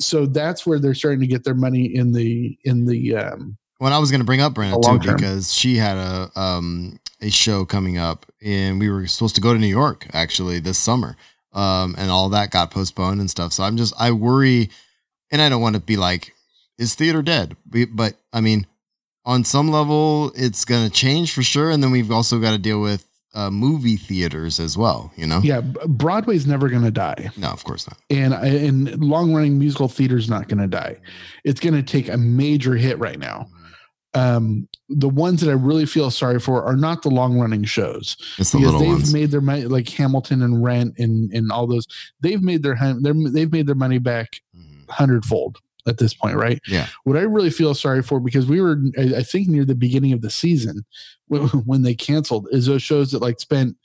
so 0.00 0.24
that's 0.24 0.64
where 0.66 0.78
they're 0.78 0.94
starting 0.94 1.20
to 1.20 1.26
get 1.26 1.44
their 1.44 1.54
money 1.54 1.84
in 1.84 2.12
the 2.12 2.56
in 2.64 2.86
the 2.86 3.14
um 3.16 3.58
Well, 3.78 3.92
I 3.92 3.98
was 3.98 4.10
going 4.10 4.20
to 4.20 4.24
bring 4.24 4.40
up 4.40 4.54
Brenda 4.54 4.76
too 4.82 4.98
term. 5.00 5.16
because 5.16 5.52
she 5.52 5.76
had 5.76 5.98
a 5.98 6.30
um 6.34 6.98
a 7.24 7.30
show 7.30 7.64
coming 7.64 7.96
up, 7.98 8.26
and 8.44 8.78
we 8.78 8.88
were 8.90 9.06
supposed 9.06 9.34
to 9.36 9.40
go 9.40 9.52
to 9.52 9.58
New 9.58 9.66
York 9.66 10.06
actually 10.12 10.58
this 10.60 10.78
summer, 10.78 11.16
um, 11.52 11.94
and 11.98 12.10
all 12.10 12.28
that 12.28 12.50
got 12.50 12.70
postponed 12.70 13.20
and 13.20 13.30
stuff. 13.30 13.52
So 13.52 13.64
I'm 13.64 13.76
just 13.76 13.94
I 13.98 14.10
worry, 14.12 14.70
and 15.30 15.40
I 15.42 15.48
don't 15.48 15.62
want 15.62 15.74
to 15.76 15.80
be 15.80 15.96
like, 15.96 16.32
is 16.78 16.94
theater 16.94 17.22
dead? 17.22 17.56
But 17.66 18.14
I 18.32 18.40
mean, 18.40 18.66
on 19.24 19.44
some 19.44 19.70
level, 19.70 20.32
it's 20.36 20.64
going 20.64 20.84
to 20.86 20.92
change 20.92 21.32
for 21.32 21.42
sure, 21.42 21.70
and 21.70 21.82
then 21.82 21.90
we've 21.90 22.10
also 22.10 22.38
got 22.40 22.50
to 22.52 22.58
deal 22.58 22.80
with 22.80 23.06
uh, 23.34 23.50
movie 23.50 23.96
theaters 23.96 24.60
as 24.60 24.76
well. 24.78 25.12
You 25.16 25.26
know? 25.26 25.40
yeah 25.42 25.60
broadway's 25.60 26.46
never 26.46 26.68
going 26.68 26.84
to 26.84 26.90
die 26.92 27.30
No, 27.36 27.48
of 27.48 27.64
course 27.64 27.88
not. 27.88 27.98
and 28.08 28.32
and 28.32 29.02
long 29.02 29.34
running 29.34 29.58
musical 29.58 29.88
theater's 29.88 30.28
not 30.30 30.46
going 30.48 30.60
to 30.60 30.68
die 30.68 30.98
it's 31.42 31.58
going 31.58 31.74
to 31.74 31.82
take 31.82 32.08
a 32.08 32.16
major 32.16 32.76
hit 32.76 32.96
right 33.00 33.18
now 33.18 33.48
um, 34.14 34.68
the 34.88 35.08
ones 35.08 35.40
that 35.40 35.50
I 35.50 35.54
really 35.54 35.86
feel 35.86 36.10
sorry 36.10 36.38
for 36.38 36.62
are 36.64 36.76
not 36.76 37.02
the 37.02 37.10
long 37.10 37.38
running 37.38 37.64
shows 37.64 38.16
It's 38.38 38.52
the 38.52 38.58
because 38.58 38.80
they've 38.80 38.88
ones. 38.88 39.12
made 39.12 39.30
their 39.30 39.40
money, 39.40 39.64
like 39.64 39.88
Hamilton 39.88 40.42
and 40.42 40.62
Rent 40.62 40.94
and 40.98 41.32
and 41.32 41.50
all 41.50 41.66
those. 41.66 41.86
They've 42.20 42.42
made 42.42 42.62
their 42.62 42.76
they've 43.00 43.50
made 43.52 43.66
their 43.66 43.74
money 43.74 43.98
back 43.98 44.40
Mhm. 44.56 44.88
hundredfold 44.88 45.58
at 45.86 45.98
this 45.98 46.14
point, 46.14 46.36
right? 46.36 46.60
Yeah. 46.66 46.86
What 47.04 47.16
I 47.16 47.22
really 47.22 47.50
feel 47.50 47.74
sorry 47.74 48.02
for 48.02 48.18
because 48.20 48.46
we 48.46 48.60
were, 48.60 48.80
I 48.98 49.16
I 49.16 49.22
think, 49.22 49.48
near 49.48 49.64
the 49.66 49.74
beginning 49.74 50.12
of 50.12 50.22
the 50.22 50.30
season 50.30 50.84
when, 51.28 51.42
when 51.66 51.82
they 51.82 51.94
canceled, 51.94 52.48
is 52.52 52.66
those 52.66 52.82
shows 52.82 53.10
that 53.12 53.20
like 53.20 53.38
spent, 53.40 53.76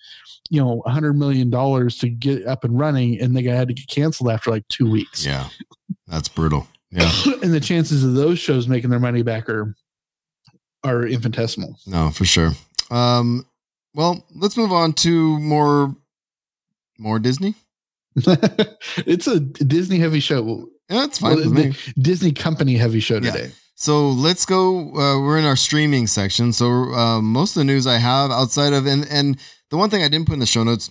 you 0.50 0.62
know, 0.62 0.82
a 0.86 0.92
hundred 0.92 1.13
million 1.13 1.50
dollars 1.50 1.98
to 1.98 2.10
get 2.10 2.46
up 2.48 2.63
and 2.63 2.80
running, 2.80 3.20
and 3.20 3.36
they 3.36 3.44
had 3.44 3.68
to 3.68 3.74
get 3.74 3.88
canceled 3.88 4.30
after 4.30 4.50
like 4.52 4.68
two 4.70 4.89
weeks. 4.89 5.26
Yeah, 5.26 5.50
that's 6.08 6.30
brutal. 6.30 6.68
Yeah, 6.92 7.12
and 7.44 7.54
the 7.54 7.60
chances 7.60 8.04
of 8.04 8.13
those 8.15 8.39
shows 8.39 8.68
making 8.68 8.89
their 8.92 9.00
money 9.00 9.22
back 9.22 9.50
are 9.50 9.76
are 10.84 11.06
infinitesimal. 11.06 11.78
no, 11.88 12.10
for 12.12 12.26
sure. 12.26 12.52
Um, 12.92 13.46
well, 13.94 14.26
let's 14.36 14.58
move 14.58 14.72
on 14.72 14.94
to 14.94 15.39
more 15.39 15.96
more 16.98 17.20
Disney. 17.20 17.56
it's 18.15 19.28
a 19.28 19.39
Disney 19.39 20.00
heavy 20.00 20.20
show. 20.20 20.68
Yeah, 20.89 21.06
it's 21.06 21.20
fine 21.20 21.36
Well, 21.38 21.50
with 21.50 21.54
me. 21.54 21.74
Disney 22.02 22.32
company 22.32 22.76
heavy 22.76 23.00
show 23.00 23.15
Yeah. 23.15 23.32
today. 23.32 23.52
So 23.76 24.10
let's 24.10 24.46
go. 24.46 24.89
Uh, 24.89 25.22
we're 25.22 25.38
in 25.38 25.46
our 25.46 25.56
streaming 25.56 26.08
section. 26.08 26.52
So 26.52 26.65
uh, 26.94 27.22
most 27.22 27.56
of 27.56 27.62
the 27.62 27.63
news 27.63 27.88
I 27.88 27.98
have 27.98 28.32
outside 28.32 28.74
of 28.74 28.86
and 28.86 29.08
and 29.10 29.38
the 29.70 29.78
one 29.78 29.89
thing 29.89 30.04
I 30.04 30.10
didn't 30.10 30.28
put 30.28 30.34
in 30.34 30.39
the 30.39 30.46
show 30.46 30.63
notes, 30.63 30.89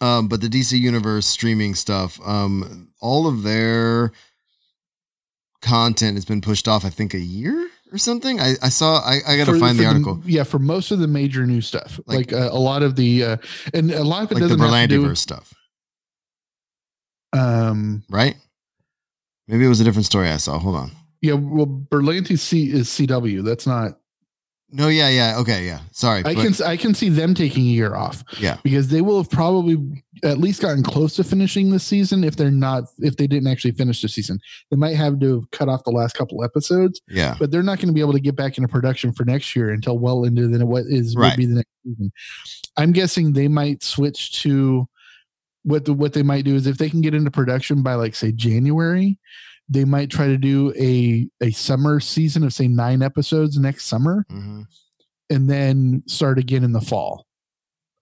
um, 0.00 0.28
but 0.28 0.40
the 0.40 0.48
DC 0.48 0.78
Universe 0.78 1.26
streaming 1.26 1.74
stuff, 1.74 2.18
um, 2.26 2.88
all 3.00 3.26
of 3.26 3.42
their 3.42 4.12
content 5.60 6.16
has 6.16 6.24
been 6.24 6.40
pushed 6.40 6.66
off. 6.66 6.84
I 6.84 6.90
think 6.90 7.12
a 7.12 7.18
year 7.20 7.68
or 7.92 7.98
something. 7.98 8.40
I, 8.40 8.54
I 8.62 8.68
saw. 8.70 9.00
I, 9.00 9.20
I 9.26 9.36
got 9.36 9.46
to 9.46 9.58
find 9.60 9.78
the 9.78 9.86
article. 9.86 10.20
yeah, 10.24 10.42
for 10.44 10.58
most 10.58 10.90
of 10.90 10.98
the 10.98 11.06
major 11.08 11.46
new 11.46 11.60
stuff, 11.60 12.00
Like- 12.06 12.30
like, 12.30 12.32
uh, 12.32 12.48
a 12.52 12.58
lot 12.58 12.82
of 12.82 12.96
the, 12.96 13.22
uh, 13.24 13.36
and 13.74 13.90
a 13.92 14.02
lot 14.04 14.24
of 14.24 14.30
it 14.32 14.34
like 14.34 14.42
doesn't 14.42 14.58
have 14.60 14.70
to 14.70 14.86
do. 14.88 15.14
Stuff, 15.14 15.52
Um, 17.32 18.02
right? 18.10 18.36
Maybe 19.48 19.64
it 19.64 19.68
was 19.68 19.80
a 19.80 19.84
different 19.84 20.06
story 20.06 20.28
I 20.28 20.36
saw. 20.36 20.58
Hold 20.58 20.76
on. 20.76 20.92
yeah, 21.20 21.34
well, 21.34 21.66
Berlanti 21.66 22.38
C 22.38 22.70
is 22.70 22.88
CW. 22.88 23.44
That's 23.44 23.66
not. 23.66 23.98
No, 24.74 24.88
yeah, 24.88 25.10
yeah, 25.10 25.38
okay, 25.38 25.66
yeah. 25.66 25.80
Sorry, 25.90 26.20
I 26.20 26.34
but- 26.34 26.36
can 26.36 26.66
I 26.66 26.76
can 26.78 26.94
see 26.94 27.10
them 27.10 27.34
taking 27.34 27.62
a 27.64 27.66
year 27.70 27.94
off. 27.94 28.24
Yeah. 28.40 28.56
because 28.62 28.88
they 28.88 29.02
will 29.02 29.18
have 29.18 29.30
probably 29.30 30.02
at 30.24 30.38
least 30.38 30.62
gotten 30.62 30.82
close 30.82 31.14
to 31.16 31.24
finishing 31.24 31.68
the 31.70 31.78
season. 31.78 32.24
If 32.24 32.36
they're 32.36 32.50
not, 32.50 32.84
if 33.00 33.16
they 33.18 33.26
didn't 33.26 33.48
actually 33.48 33.72
finish 33.72 34.00
the 34.00 34.08
season, 34.08 34.40
they 34.70 34.76
might 34.78 34.96
have 34.96 35.20
to 35.20 35.34
have 35.40 35.50
cut 35.50 35.68
off 35.68 35.84
the 35.84 35.90
last 35.90 36.14
couple 36.14 36.42
episodes. 36.42 37.02
yeah, 37.08 37.36
but 37.38 37.50
they're 37.50 37.62
not 37.62 37.78
going 37.78 37.88
to 37.88 37.92
be 37.92 38.00
able 38.00 38.14
to 38.14 38.20
get 38.20 38.34
back 38.34 38.56
into 38.56 38.66
production 38.68 39.12
for 39.12 39.24
next 39.26 39.54
year 39.54 39.70
until 39.70 39.98
well 39.98 40.24
into 40.24 40.48
the 40.48 40.64
what 40.64 40.84
is 40.86 41.14
Right. 41.16 41.30
would 41.32 41.36
be 41.36 41.46
the 41.46 41.56
next 41.56 41.70
season. 41.84 42.12
I'm 42.78 42.92
guessing 42.92 43.32
they 43.34 43.48
might 43.48 43.82
switch 43.82 44.40
to 44.42 44.88
what 45.64 45.84
the 45.84 45.92
what 45.92 46.12
they 46.14 46.22
might 46.22 46.44
do 46.46 46.54
is 46.54 46.66
if 46.66 46.78
they 46.78 46.88
can 46.88 47.02
get 47.02 47.14
into 47.14 47.30
production 47.30 47.82
by 47.82 47.94
like 47.94 48.14
say 48.14 48.32
January, 48.32 49.18
they 49.72 49.84
might 49.84 50.10
try 50.10 50.26
to 50.26 50.36
do 50.36 50.72
a 50.78 51.28
a 51.40 51.50
summer 51.52 52.00
season 52.00 52.42
of 52.44 52.52
say 52.52 52.68
nine 52.68 53.02
episodes 53.02 53.58
next 53.58 53.86
summer 53.86 54.24
hmm 54.28 54.62
and 55.30 55.48
then 55.48 56.02
start 56.06 56.38
again 56.38 56.62
in 56.62 56.72
the 56.72 56.80
fall. 56.80 57.26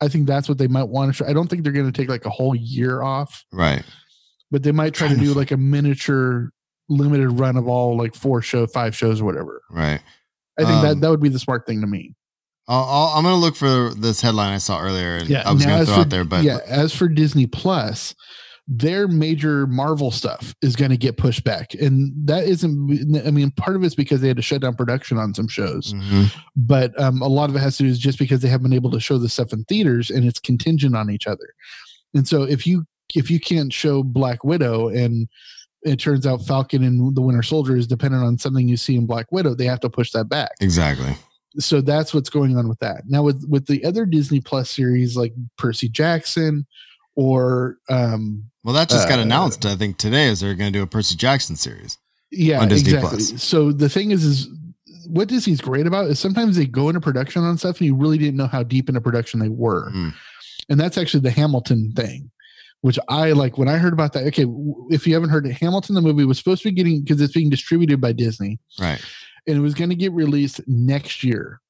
I 0.01 0.09
think 0.09 0.27
that's 0.27 0.49
what 0.49 0.59
they 0.59 0.67
might 0.67 0.89
want 0.89 1.13
to 1.13 1.17
try. 1.19 1.31
I 1.31 1.33
don't 1.33 1.47
think 1.49 1.63
they're 1.63 1.73
going 1.73 1.87
to 1.87 1.93
take 1.93 2.09
like 2.09 2.25
a 2.25 2.31
whole 2.31 2.57
year 2.57 3.03
off, 3.03 3.45
right. 3.53 3.85
but 4.51 4.65
they 4.65 4.73
might 4.73 4.95
try 4.95 5.07
to 5.07 5.15
to 5.15 5.21
do 5.21 5.33
like 5.35 5.53
a 5.53 5.57
miniature 5.57 6.51
limited 6.89 7.29
run 7.39 7.57
of 7.57 7.69
all 7.69 7.97
like 7.97 8.17
four 8.17 8.43
show, 8.43 8.67
five 8.67 8.97
shows 8.97 9.21
or 9.21 9.27
whatever. 9.27 9.63
Right. 9.71 10.01
I 10.59 10.65
think 10.65 10.77
Um, 10.79 10.83
that 10.83 11.01
that 11.03 11.11
would 11.11 11.21
be 11.23 11.29
the 11.29 11.39
smart 11.39 11.67
thing 11.67 11.83
to 11.83 11.87
me. 11.87 12.17
I'll, 12.67 12.83
I'll, 12.85 13.09
I'm 13.19 13.23
gonna 13.23 13.37
look 13.37 13.55
for 13.55 13.93
this 13.97 14.21
headline 14.23 14.53
I 14.53 14.59
saw 14.59 14.81
earlier, 14.81 15.19
and 15.19 15.29
Yeah, 15.29 15.49
I 15.49 15.53
was 15.53 15.65
gonna 15.65 15.85
throw 15.85 15.95
for- 15.95 16.01
out 16.01 16.11
there, 16.11 16.25
but 16.25 16.43
yeah, 16.43 16.59
as 16.67 16.93
for 16.97 17.07
Disney 17.07 17.47
Plus, 17.47 18.15
their 18.73 19.09
major 19.09 19.67
Marvel 19.67 20.13
stuff 20.13 20.55
is 20.63 20.77
going 20.77 20.93
to 20.93 20.97
get 20.97 21.17
pushed 21.17 21.43
back, 21.43 21.75
and 21.75 22.13
that 22.27 22.45
isn't. 22.45 23.21
I 23.27 23.33
mean, 23.33 23.51
part 23.51 23.75
of 23.75 23.83
it's 23.83 23.97
because 23.97 24.21
they 24.21 24.29
had 24.29 24.37
to 24.37 24.43
shut 24.43 24.61
down 24.63 24.77
production 24.77 25.19
on 25.19 25.35
some 25.35 25.49
shows, 25.49 25.93
Mhm. 25.93 26.33
but 26.57 26.99
um, 27.01 27.21
a 27.21 27.27
lot 27.27 27.51
of 27.51 27.57
it 27.57 27.59
has 27.59 27.77
to 27.79 27.83
do 27.83 27.89
is 27.89 27.99
just 27.99 28.17
because 28.19 28.41
they 28.43 28.49
haven't 28.49 28.71
been 28.71 28.73
able 28.77 28.93
to 28.93 29.01
show 29.01 29.19
the 29.19 29.29
stuff 29.29 29.53
in 29.53 29.65
theaters, 29.65 30.09
and 30.09 30.25
it's 30.25 30.39
contingent 30.39 30.95
on 30.95 31.11
each 31.11 31.27
other. 31.27 31.53
And 32.15 32.29
so, 32.29 32.45
if 32.45 32.65
you 32.67 32.87
if 33.17 33.29
you 33.29 33.41
can't 33.41 33.73
show 33.73 34.05
Black 34.05 34.45
Widow 34.45 34.89
and 34.89 35.29
it 35.83 35.97
turns 35.99 36.25
out 36.25 36.47
Falcon 36.47 36.85
and 36.85 37.17
the 37.17 37.21
Winter 37.23 37.43
Soldier 37.43 37.77
is 37.77 37.89
dependent 37.89 38.23
on 38.23 38.39
something 38.39 38.69
you 38.69 38.77
see 38.77 38.95
in 38.95 39.05
Black 39.07 39.33
Widow, 39.33 39.55
they 39.57 39.65
have 39.65 39.81
to 39.81 39.91
push 39.91 40.13
that 40.13 40.29
back 40.29 40.53
exactly. 40.61 41.17
so 41.59 41.81
that's 41.81 42.15
what's 42.15 42.31
going 42.31 42.57
on 42.57 42.69
with 42.69 42.79
that 42.79 43.03
now 43.09 43.25
with 43.25 43.45
with 43.49 43.67
the 43.67 43.85
other 43.85 44.07
disney 44.07 44.41
plus 44.41 44.71
series 44.71 45.17
like 45.17 45.33
percy 45.59 45.89
jackson 45.89 46.65
or 47.17 47.77
um, 47.89 48.45
Well, 48.65 48.75
that 48.75 48.89
just 48.89 49.09
got 49.09 49.19
Uh, 49.19 49.23
announced. 49.23 49.67
I 49.67 49.77
think 49.77 49.97
today 49.99 50.27
is 50.27 50.41
they're 50.41 50.55
going 50.55 50.73
to 50.73 50.79
do 50.79 50.83
a 50.83 50.87
Percy 50.87 51.17
Jackson 51.17 51.57
series. 51.57 51.99
yeah, 52.31 52.61
On 52.61 52.69
Disney 52.69 52.93
exactly. 52.95 53.19
Plus. 53.19 53.43
So 53.43 53.73
the 53.73 53.89
thing 53.89 54.11
is, 54.11 54.25
is 54.25 54.49
what 55.07 55.29
Disney's 55.29 55.61
great 55.61 55.87
about 55.87 56.07
is 56.07 56.19
sometimes 56.21 56.57
they 56.57 56.67
go 56.67 56.89
into 56.89 57.01
production 57.01 57.43
on 57.43 57.59
stuff 57.59 57.79
and 57.79 57.87
you 57.87 57.95
really 57.97 58.19
didn't 58.19 58.37
know 58.37 58.47
how 58.47 58.63
deep 58.63 58.89
into 58.89 59.01
production 59.01 59.41
they 59.41 59.49
were, 59.49 59.91
Mm. 59.93 60.15
and 60.69 60.79
that's 60.81 60.97
actually 60.99 61.21
the 61.21 61.31
Hamilton 61.31 61.93
thing. 61.97 62.31
Which 62.83 62.99
I 63.09 63.33
like 63.33 63.59
when 63.59 63.69
I 63.69 63.77
heard 63.77 63.93
about 63.93 64.15
that. 64.15 64.25
Okay, 64.29 64.47
if 64.91 65.07
you 65.07 65.13
haven't 65.13 65.29
heard 65.29 65.47
it, 65.47 65.53
Hamilton 65.53 65.95
the 65.97 66.01
movie 66.01 66.25
was 66.25 66.39
supposed 66.39 66.63
to 66.63 66.69
be 66.71 66.75
getting 66.75 67.03
because 67.03 67.21
it's 67.21 67.35
being 67.35 67.51
distributed 67.51 68.01
by 68.01 68.13
Disney. 68.13 68.59
Right. 68.81 69.01
and 69.47 69.57
it 69.57 69.61
was 69.61 69.75
going 69.75 69.91
to 69.91 69.97
get 69.97 70.13
released 70.13 70.61
next 70.67 71.23
year 71.25 71.61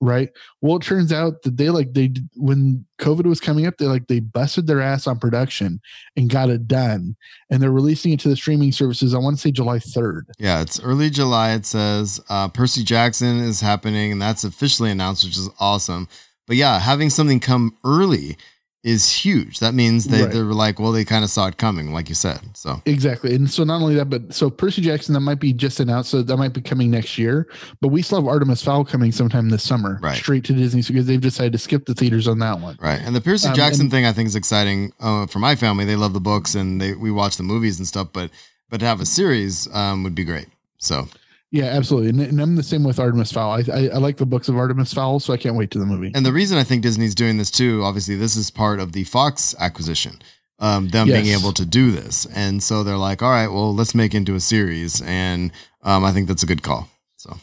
right 0.00 0.30
well 0.62 0.76
it 0.76 0.82
turns 0.82 1.12
out 1.12 1.42
that 1.42 1.56
they 1.56 1.68
like 1.68 1.92
they 1.92 2.10
when 2.34 2.84
covid 2.98 3.26
was 3.26 3.40
coming 3.40 3.66
up 3.66 3.76
they 3.76 3.84
like 3.84 4.06
they 4.06 4.20
busted 4.20 4.66
their 4.66 4.80
ass 4.80 5.06
on 5.06 5.18
production 5.18 5.80
and 6.16 6.30
got 6.30 6.48
it 6.48 6.66
done 6.66 7.14
and 7.50 7.62
they're 7.62 7.70
releasing 7.70 8.12
it 8.12 8.20
to 8.20 8.28
the 8.28 8.36
streaming 8.36 8.72
services 8.72 9.14
i 9.14 9.18
want 9.18 9.36
to 9.36 9.40
say 9.40 9.50
july 9.50 9.76
3rd 9.78 10.22
Yeah, 10.38 10.62
it's 10.62 10.80
early 10.80 11.10
July. 11.10 11.52
It 11.52 11.66
says 11.66 12.20
uh, 12.28 12.48
Percy 12.48 12.82
Jackson 12.82 13.38
is 13.40 13.60
happening, 13.60 14.12
and 14.12 14.20
that's 14.22 14.44
officially 14.44 14.90
announced, 14.90 15.24
which 15.24 15.36
is 15.36 15.48
awesome. 15.58 16.08
But 16.46 16.56
yeah, 16.56 16.78
having 16.78 17.10
something 17.10 17.40
come 17.40 17.76
early 17.84 18.36
is 18.82 19.12
huge. 19.12 19.58
That 19.58 19.74
means 19.74 20.06
they, 20.06 20.22
Right. 20.22 20.32
they 20.32 20.42
were 20.42 20.54
like, 20.54 20.80
well, 20.80 20.90
they 20.90 21.04
kind 21.04 21.22
of 21.22 21.28
saw 21.28 21.46
it 21.48 21.58
coming, 21.58 21.92
like 21.92 22.08
you 22.08 22.14
said. 22.14 22.40
So 22.54 22.80
exactly 22.86 23.34
and 23.34 23.50
so 23.50 23.62
not 23.64 23.82
only 23.82 23.94
that 23.96 24.06
but 24.06 24.32
so 24.34 24.48
percy 24.50 24.80
jackson 24.82 25.12
that 25.14 25.20
might 25.20 25.38
be 25.40 25.52
just 25.52 25.80
announced 25.80 26.10
so 26.10 26.22
that 26.22 26.36
might 26.36 26.52
be 26.54 26.60
coming 26.60 26.90
next 26.90 27.18
year 27.18 27.46
but 27.80 27.88
we 27.88 28.00
still 28.02 28.18
have 28.20 28.26
artemis 28.28 28.62
fowl 28.62 28.84
coming 28.84 29.12
sometime 29.12 29.48
this 29.50 29.62
summer 29.62 29.98
Right. 30.02 30.16
straight 30.16 30.44
to 30.44 30.52
disney 30.54 30.82
because 30.82 31.06
they've 31.06 31.20
decided 31.20 31.52
to 31.52 31.58
skip 31.58 31.84
the 31.86 31.94
theaters 31.94 32.26
on 32.28 32.38
that 32.40 32.58
one 32.60 32.76
right, 32.80 33.00
and 33.02 33.14
the 33.14 33.20
Percy 33.20 33.48
Um, 33.48 33.54
Jackson 33.54 33.82
and- 33.82 33.90
thing 33.90 34.04
I 34.06 34.12
think 34.12 34.26
is 34.28 34.34
exciting 34.36 34.92
uh, 35.00 35.26
for 35.26 35.38
my 35.40 35.56
family. 35.56 35.84
They 35.84 35.96
love 35.96 36.12
the 36.14 36.20
books 36.20 36.54
and 36.54 36.80
they 36.80 36.94
we 36.94 37.10
watch 37.10 37.36
the 37.36 37.42
movies 37.44 37.78
and 37.78 37.86
stuff, 37.86 38.08
but 38.12 38.30
but 38.70 38.80
to 38.80 38.86
have 38.86 39.00
a 39.00 39.06
series 39.06 39.68
um, 39.74 40.02
would 40.04 40.14
be 40.14 40.24
great. 40.24 40.46
So 40.78 41.08
yeah 41.50 41.64
absolutely 41.64 42.10
and, 42.10 42.20
and 42.20 42.40
i'm 42.40 42.54
the 42.56 42.62
same 42.62 42.84
with 42.84 42.98
artemis 42.98 43.32
fowl 43.32 43.52
I, 43.52 43.64
I 43.72 43.86
i 43.88 43.98
like 43.98 44.16
the 44.16 44.26
books 44.26 44.48
of 44.48 44.56
artemis 44.56 44.94
fowl 44.94 45.18
so 45.20 45.32
i 45.32 45.36
can't 45.36 45.56
wait 45.56 45.70
to 45.72 45.78
the 45.78 45.86
movie 45.86 46.12
And 46.14 46.24
the 46.24 46.32
reason 46.32 46.58
I 46.58 46.64
think 46.64 46.82
Disney's 46.82 47.14
doing 47.14 47.38
this 47.38 47.50
too, 47.50 47.82
obviously, 47.84 48.14
this 48.16 48.36
is 48.36 48.50
part 48.50 48.80
of 48.80 48.92
the 48.92 49.04
Fox 49.04 49.54
acquisition, 49.58 50.20
um, 50.58 50.88
them 50.88 51.06
being 51.08 51.26
able 51.26 51.52
to 51.52 51.64
do 51.66 51.90
this. 51.90 52.26
And 52.34 52.62
so 52.62 52.84
they're 52.84 52.96
like, 52.96 53.22
all 53.22 53.30
right, 53.30 53.48
well, 53.48 53.74
let's 53.74 53.94
make 53.94 54.14
into 54.14 54.34
a 54.34 54.40
series. 54.40 55.00
And 55.02 55.52
um, 55.82 56.04
I 56.04 56.12
think 56.12 56.28
that's 56.28 56.42
a 56.42 56.46
good 56.46 56.62
call. 56.62 56.88
So, 57.16 57.36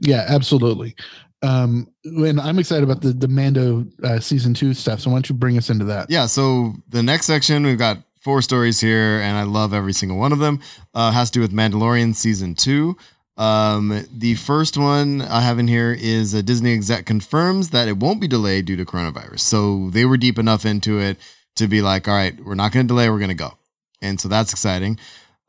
Yeah, 0.00 0.24
absolutely. 0.28 0.94
Um, 1.42 1.88
and 2.04 2.40
I'm 2.40 2.58
excited 2.58 2.84
about 2.84 3.02
the 3.02 3.12
the 3.12 3.28
Mando 3.28 3.84
uh, 4.02 4.18
season 4.20 4.54
two 4.54 4.72
stuff. 4.74 5.00
So 5.00 5.10
why 5.10 5.16
don't 5.16 5.28
you 5.28 5.34
bring 5.34 5.58
us 5.58 5.68
into 5.70 5.84
that? 5.86 6.10
yeah. 6.10 6.26
So 6.26 6.74
the 6.88 7.02
next 7.02 7.26
section, 7.26 7.64
we've 7.64 7.78
got 7.78 7.98
four 8.20 8.40
stories 8.42 8.80
here, 8.80 9.20
and 9.20 9.36
I 9.36 9.42
love 9.42 9.74
every 9.74 9.92
single 9.92 10.18
one 10.18 10.32
of 10.32 10.38
them. 10.38 10.60
Uh, 10.94 11.10
has 11.12 11.30
to 11.30 11.38
do 11.38 11.40
with 11.42 11.52
Mandalorian 11.52 12.14
season 12.14 12.54
two. 12.54 12.96
Um, 13.36 14.06
the 14.12 14.36
first 14.36 14.76
one 14.76 15.20
I 15.22 15.40
have 15.40 15.58
in 15.58 15.66
here 15.66 15.96
is 15.98 16.34
a 16.34 16.42
Disney 16.42 16.72
exec 16.72 17.04
confirms 17.04 17.70
that 17.70 17.88
it 17.88 17.96
won't 17.96 18.20
be 18.20 18.28
delayed 18.28 18.66
due 18.66 18.76
to 18.76 18.84
coronavirus. 18.84 19.40
So 19.40 19.90
they 19.90 20.04
were 20.04 20.16
deep 20.16 20.38
enough 20.38 20.64
into 20.64 21.00
it 21.00 21.18
to 21.56 21.66
be 21.66 21.82
like, 21.82 22.06
all 22.06 22.14
right, 22.14 22.38
we're 22.44 22.54
not 22.54 22.72
going 22.72 22.86
to 22.86 22.88
delay, 22.88 23.10
we're 23.10 23.18
going 23.18 23.28
to 23.28 23.34
go. 23.34 23.54
And 24.00 24.20
so 24.20 24.28
that's 24.28 24.52
exciting. 24.52 24.98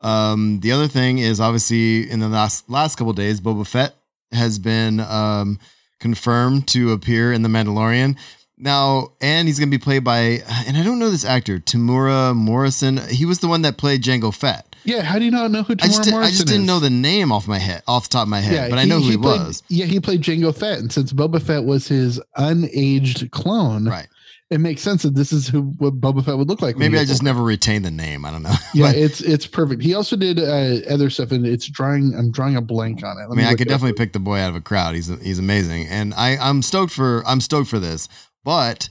Um, 0.00 0.60
the 0.60 0.72
other 0.72 0.88
thing 0.88 1.18
is 1.18 1.40
obviously 1.40 2.10
in 2.10 2.20
the 2.20 2.28
last 2.28 2.68
last 2.68 2.96
couple 2.96 3.12
days, 3.12 3.40
Boba 3.40 3.66
Fett 3.66 3.94
has 4.32 4.58
been 4.58 5.00
um, 5.00 5.58
confirmed 6.00 6.68
to 6.68 6.92
appear 6.92 7.32
in 7.32 7.42
The 7.42 7.48
Mandalorian. 7.48 8.16
Now, 8.58 9.12
and 9.20 9.46
he's 9.48 9.58
going 9.58 9.70
to 9.70 9.78
be 9.78 9.82
played 9.82 10.02
by, 10.02 10.42
and 10.66 10.76
I 10.76 10.82
don't 10.82 10.98
know 10.98 11.10
this 11.10 11.26
actor, 11.26 11.58
Temuera 11.58 12.34
Morrison. 12.34 12.96
He 13.08 13.26
was 13.26 13.40
the 13.40 13.48
one 13.48 13.62
that 13.62 13.76
played 13.76 14.02
Jango 14.02 14.34
Fett. 14.34 14.74
Yeah, 14.86 15.02
how 15.02 15.18
do 15.18 15.24
you 15.24 15.30
not 15.30 15.50
know 15.50 15.62
who 15.62 15.74
I 15.74 15.86
just, 15.86 16.00
Temuera 16.00 16.04
did, 16.04 16.12
I 16.12 16.16
Morrison 16.16 16.32
just 16.36 16.46
didn't 16.46 16.62
is? 16.62 16.66
know 16.68 16.80
the 16.80 16.90
name 16.90 17.32
off 17.32 17.46
my 17.48 17.58
head, 17.58 17.82
off 17.86 18.04
the 18.04 18.12
top 18.14 18.22
of 18.22 18.28
my 18.28 18.40
head, 18.40 18.54
yeah, 18.54 18.68
but 18.68 18.78
I 18.78 18.84
know 18.84 19.00
who 19.00 19.10
he, 19.10 19.16
played, 19.18 19.40
was. 19.40 19.62
Yeah, 19.68 19.86
he 19.86 20.00
played 20.00 20.22
Jango 20.22 20.56
Fett, 20.56 20.78
and 20.78 20.92
since 20.92 21.12
Boba 21.12 21.42
Fett 21.42 21.64
was 21.64 21.88
his 21.88 22.20
unaged 22.38 23.30
clone, 23.30 23.84
Right. 23.86 24.06
it 24.50 24.58
makes 24.58 24.80
sense 24.82 25.02
that 25.02 25.14
this 25.14 25.32
is 25.32 25.48
who 25.48 25.62
what 25.78 26.00
Boba 26.00 26.24
Fett 26.24 26.36
would 26.38 26.48
look 26.48 26.62
like. 26.62 26.76
Maybe 26.76 26.98
I 26.98 27.04
just 27.04 27.20
older. 27.22 27.24
never 27.24 27.42
retained 27.42 27.84
the 27.84 27.90
name. 27.90 28.24
I 28.24 28.30
don't 28.30 28.42
know. 28.42 28.54
Yeah, 28.74 28.88
But, 28.92 28.96
it's 28.96 29.20
it's 29.20 29.46
perfect. 29.46 29.82
He 29.82 29.94
also 29.94 30.16
did 30.16 30.38
uh, 30.38 30.80
other 30.92 31.08
stuff, 31.10 31.32
and 31.32 31.46
it's 31.46 31.66
drawing. 31.66 32.14
I'm 32.14 32.30
drawing 32.30 32.56
a 32.56 32.60
blank 32.60 33.02
on 33.02 33.16
it. 33.18 33.22
Let 33.22 33.26
I 33.26 33.28
me 33.30 33.36
mean, 33.36 33.46
I 33.46 33.50
look 33.50 33.58
could 33.58 33.66
it 33.68 33.70
definitely 33.70 33.94
pick 33.94 34.12
the 34.12 34.18
boy 34.20 34.38
out 34.38 34.50
of 34.50 34.56
a 34.56 34.60
crowd. 34.60 34.94
He's 34.94 35.08
he's 35.22 35.38
amazing, 35.38 35.86
and 35.88 36.12
I 36.14 36.36
I'm 36.36 36.62
stoked 36.62 36.92
for 36.92 37.22
I'm 37.26 37.40
stoked 37.40 37.68
for 37.70 37.78
this. 37.78 38.08
But 38.44 38.88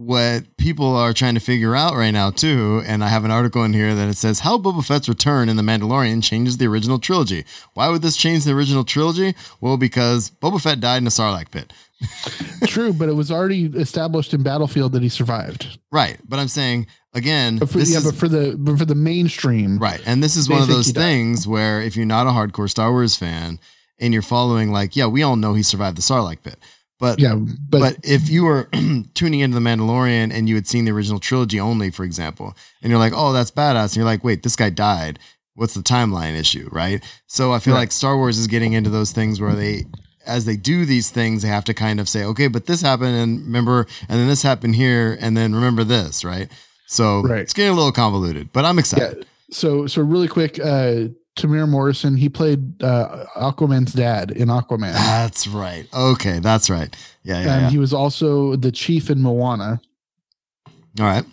what 0.00 0.56
people 0.56 0.96
are 0.96 1.12
trying 1.12 1.34
to 1.34 1.40
figure 1.40 1.76
out 1.76 1.94
right 1.94 2.10
now 2.10 2.30
too, 2.30 2.82
and 2.86 3.04
I 3.04 3.08
have 3.08 3.26
an 3.26 3.30
article 3.30 3.62
in 3.64 3.74
here 3.74 3.94
that 3.94 4.08
it 4.08 4.16
says 4.16 4.40
how 4.40 4.56
Boba 4.56 4.82
Fett's 4.82 5.10
return 5.10 5.50
in 5.50 5.56
the 5.56 5.62
Mandalorian 5.62 6.22
changes 6.22 6.56
the 6.56 6.66
original 6.68 6.98
trilogy. 6.98 7.44
Why 7.74 7.88
would 7.90 8.00
this 8.00 8.16
change 8.16 8.44
the 8.44 8.52
original 8.52 8.82
trilogy? 8.84 9.34
Well, 9.60 9.76
because 9.76 10.30
Boba 10.30 10.58
Fett 10.60 10.80
died 10.80 10.98
in 11.02 11.06
a 11.06 11.10
Sarlacc 11.10 11.50
pit. 11.50 11.72
True, 12.66 12.94
but 12.94 13.10
it 13.10 13.12
was 13.12 13.30
already 13.30 13.66
established 13.66 14.32
in 14.32 14.42
Battlefield 14.42 14.92
that 14.92 15.02
he 15.02 15.10
survived. 15.10 15.78
Right, 15.92 16.18
but 16.26 16.38
I'm 16.38 16.48
saying 16.48 16.86
again, 17.12 17.58
But 17.58 17.68
for, 17.68 17.76
this 17.78 17.90
yeah, 17.92 17.98
is, 17.98 18.04
but 18.06 18.14
for 18.14 18.26
the 18.28 18.56
but 18.58 18.78
for 18.78 18.86
the 18.86 18.94
mainstream, 18.94 19.78
Right. 19.78 20.00
And 20.06 20.22
this 20.22 20.34
is 20.34 20.48
one 20.48 20.62
of 20.62 20.68
those 20.68 20.86
he 20.86 20.92
died. 20.94 21.02
things 21.02 21.46
where 21.46 21.82
if 21.82 21.94
you're 21.94 22.06
not 22.06 22.26
a 22.26 22.30
hardcore 22.30 22.70
Star 22.70 22.90
Wars 22.90 23.16
fan 23.16 23.60
and 23.98 24.14
you're 24.14 24.22
following, 24.22 24.72
like, 24.72 24.96
yeah, 24.96 25.06
we 25.06 25.22
all 25.22 25.36
know 25.36 25.52
he 25.52 25.62
survived 25.62 25.98
the 25.98 26.02
Sarlacc 26.02 26.42
pit. 26.42 26.58
But 27.00 27.18
Yeah, 27.18 27.34
but, 27.34 27.80
but, 27.80 27.96
if 28.04 28.28
you 28.28 28.44
were 28.44 28.68
tuning 29.14 29.40
into 29.40 29.54
The 29.58 29.60
Mandalorian 29.60 30.32
and 30.32 30.48
you 30.48 30.54
had 30.54 30.66
seen 30.68 30.84
the 30.84 30.92
original 30.92 31.18
trilogy 31.18 31.58
only, 31.58 31.90
for 31.90 32.04
example, 32.04 32.54
and 32.82 32.90
you're 32.90 32.98
like, 33.00 33.14
oh, 33.16 33.32
that's 33.32 33.50
badass. 33.50 33.86
And 33.86 33.96
you're 33.96 34.04
like, 34.04 34.22
wait, 34.22 34.42
this 34.42 34.54
guy 34.54 34.70
died. 34.70 35.18
What's 35.54 35.74
the 35.74 35.80
timeline 35.80 36.38
issue? 36.38 36.68
Right. 36.70 37.02
So 37.26 37.52
I 37.52 37.58
feel 37.58 37.74
Right. 37.74 37.80
like 37.80 37.92
Star 37.92 38.16
Wars 38.16 38.38
is 38.38 38.46
getting 38.46 38.74
into 38.74 38.90
those 38.90 39.12
things 39.12 39.40
where 39.40 39.54
they, 39.56 39.84
as 40.26 40.44
they 40.44 40.56
do 40.56 40.84
these 40.84 41.08
things, 41.10 41.42
they 41.42 41.48
have 41.48 41.64
to 41.64 41.74
kind 41.74 41.98
of 42.00 42.08
say, 42.08 42.22
okay, 42.24 42.48
but 42.48 42.66
this 42.66 42.82
happened 42.82 43.16
and 43.16 43.40
remember, 43.46 43.86
and 44.08 44.20
then 44.20 44.28
this 44.28 44.42
happened 44.42 44.74
here, 44.76 45.16
and 45.20 45.36
then 45.36 45.54
remember 45.54 45.82
this, 45.84 46.22
right? 46.24 46.48
So 46.86 47.22
Right. 47.22 47.40
it's 47.40 47.52
getting 47.54 47.72
a 47.72 47.74
little 47.74 47.92
convoluted, 47.92 48.52
but 48.52 48.64
I'm 48.66 48.76
yeah. 48.76 48.80
excited. 48.80 49.26
So 49.50 49.86
so 49.86 50.02
really 50.02 50.28
quick, 50.28 50.60
uh 50.62 51.06
Temuera 51.40 51.68
Morrison, 51.68 52.16
he 52.16 52.28
played 52.28 52.82
uh 52.82 53.24
Aquaman's 53.36 53.92
dad 53.92 54.30
in 54.30 54.48
Aquaman. 54.48 54.92
That's 54.92 55.46
right. 55.46 55.86
Okay, 55.94 56.38
that's 56.38 56.70
right. 56.70 56.94
Yeah, 57.22 57.42
yeah, 57.42 57.54
and 57.54 57.62
yeah. 57.62 57.70
he 57.70 57.78
was 57.78 57.92
also 57.92 58.56
the 58.56 58.72
chief 58.72 59.10
in 59.10 59.20
Moana. 59.20 59.80
All 60.98 61.06
right. 61.06 61.24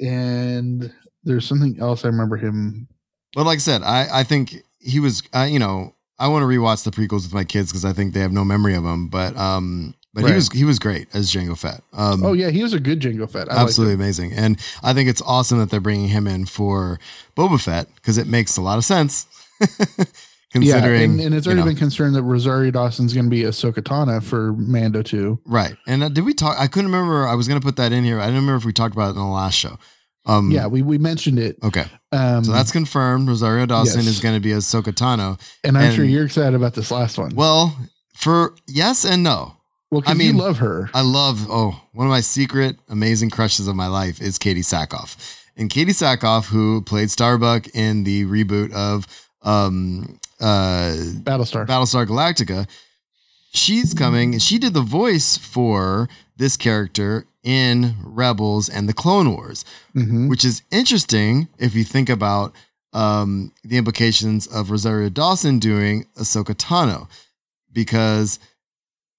And 0.00 0.92
there's 1.24 1.46
something 1.46 1.78
else 1.80 2.04
I 2.04 2.08
remember 2.08 2.36
him. 2.36 2.88
But 3.34 3.46
like 3.46 3.56
I 3.56 3.60
said, 3.60 3.82
I 3.82 4.20
I 4.20 4.24
think 4.24 4.56
he 4.78 5.00
was. 5.00 5.22
Uh, 5.34 5.48
you 5.50 5.58
know, 5.58 5.94
I 6.18 6.28
want 6.28 6.42
to 6.42 6.46
rewatch 6.46 6.84
the 6.84 6.90
prequels 6.90 7.22
with 7.22 7.34
my 7.34 7.44
kids 7.44 7.70
because 7.70 7.84
I 7.84 7.92
think 7.92 8.14
they 8.14 8.20
have 8.20 8.32
no 8.32 8.44
memory 8.44 8.74
of 8.74 8.84
him. 8.84 9.08
But 9.08 9.36
um, 9.36 9.94
but 10.12 10.26
he 10.26 10.32
was 10.34 10.52
he 10.52 10.64
was 10.64 10.78
great 10.78 11.08
as 11.14 11.32
Jango 11.32 11.56
Fett. 11.56 11.82
Um, 11.92 12.24
Oh 12.24 12.32
yeah, 12.32 12.50
he 12.50 12.62
was 12.62 12.72
a 12.72 12.80
good 12.80 13.00
Jango 13.00 13.30
Fett. 13.30 13.50
I 13.50 13.62
absolutely 13.62 13.94
amazing. 13.94 14.32
And 14.32 14.58
I 14.82 14.92
think 14.92 15.08
it's 15.08 15.22
awesome 15.22 15.58
that 15.58 15.70
they're 15.70 15.80
bringing 15.80 16.08
him 16.08 16.26
in 16.26 16.46
for 16.46 16.98
Boba 17.36 17.62
Fett 17.62 17.94
because 17.94 18.18
it 18.18 18.26
makes 18.26 18.56
a 18.56 18.60
lot 18.62 18.76
of 18.76 18.84
sense. 18.84 19.26
Yeah, 20.52 20.84
and, 20.84 21.20
and 21.20 21.32
it's 21.32 21.46
you 21.46 21.52
already 21.52 21.60
know, 21.62 21.66
been 21.66 21.76
concerned 21.76 22.16
that 22.16 22.24
Rosario 22.24 22.72
Dawson's 22.72 23.12
going 23.14 23.26
to 23.26 23.30
be 23.30 23.42
Ahsoka 23.42 23.74
Tano 23.74 24.20
for 24.20 24.52
Mando 24.54 25.00
too. 25.00 25.38
right. 25.46 25.76
And 25.86 26.02
uh, 26.02 26.08
did 26.08 26.24
we 26.24 26.34
talk? 26.34 26.56
I 26.58 26.66
couldn't 26.66 26.90
remember. 26.90 27.24
I 27.24 27.34
was 27.36 27.46
going 27.46 27.60
to 27.60 27.64
put 27.64 27.76
that 27.76 27.92
in 27.92 28.02
here. 28.02 28.18
I 28.18 28.26
don't 28.26 28.34
remember 28.34 28.56
if 28.56 28.64
we 28.64 28.72
talked 28.72 28.92
about 28.92 29.10
it 29.10 29.10
in 29.10 29.18
the 29.18 29.24
last 29.26 29.54
show. 29.54 29.78
Um, 30.26 30.50
Yeah, 30.50 30.66
we, 30.66 30.82
we 30.82 30.98
mentioned 30.98 31.38
it. 31.38 31.56
Okay. 31.62 31.84
Um, 32.10 32.42
So 32.42 32.50
that's 32.50 32.72
confirmed. 32.72 33.28
Rosario 33.28 33.64
Dawson 33.64 34.00
yes. 34.00 34.08
is 34.08 34.18
going 34.20 34.34
to 34.34 34.40
be 34.40 34.48
Ahsoka 34.48 34.92
Tano. 34.92 35.40
and 35.62 35.78
I'm 35.78 35.84
and- 35.84 35.94
sure 35.94 36.04
you're 36.04 36.24
excited 36.24 36.54
about 36.56 36.74
this 36.74 36.90
last 36.90 37.16
one. 37.16 37.32
Well, 37.36 37.76
for 38.16 38.56
yes 38.66 39.04
and 39.04 39.22
no. 39.22 39.54
well, 39.92 40.02
I 40.04 40.14
mean, 40.14 40.34
you 40.34 40.42
love 40.42 40.58
her. 40.58 40.90
I 40.92 41.02
love, 41.02 41.46
oh, 41.48 41.80
one 41.92 42.08
of 42.08 42.10
my 42.10 42.22
secret 42.22 42.76
amazing 42.88 43.30
crushes 43.30 43.68
of 43.68 43.76
my 43.76 43.86
life 43.86 44.20
is 44.20 44.36
Katee 44.36 44.64
Sackhoff. 44.64 45.16
And 45.56 45.70
Katee 45.70 45.90
Sackhoff, 45.90 46.46
who 46.46 46.82
played 46.82 47.12
Starbuck 47.12 47.68
in 47.72 48.02
the 48.02 48.24
reboot 48.26 48.72
of 48.72 49.06
um, 49.42 50.18
uh, 50.40 50.94
Battlestar. 51.22 51.66
Battlestar 51.66 52.06
Galactica, 52.06 52.68
she's 53.52 53.94
coming. 53.94 54.38
She 54.38 54.58
did 54.58 54.74
the 54.74 54.80
voice 54.80 55.36
for 55.36 56.08
this 56.36 56.56
character 56.56 57.26
in 57.42 57.94
Rebels 58.02 58.68
and 58.68 58.88
the 58.88 58.92
Clone 58.94 59.34
Wars, 59.34 59.64
hmm 59.92 60.28
which 60.28 60.44
is 60.44 60.62
interesting 60.70 61.48
if 61.58 61.74
you 61.74 61.84
think 61.84 62.08
about 62.08 62.54
um, 62.92 63.52
the 63.64 63.78
implications 63.78 64.46
of 64.46 64.70
Rosario 64.70 65.08
Dawson 65.08 65.58
doing 65.58 66.06
Ahsoka 66.18 66.54
Tano, 66.54 67.08
because 67.72 68.38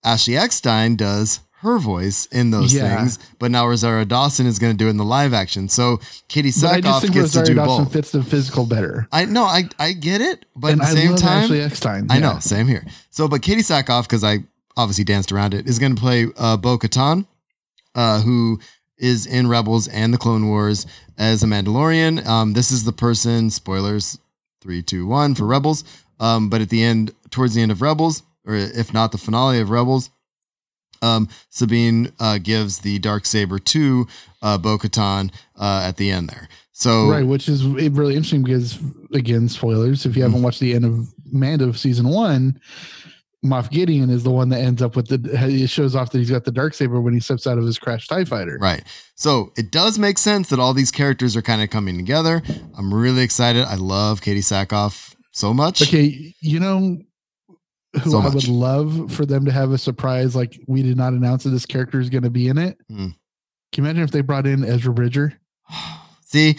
Ashley 0.04 0.38
Eckstein 0.38 0.96
does 0.96 1.40
her 1.62 1.78
voice 1.80 2.26
in 2.28 2.52
those 2.52 2.74
Yeah. 2.74 2.98
things, 2.98 3.20
but 3.40 3.52
now 3.52 3.68
Rosario 3.68 4.04
Dawson 4.06 4.46
is 4.48 4.60
going 4.60 4.74
to 4.74 4.78
do 4.78 4.88
it 4.88 4.92
in 4.92 4.98
the 4.98 5.06
live 5.06 5.34
action. 5.34 5.70
So 5.70 5.98
Katee 6.30 6.52
But 6.62 6.72
I 6.72 6.82
just 6.82 6.98
Sackhoff 6.98 7.02
think 7.02 7.14
gets 7.14 7.32
to 7.34 7.44
do 7.44 7.54
Dawson 7.56 7.84
both. 7.86 7.94
fits 7.94 8.12
the 8.12 8.24
physical 8.24 8.66
better. 8.66 9.08
I 9.12 9.26
know, 9.26 9.44
I 9.44 9.64
I 9.80 9.94
get 9.94 10.22
it, 10.22 10.46
but 10.56 10.74
and 10.74 10.82
at 10.82 10.90
the 10.90 10.96
same 10.98 11.16
time, 11.16 11.44
Ashley 11.44 11.62
Eckstein. 11.62 12.08
I 12.10 12.20
know, 12.20 12.38
same 12.40 12.68
here. 12.68 12.86
So, 13.10 13.28
but 13.28 13.42
Katee 13.42 13.60
Sackhoff, 13.60 14.04
because 14.04 14.24
I 14.24 14.40
obviously 14.78 15.04
danced 15.04 15.32
around 15.32 15.54
it, 15.54 15.68
is 15.68 15.80
going 15.80 15.96
to 15.96 16.02
play 16.02 16.28
uh, 16.38 16.58
Bo 16.58 16.78
Katan, 16.78 17.26
uh, 17.96 18.22
who 18.22 18.60
is 18.98 19.26
in 19.26 19.48
Rebels 19.48 19.88
and 19.88 20.14
the 20.14 20.18
Clone 20.18 20.48
Wars 20.48 20.86
as 21.18 21.44
a 21.44 21.46
Mandalorian. 21.48 22.26
Um, 22.26 22.54
this 22.54 22.72
is 22.72 22.84
the 22.86 22.92
person. 22.94 23.50
Spoilers, 23.50 24.18
three, 24.62 24.82
two, 24.82 25.06
one 25.06 25.36
for 25.36 25.46
Rebels. 25.46 25.84
Um, 26.20 26.50
but 26.50 26.62
at 26.62 26.70
the 26.70 26.84
end, 26.84 27.12
towards 27.32 27.54
the 27.56 27.62
end 27.62 27.72
of 27.72 27.82
Rebels, 27.82 28.24
or 28.46 28.56
if 28.56 28.94
not 28.94 29.12
the 29.12 29.18
finale 29.18 29.60
of 29.60 29.70
Rebels, 29.72 30.10
um, 31.02 31.28
Sabine 31.50 32.12
uh, 32.20 32.38
gives 32.38 32.80
the 32.80 33.00
dark 33.00 33.26
saber 33.26 33.60
to 33.60 34.08
uh, 34.42 34.58
Bo-Katan 34.58 35.32
uh, 35.58 35.84
at 35.86 35.98
the 35.98 36.12
end 36.12 36.30
there. 36.30 36.48
So 36.72 37.10
right, 37.10 37.26
which 37.26 37.48
is 37.48 37.64
really 37.64 38.16
interesting 38.16 38.44
because 38.44 38.80
again, 39.14 39.48
spoilers. 39.50 40.06
If 40.06 40.16
you 40.16 40.24
haven't 40.24 40.42
watched 40.42 40.60
the 40.60 40.74
end 40.74 40.86
of 40.86 41.08
Mando 41.32 41.72
season 41.74 42.08
one, 42.08 42.60
Moff 43.46 43.70
Gideon 43.70 44.10
is 44.10 44.24
the 44.24 44.32
one 44.32 44.50
that 44.50 44.62
ends 44.62 44.82
up 44.82 44.96
with 44.96 45.08
the. 45.08 45.20
It 45.48 45.68
shows 45.68 45.96
off 45.96 46.12
that 46.12 46.18
he's 46.18 46.32
got 46.32 46.44
the 46.44 46.52
dark 46.52 46.74
saber 46.74 47.00
when 47.00 47.14
he 47.14 47.20
steps 47.20 47.46
out 47.46 47.60
of 47.60 47.66
his 47.66 47.78
crashed 47.78 48.10
Tie 48.10 48.26
Fighter. 48.26 48.58
Right. 48.60 48.84
So 49.14 49.52
it 49.58 49.72
does 49.72 50.00
make 50.00 50.18
sense 50.18 50.50
that 50.50 50.60
all 50.60 50.74
these 50.74 50.92
characters 50.92 51.36
are 51.36 51.44
kind 51.44 51.62
of 51.62 51.70
coming 51.70 51.98
together. 51.98 52.42
I'm 52.76 52.92
really 52.92 53.22
excited. 53.22 53.64
I 53.66 53.76
love 53.76 54.22
Katee 54.22 54.40
Sackhoff 54.40 55.14
so 55.32 55.54
much. 55.54 55.84
Okay, 55.84 56.34
you 56.40 56.60
know 56.60 56.98
who 58.02 58.12
So 58.12 58.20
I 58.20 58.30
would 58.30 58.48
love 58.48 59.12
for 59.12 59.26
them 59.26 59.46
to 59.46 59.52
have 59.52 59.72
a 59.72 59.78
surprise 59.78 60.36
like 60.36 60.60
we 60.68 60.82
did 60.84 60.98
not 60.98 61.14
announce 61.14 61.44
that 61.44 61.50
this 61.50 61.66
character 61.66 62.00
is 62.00 62.10
going 62.10 62.24
to 62.24 62.30
be 62.30 62.48
in 62.48 62.58
it. 62.58 62.78
Hmm. 62.90 63.10
Can 63.72 63.84
you 63.84 63.90
imagine 63.90 64.04
if 64.04 64.12
they 64.12 64.22
brought 64.22 64.48
in 64.48 64.64
Ezra 64.64 64.94
Bridger 64.94 65.40
See, 66.26 66.58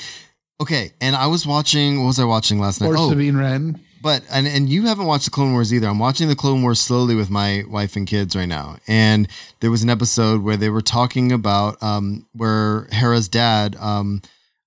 okay, 0.60 0.92
and 1.00 1.16
I 1.16 1.26
was 1.28 1.46
watching. 1.46 2.00
What 2.00 2.08
was 2.08 2.18
I 2.18 2.24
watching 2.24 2.58
last 2.58 2.80
night? 2.80 2.88
or 2.88 2.96
oh, 2.98 3.10
Sabine 3.10 3.36
Wren? 3.36 3.80
but 4.02 4.22
and 4.30 4.46
and 4.46 4.68
you 4.68 4.86
haven't 4.86 5.06
watched 5.06 5.26
the 5.26 5.30
Clone 5.30 5.52
Wars 5.52 5.72
either. 5.72 5.86
I'm 5.86 5.98
watching 5.98 6.28
the 6.28 6.36
Clone 6.36 6.62
Wars 6.62 6.80
slowly 6.80 7.14
with 7.14 7.30
my 7.30 7.62
wife 7.68 7.94
and 7.96 8.06
kids 8.06 8.34
right 8.34 8.48
now. 8.48 8.76
And 8.88 9.28
there 9.60 9.70
was 9.70 9.82
an 9.82 9.90
episode 9.90 10.42
where 10.42 10.56
they 10.56 10.68
were 10.68 10.82
talking 10.82 11.30
about 11.30 11.80
um 11.82 12.26
where 12.32 12.88
Hera's 12.90 13.28
dad, 13.28 13.76
um, 13.76 14.20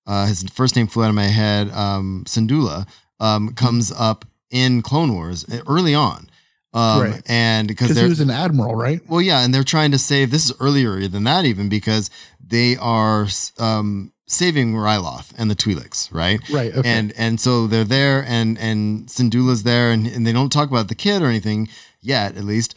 uh, 0.07 0.26
his 0.28 0.43
first 0.43 0.76
name 0.76 0.88
flew 0.88 1.03
out 1.03 1.09
of 1.09 1.16
my 1.16 1.26
head, 1.26 1.70
um, 1.72 2.24
Syndulla, 2.28 2.88
um, 3.20 3.53
comes 3.53 3.91
up 3.91 4.26
in 4.49 4.82
Clone 4.82 5.13
Wars 5.13 5.45
uh, 5.51 5.59
early 5.68 5.93
on. 5.93 6.30
Um, 6.76 7.01
Right. 7.01 7.21
and 7.26 7.67
because 7.69 7.97
he 7.97 8.05
was 8.05 8.19
an 8.19 8.30
admiral, 8.30 8.76
right? 8.76 8.99
well, 9.09 9.21
yeah, 9.21 9.43
and 9.43 9.53
they're 9.53 9.63
trying 9.63 9.91
to 9.91 9.97
save. 9.97 10.30
This 10.30 10.45
is 10.49 10.53
earlier 10.59 11.07
than 11.07 11.23
that, 11.23 11.45
even 11.45 11.69
because 11.69 12.09
they 12.45 12.76
are 12.76 13.28
um, 13.57 14.11
saving 14.28 14.73
Ryloth 14.73 15.32
and 15.38 15.49
the 15.49 15.55
Twi'leks, 15.55 16.13
right? 16.13 16.39
Right. 16.49 16.76
Okay. 16.76 16.89
And 16.89 17.13
and 17.17 17.39
so 17.39 17.65
they're 17.67 17.86
there, 17.86 18.26
and 18.28 18.57
and 18.59 19.07
Syndulla's 19.07 19.63
there, 19.63 19.89
and, 19.91 20.05
and 20.05 20.28
they 20.28 20.34
don't 20.34 20.51
talk 20.51 20.69
about 20.69 20.89
the 20.89 20.95
kid 20.95 21.21
or 21.21 21.28
anything 21.28 21.69
yet, 22.01 22.36
at 22.38 22.43
least. 22.43 22.76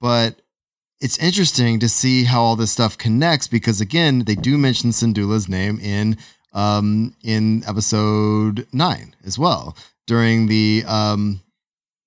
But 0.00 0.40
it's 1.00 1.18
interesting 1.18 1.80
to 1.80 1.88
see 1.88 2.24
how 2.24 2.42
all 2.42 2.54
this 2.56 2.70
stuff 2.70 2.96
connects 2.96 3.48
because 3.48 3.80
again, 3.80 4.20
they 4.24 4.36
do 4.36 4.56
mention 4.56 4.90
Syndulla's 4.90 5.48
name 5.48 5.80
in 5.80 6.16
um 6.54 7.16
in 7.24 7.64
episode 7.66 8.66
nine 8.72 9.16
as 9.24 9.36
well 9.38 9.76
during 10.06 10.46
the 10.46 10.84
um 10.86 11.40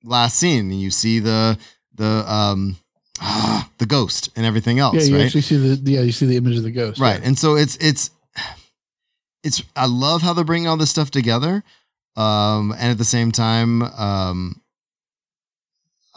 last 0.05 0.37
scene. 0.37 0.71
and 0.71 0.79
You 0.81 0.91
see 0.91 1.19
the 1.19 1.57
the 1.95 2.23
um 2.31 2.77
the 3.77 3.85
ghost 3.87 4.29
and 4.35 4.45
everything 4.45 4.79
else, 4.79 4.95
yeah, 4.95 5.03
you 5.03 5.15
right? 5.17 5.25
actually 5.25 5.41
see 5.41 5.57
the 5.57 5.91
yeah 5.91 6.01
you 6.01 6.11
see 6.11 6.25
the 6.25 6.37
image 6.37 6.57
of 6.57 6.63
the 6.63 6.71
ghost. 6.71 6.99
right 6.99 7.19
yeah. 7.21 7.27
and 7.27 7.39
so 7.39 7.55
it's 7.55 7.77
it's 7.77 8.09
it's 9.43 9.63
i 9.75 9.85
love 9.85 10.21
how 10.21 10.33
they're 10.33 10.43
bringing 10.43 10.67
all 10.67 10.75
this 10.75 10.89
stuff 10.89 11.11
together 11.11 11.63
um 12.17 12.71
and 12.73 12.91
at 12.91 12.97
the 12.97 13.05
same 13.05 13.31
time 13.31 13.81
um 13.83 14.59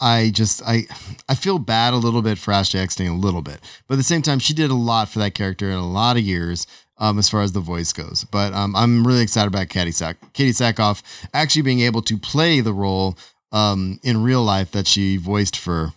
i 0.01 0.31
just 0.35 0.63
i 0.67 0.83
i 1.29 1.35
feel 1.35 1.59
bad 1.59 1.93
a 1.93 1.97
little 1.97 2.23
bit 2.23 2.39
for 2.39 2.53
ashley 2.53 2.81
eckstein 2.81 3.09
a 3.11 3.15
little 3.15 3.43
bit 3.43 3.61
but 3.87 3.95
at 3.95 3.99
the 3.99 4.03
same 4.03 4.23
time 4.23 4.39
she 4.39 4.55
did 4.55 4.71
a 4.71 4.75
lot 4.75 5.09
for 5.09 5.19
that 5.19 5.35
character 5.35 5.67
in 5.71 5.77
a 5.77 5.87
lot 5.89 6.17
of 6.17 6.23
years 6.23 6.67
um, 7.01 7.17
as 7.19 7.29
far 7.29 7.43
as 7.43 7.53
the 7.53 7.61
voice 7.61 7.93
goes, 7.93 8.25
but 8.25 8.53
um, 8.53 8.75
I'm 8.75 9.07
really 9.07 9.23
excited 9.23 9.47
about 9.47 9.69
Katee 9.69 9.95
Sack, 9.95 10.17
Katee 10.35 10.49
Sackhoff 10.51 11.05
actually 11.33 11.63
being 11.63 11.79
able 11.79 12.03
to 12.03 12.19
play 12.19 12.61
the 12.61 12.73
role 12.73 13.17
um, 13.53 13.99
in 14.03 14.23
real 14.23 14.43
life 14.43 14.71
that 14.73 14.87
she 14.87 15.17
voiced 15.17 15.57
for, 15.57 15.93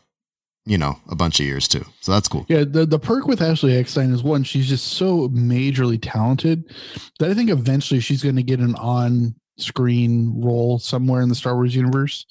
you 0.65 0.77
know, 0.77 0.99
a 1.09 1.15
bunch 1.15 1.39
of 1.39 1.45
years 1.45 1.67
too. 1.67 1.85
So 2.01 2.11
that's 2.11 2.27
cool. 2.27 2.45
Yeah, 2.47 2.63
the, 2.63 2.85
the 2.85 2.99
perk 2.99 3.27
with 3.27 3.41
Ashley 3.41 3.75
Eckstein 3.77 4.13
is 4.13 4.23
one, 4.23 4.43
she's 4.43 4.69
just 4.69 4.87
so 4.93 5.27
majorly 5.29 5.99
talented 6.01 6.73
that 7.19 7.29
I 7.29 7.33
think 7.33 7.49
eventually 7.49 7.99
she's 7.99 8.23
going 8.23 8.35
to 8.37 8.43
get 8.43 8.59
an 8.59 8.75
on 8.75 9.35
screen 9.57 10.41
role 10.41 10.79
somewhere 10.79 11.21
in 11.21 11.29
the 11.29 11.35
Star 11.35 11.55
Wars 11.55 11.75
universe. 11.75 12.25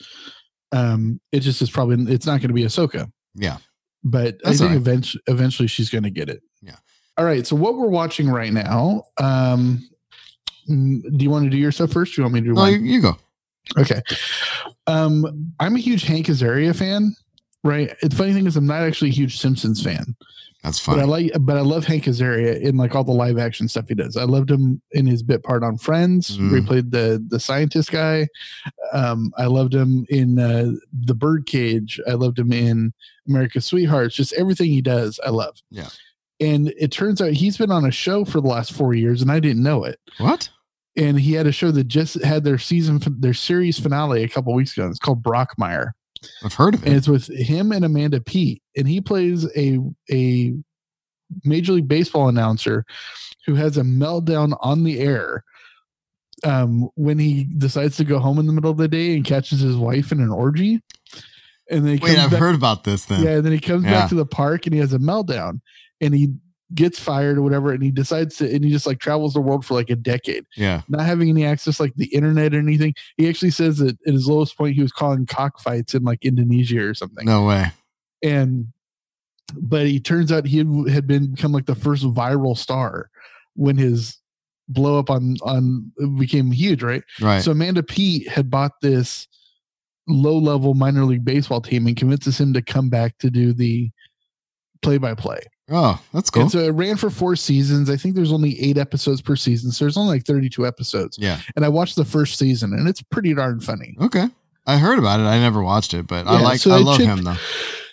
Um, 0.73 1.21
it 1.33 1.41
just 1.41 1.61
is 1.63 1.71
probably, 1.71 2.13
it's 2.13 2.27
not 2.27 2.41
going 2.41 2.49
to 2.49 2.55
be 2.55 2.63
Ahsoka, 2.65 3.11
Yeah. 3.35 3.59
but 4.05 4.39
That's 4.45 4.57
I 4.57 4.59
think 4.59 4.71
right. 4.71 4.77
eventually, 4.77 5.23
eventually 5.27 5.67
she's 5.69 5.91
going 5.91 6.05
to 6.05 6.11
get 6.11 6.29
it. 6.29 6.41
Yeah. 6.63 6.77
All 7.19 7.25
right. 7.25 7.47
So 7.47 7.57
what 7.57 7.77
we're 7.77 7.89
watching 7.89 8.29
right 8.31 8.53
now, 8.53 9.03
um, 9.19 9.87
do 10.69 11.03
you 11.19 11.31
want 11.31 11.45
to 11.45 11.51
do 11.51 11.57
your 11.57 11.73
stuff 11.73 11.91
first? 11.93 12.15
Do 12.15 12.21
you 12.23 12.25
want 12.25 12.35
me 12.35 12.41
to 12.43 12.47
do 12.47 12.53
No, 12.55 12.67
you 12.67 13.03
go. 13.03 13.17
Okay. 13.79 14.01
Um, 14.87 15.53
I'm 15.61 15.77
a 15.77 15.79
huge 15.81 16.03
Hank 16.05 16.27
Azaria 16.27 16.75
fan, 16.77 17.15
right? 17.65 17.95
The 18.03 18.15
funny 18.15 18.33
thing 18.33 18.47
is 18.47 18.57
I'm 18.57 18.67
not 18.67 18.83
actually 18.83 19.11
a 19.11 19.15
huge 19.15 19.39
Simpsons 19.39 19.83
fan. 19.83 20.17
That's 20.63 20.79
fine. 20.79 20.97
But 20.97 21.03
I 21.03 21.05
like, 21.07 21.33
but 21.41 21.57
I 21.57 21.61
love 21.63 21.87
Hank 21.87 22.05
Azaria 22.05 22.61
in 22.61 22.77
like 22.77 22.95
all 22.95 23.05
the 23.05 23.13
live 23.13 23.39
action 23.39 23.67
stuff 23.67 23.89
he 23.89 23.95
does. 23.95 24.17
I 24.19 24.25
loved 24.25 24.51
him 24.51 24.83
in 24.93 25.07
his 25.07 25.23
bit 25.23 25.43
part 25.43 25.63
on 25.65 25.79
Friends, 25.79 26.39
where 26.39 26.57
he 26.57 26.61
Mm. 26.61 26.67
played 26.67 26.91
the 26.91 27.25
the 27.29 27.41
scientist 27.41 27.91
guy. 27.91 28.29
Um, 28.93 29.33
I 29.39 29.47
loved 29.47 29.75
him 29.75 30.05
in 30.11 30.39
uh, 30.39 30.73
the 30.93 31.15
Birdcage. 31.15 31.99
I 32.07 32.13
loved 32.13 32.39
him 32.39 32.53
in 32.53 32.93
America's 33.27 33.65
Sweethearts. 33.67 34.15
Just 34.15 34.35
everything 34.35 34.71
he 34.71 34.83
does, 34.83 35.19
I 35.25 35.31
love. 35.31 35.57
Yeah. 35.71 35.89
And 36.41 36.69
it 36.79 36.91
turns 36.93 37.23
out 37.23 37.33
he's 37.33 37.57
been 37.57 37.71
on 37.71 37.85
a 37.87 37.91
show 37.91 38.25
for 38.27 38.41
the 38.43 38.49
last 38.49 38.73
four 38.73 38.93
years, 38.93 39.23
and 39.23 39.31
I 39.33 39.41
didn't 39.41 39.63
know 39.63 39.85
it. 39.85 39.99
what? 40.19 40.51
And 40.97 41.21
he 41.21 41.35
had 41.35 41.47
a 41.47 41.53
show 41.53 41.71
that 41.71 41.85
just 41.89 42.23
had 42.25 42.43
their 42.45 42.59
season, 42.59 43.01
their 43.21 43.35
series 43.35 43.79
finale 43.79 44.25
a 44.25 44.29
couple 44.29 44.53
weeks 44.55 44.77
ago. 44.77 44.89
It's 44.89 44.99
called 44.99 45.23
Brockmire 45.23 45.91
I've 46.45 46.55
heard 46.55 46.75
of 46.75 46.83
and 46.85 46.93
it. 46.95 46.97
it's 46.97 47.09
with 47.09 47.29
him 47.29 47.73
and 47.73 47.85
Amanda 47.85 48.21
Peet, 48.21 48.61
and 48.77 48.87
he 48.89 49.01
plays 49.01 49.47
a 49.57 49.79
a 50.11 50.55
Major 51.45 51.73
League 51.75 51.89
Baseball 51.89 52.29
announcer 52.29 52.85
who 53.47 53.55
has 53.55 53.77
a 53.79 53.83
meltdown 53.83 54.57
on 54.61 54.83
the 54.85 54.99
air 54.99 55.45
um, 56.45 56.89
when 56.97 57.19
he 57.19 57.45
decides 57.45 57.97
to 57.99 58.05
go 58.05 58.19
home 58.19 58.39
in 58.39 58.47
the 58.47 58.53
middle 58.53 58.71
of 58.71 58.77
the 58.79 58.89
day 58.89 59.15
and 59.15 59.25
catches 59.25 59.61
his 59.61 59.77
wife 59.77 60.11
in 60.13 60.21
an 60.21 60.31
orgy. 60.31 60.81
And 61.71 61.87
then 61.87 61.99
he 61.99 62.03
Wait, 62.05 62.19
I've 62.19 62.31
back, 62.33 62.41
heard 62.41 62.55
about 62.57 62.83
this 62.85 63.05
then. 63.05 63.23
yeah, 63.23 63.31
and 63.37 63.45
then 63.45 63.53
he 63.53 63.61
comes 63.61 63.85
Yeah. 63.85 63.93
back 63.93 64.09
to 64.09 64.17
the 64.17 64.27
park 64.27 64.67
and 64.67 64.75
he 64.75 64.81
has 64.81 64.93
a 64.93 64.99
meltdown, 64.99 65.61
and 66.01 66.13
he 66.15 66.31
gets 66.75 66.99
fired 66.99 67.37
or 67.39 67.43
whatever, 67.43 67.73
and 67.73 67.83
he 67.83 67.91
decides 67.91 68.37
to, 68.37 68.55
and 68.55 68.65
he 68.65 68.71
just 68.71 68.87
like 68.87 69.01
travels 69.01 69.35
the 69.35 69.41
world 69.41 69.65
for 69.65 69.75
like 69.75 69.91
a 69.91 69.97
decade 69.97 70.45
Yeah. 70.57 70.83
not 70.89 71.03
having 71.03 71.29
any 71.29 71.45
access 71.45 71.81
like 71.81 71.95
the 71.97 72.07
internet 72.15 72.55
or 72.55 72.59
anything. 72.59 72.95
He 73.17 73.29
actually 73.29 73.51
says 73.51 73.79
that 73.79 73.97
at 74.07 74.13
his 74.13 74.29
lowest 74.29 74.57
point, 74.57 74.77
he 74.77 74.83
was 74.83 74.93
calling 74.93 75.27
cockfights 75.27 75.95
in 75.95 76.05
like 76.05 76.25
Indonesia 76.25 76.83
or 76.83 76.95
something. 76.95 77.25
No 77.27 77.45
way. 77.47 77.73
And, 78.23 78.69
but 79.57 79.87
he 79.87 79.99
turns 79.99 80.31
out 80.31 80.47
he 80.47 80.59
had, 80.59 80.89
had 80.89 81.07
been 81.07 81.33
become 81.35 81.53
like 81.53 81.67
the 81.67 81.75
first 81.75 82.05
viral 82.05 82.57
star 82.57 83.11
when 83.55 83.77
his 83.77 84.19
blow 84.69 84.99
up 84.99 85.11
on, 85.11 85.37
on 85.43 85.91
became 86.19 86.53
huge, 86.53 86.85
right? 86.85 87.03
Right. 87.21 87.43
So 87.43 87.51
Amanda 87.51 87.83
Peet 87.83 88.29
had 88.29 88.49
bought 88.49 88.81
this 88.81 89.27
low 90.07 90.39
level 90.39 90.75
minor 90.75 91.05
league 91.05 91.25
baseball 91.25 91.61
team 91.61 91.87
and 91.89 91.97
convinces 91.97 92.39
him 92.41 92.53
to 92.53 92.63
come 92.63 92.89
back 92.91 93.19
to 93.19 93.31
do 93.31 93.53
the 93.53 93.91
play 94.83 94.99
by 94.99 95.15
play. 95.15 95.41
Oh, 95.71 96.03
that's 96.13 96.31
cool. 96.31 96.43
And 96.43 96.51
so 96.53 96.59
it 96.59 96.71
ran 96.71 96.97
for 96.97 97.11
four 97.11 97.37
seasons. 97.37 97.89
I 97.91 97.97
think 97.97 98.15
there's 98.15 98.33
only 98.33 98.61
eight 98.61 98.77
episodes 98.79 99.21
per 99.23 99.37
season. 99.37 99.71
So 99.73 99.85
there's 99.85 99.97
only 99.97 100.17
like 100.17 100.25
32 100.27 100.67
episodes 100.67 101.19
yeah. 101.19 101.41
and 101.57 101.65
I 101.65 101.69
watched 101.69 101.97
the 101.97 102.05
first 102.05 102.39
season, 102.39 102.73
and 102.73 102.89
it's 102.89 103.03
pretty 103.03 103.33
darn 103.35 103.61
funny. 103.61 103.97
Okay. 104.01 104.27
I 104.67 104.77
heard 104.79 104.99
about 104.99 105.21
it. 105.21 105.25
I 105.25 105.39
never 105.39 105.63
watched 105.63 105.95
it, 105.95 106.07
but 106.07 106.27
I 106.27 106.41
like. 106.41 106.61
so 106.61 106.71
I 106.73 106.77
I 106.77 106.79
love 106.81 106.99
checked- 106.99 107.09
him 107.09 107.25
though. 107.25 107.37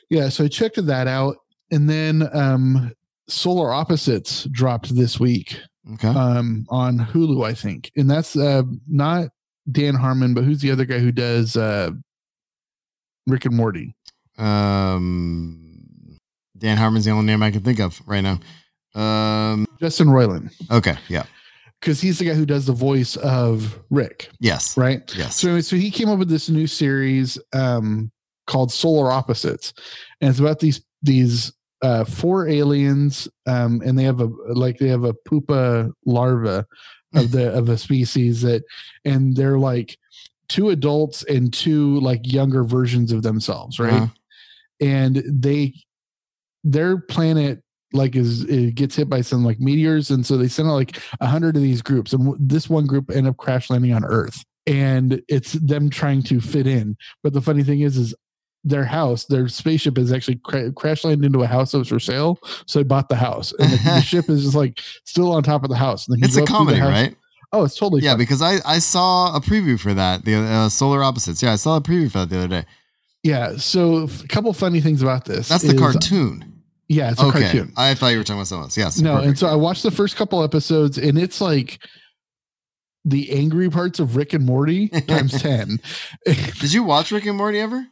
Yeah, 0.09 0.29
so 0.29 0.43
I 0.45 0.47
checked 0.47 0.85
that 0.85 1.07
out, 1.07 1.37
and 1.71 1.89
then 1.89 2.29
um, 2.33 2.93
Solar 3.27 3.73
Opposites 3.73 4.45
dropped 4.51 4.95
this 4.95 5.19
week 5.19 5.59
Okay. 5.93 6.07
um, 6.09 6.65
on 6.69 6.97
Hulu, 6.99 7.45
I 7.45 7.53
think, 7.53 7.91
and 7.97 8.09
that's 8.09 8.35
uh, 8.37 8.63
not 8.87 9.29
Dan 9.71 9.95
Harmon, 9.95 10.33
but 10.33 10.43
who's 10.43 10.61
the 10.61 10.71
other 10.71 10.85
guy 10.85 10.99
who 10.99 11.11
does 11.11 11.55
uh, 11.57 11.91
Rick 13.27 13.45
and 13.45 13.55
Morty? 13.55 13.95
um, 14.37 15.66
Dan 16.57 16.77
Harmon's 16.77 17.05
the 17.05 17.11
only 17.11 17.25
name 17.25 17.43
I 17.43 17.51
can 17.51 17.61
think 17.61 17.79
of 17.79 18.01
right 18.05 18.21
now. 18.21 18.39
Um. 18.99 19.67
Justin 19.79 20.07
Roiland, 20.07 20.51
Okay. 20.71 20.97
Yeah. 21.07 21.23
because 21.79 22.01
he's 22.01 22.17
the 22.17 22.25
guy 22.25 22.33
who 22.33 22.45
does 22.47 22.65
the 22.65 22.73
voice 22.73 23.15
of 23.17 23.79
Rick, 23.91 24.29
Yes. 24.39 24.75
right? 24.75 25.01
Yes. 25.15 25.35
So, 25.35 25.49
anyway, 25.49 25.61
so 25.61 25.75
he 25.75 25.91
came 25.91 26.09
up 26.09 26.17
with 26.17 26.29
this 26.29 26.49
new 26.49 26.65
series 26.65 27.37
um, 27.53 28.11
called 28.47 28.71
Solar 28.71 29.11
Opposites, 29.11 29.73
and 30.21 30.29
it's 30.31 30.39
about 30.39 30.59
these 30.59 30.81
these 31.03 31.51
uh, 31.83 32.05
four 32.05 32.47
aliens, 32.47 33.27
um, 33.45 33.81
and 33.85 33.99
they 33.99 34.03
have 34.03 34.19
a 34.19 34.25
like 34.51 34.79
they 34.79 34.87
have 34.87 35.03
a 35.03 35.13
pupa 35.25 35.91
larva 36.07 36.65
of 37.13 37.29
the 37.31 37.51
of 37.53 37.69
a 37.69 37.77
species 37.77 38.41
that, 38.41 38.63
and 39.05 39.35
they're 39.35 39.59
like 39.59 39.95
two 40.49 40.69
adults 40.71 41.23
and 41.25 41.53
two 41.53 41.99
like 41.99 42.21
younger 42.23 42.63
versions 42.63 43.11
of 43.11 43.21
themselves, 43.21 43.79
right? 43.79 43.93
Uh-huh. 43.93 44.07
And 44.79 45.21
they 45.27 45.73
their 46.71 46.97
planet 46.99 47.61
like 47.93 48.15
is 48.15 48.43
it 48.43 48.75
gets 48.75 48.95
hit 48.95 49.09
by 49.09 49.21
some 49.21 49.43
like 49.45 49.59
meteors, 49.59 50.11
and 50.11 50.25
so 50.25 50.37
they 50.37 50.47
send 50.47 50.67
out 50.67 50.73
like 50.73 50.99
a 51.21 51.27
hundred 51.27 51.55
of 51.55 51.61
these 51.61 51.81
groups, 51.81 52.11
and 52.13 52.25
w- 52.25 52.37
this 52.39 52.69
one 52.69 52.85
group 52.85 53.09
end 53.09 53.27
up 53.27 53.37
crash 53.37 53.69
landing 53.69 53.93
on 53.93 54.03
Earth, 54.03 54.43
and 54.65 55.21
it's 55.29 55.53
them 55.53 55.89
trying 55.89 56.21
to 56.23 56.41
fit 56.41 56.67
in. 56.67 56.97
But 57.23 57.33
the 57.33 57.41
funny 57.41 57.63
thing 57.63 57.79
is, 57.81 57.95
is 57.95 58.13
their 58.65 58.83
house, 58.83 59.23
their 59.25 59.47
spaceship 59.47 59.97
is 59.97 60.11
actually 60.11 60.35
cra- 60.43 60.73
crash 60.73 61.05
landed 61.05 61.25
into 61.25 61.43
a 61.43 61.47
house 61.47 61.71
that 61.71 61.77
was 61.77 61.87
for 61.87 61.99
sale, 61.99 62.37
so 62.65 62.79
they 62.79 62.83
bought 62.83 63.07
the 63.07 63.15
house, 63.15 63.53
and 63.57 63.71
the, 63.71 63.77
the 63.77 64.01
ship 64.11 64.29
is 64.29 64.43
just 64.43 64.55
like 64.55 64.81
still 65.05 65.31
on 65.31 65.41
top 65.43 65.63
of 65.63 65.69
the 65.69 65.77
house. 65.77 66.07
It's 66.09 66.35
a 66.35 66.39
go 66.39 66.43
up 66.43 66.49
through 66.49 66.65
the 66.75 66.79
comedy, 66.79 66.81
right? 66.81 67.15
Oh, 67.53 67.63
it's 67.63 67.77
totally 67.77 68.01
Yeah, 68.03 68.11
fun. 68.11 68.17
because 68.19 68.41
I 68.41 68.57
I 68.65 68.79
saw 68.79 69.33
a 69.33 69.39
preview 69.39 69.79
for 69.79 69.93
that 69.93 70.25
the 70.25 70.35
uh, 70.35 70.67
Solar 70.67 71.01
Opposites. 71.05 71.41
Yeah, 71.41 71.53
I 71.53 71.55
saw 71.55 71.77
a 71.77 71.81
preview 71.81 72.11
for 72.11 72.17
that 72.19 72.29
the 72.29 72.37
other 72.39 72.47
day. 72.49 72.65
yeah. 73.23 73.55
So 73.55 74.09
a 74.23 74.27
couple 74.27 74.51
funny 74.51 74.81
things 74.81 75.01
about 75.01 75.23
this. 75.23 75.47
That's 75.47 75.63
the 75.63 75.73
is- 75.73 75.79
cartoon. 75.79 76.53
Yeah, 76.89 77.11
it's 77.11 77.21
a 77.21 77.25
okay, 77.25 77.41
cartoon. 77.41 77.73
I 77.75 77.93
thought 77.95 78.09
you 78.09 78.17
were 78.17 78.23
talking 78.23 78.39
about 78.39 78.47
someone 78.47 78.65
else. 78.65 78.77
Yes. 78.77 78.99
No, 78.99 79.17
and 79.17 79.37
so 79.37 79.47
I 79.47 79.55
watched 79.55 79.83
the 79.83 79.91
first 79.91 80.15
couple 80.15 80.41
episodes, 80.43 80.97
and 80.97 81.17
it's 81.17 81.41
like 81.41 81.79
the 83.03 83.31
angry 83.31 83.69
parts 83.69 83.99
of 83.99 84.15
Rick 84.15 84.33
and 84.33 84.45
Morty 84.45 84.87
times 84.89 85.41
ten. 85.41 85.79
did 86.25 86.73
you 86.73 86.83
watch 86.83 87.11
Rick 87.11 87.25
and 87.25 87.37
Morty 87.37 87.59
ever? 87.59 87.85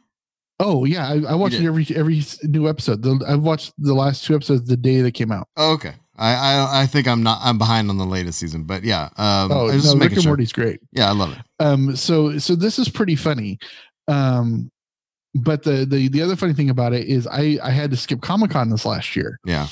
oh 0.58 0.84
yeah, 0.84 1.06
I, 1.08 1.32
I 1.32 1.34
watch 1.34 1.52
it 1.54 1.64
every 1.66 1.86
every 1.94 2.22
new 2.44 2.68
episode. 2.68 3.02
The, 3.02 3.22
I've 3.28 3.42
watched 3.42 3.72
the 3.78 3.94
last 3.94 4.24
two 4.24 4.34
episodes 4.34 4.66
the 4.66 4.76
day 4.76 5.00
they 5.02 5.10
came 5.10 5.30
out. 5.32 5.48
Oh, 5.56 5.72
okay. 5.74 5.94
I, 6.18 6.32
I 6.34 6.82
I 6.82 6.86
think 6.86 7.06
I'm 7.06 7.22
not 7.22 7.40
I'm 7.42 7.58
behind 7.58 7.90
on 7.90 7.98
the 7.98 8.06
latest 8.06 8.38
season, 8.38 8.64
but 8.64 8.82
yeah. 8.82 9.10
Um, 9.16 9.52
Oh 9.52 9.66
no, 9.66 9.94
Rick 9.96 10.12
and 10.12 10.22
sure. 10.22 10.30
Morty's 10.30 10.52
great. 10.52 10.80
Yeah, 10.92 11.10
I 11.10 11.12
love 11.12 11.32
it. 11.32 11.38
Um, 11.60 11.94
so 11.94 12.38
so 12.38 12.54
this 12.54 12.78
is 12.78 12.88
pretty 12.88 13.16
funny. 13.16 13.58
Um, 14.08 14.70
but 15.42 15.62
the 15.62 15.84
the 15.86 16.08
the 16.08 16.22
other 16.22 16.36
funny 16.36 16.52
thing 16.54 16.70
about 16.70 16.92
it 16.92 17.06
is 17.06 17.26
I 17.26 17.58
I 17.62 17.70
had 17.70 17.90
to 17.90 17.96
skip 17.96 18.20
Comic 18.22 18.50
Con 18.52 18.70
this 18.70 18.84
last 18.84 19.16
year. 19.16 19.38
Yeah. 19.44 19.68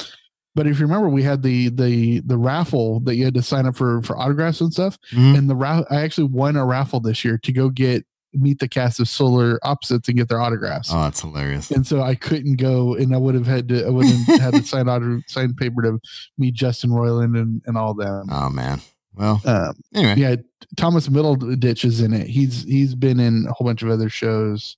But 0.56 0.68
if 0.68 0.78
you 0.78 0.86
remember, 0.86 1.08
we 1.08 1.22
had 1.24 1.42
the 1.42 1.68
the 1.70 2.20
the 2.20 2.38
raffle 2.38 3.00
that 3.00 3.16
you 3.16 3.24
had 3.24 3.34
to 3.34 3.42
sign 3.42 3.66
up 3.66 3.76
for 3.76 4.02
for 4.02 4.16
autographs 4.18 4.60
and 4.60 4.72
stuff. 4.72 4.98
Mhm. 5.12 5.38
and 5.38 5.50
the 5.50 5.56
ra- 5.56 5.82
I 5.90 6.02
actually 6.02 6.28
won 6.28 6.56
a 6.56 6.64
raffle 6.64 7.00
this 7.00 7.24
year 7.24 7.38
to 7.38 7.52
go 7.52 7.68
get 7.70 8.06
meet 8.36 8.58
the 8.58 8.66
cast 8.68 8.98
of 8.98 9.08
Solar 9.08 9.60
Opposites 9.62 10.08
and 10.08 10.16
get 10.16 10.28
their 10.28 10.40
autographs. 10.40 10.90
Oh, 10.92 11.02
that's 11.02 11.20
hilarious. 11.20 11.70
And 11.70 11.86
so 11.86 12.02
I 12.02 12.16
couldn't 12.16 12.56
go, 12.56 12.94
and 12.96 13.14
I 13.14 13.18
would 13.18 13.34
have 13.36 13.46
had 13.46 13.68
to. 13.68 13.86
I 13.86 13.90
would 13.90 14.06
have 14.06 14.40
had 14.40 14.54
to 14.54 14.62
sign 14.64 14.88
auto 14.88 15.20
sign 15.26 15.54
paper 15.54 15.82
to 15.82 16.00
meet 16.38 16.54
Justin 16.54 16.90
Roiland 16.90 17.38
and 17.40 17.62
and 17.66 17.76
all 17.76 17.94
them. 17.94 18.26
Oh 18.30 18.48
man. 18.48 18.80
Well, 19.16 19.40
Um, 19.44 19.74
anyway. 19.94 20.14
yeah, 20.16 20.36
Thomas 20.76 21.08
Middleditch 21.08 21.84
is 21.84 22.00
in 22.00 22.12
it. 22.12 22.26
He's 22.28 22.64
he's 22.64 22.94
been 22.96 23.20
in 23.20 23.46
a 23.48 23.52
whole 23.52 23.64
bunch 23.66 23.82
of 23.82 23.88
other 23.88 24.08
shows. 24.08 24.76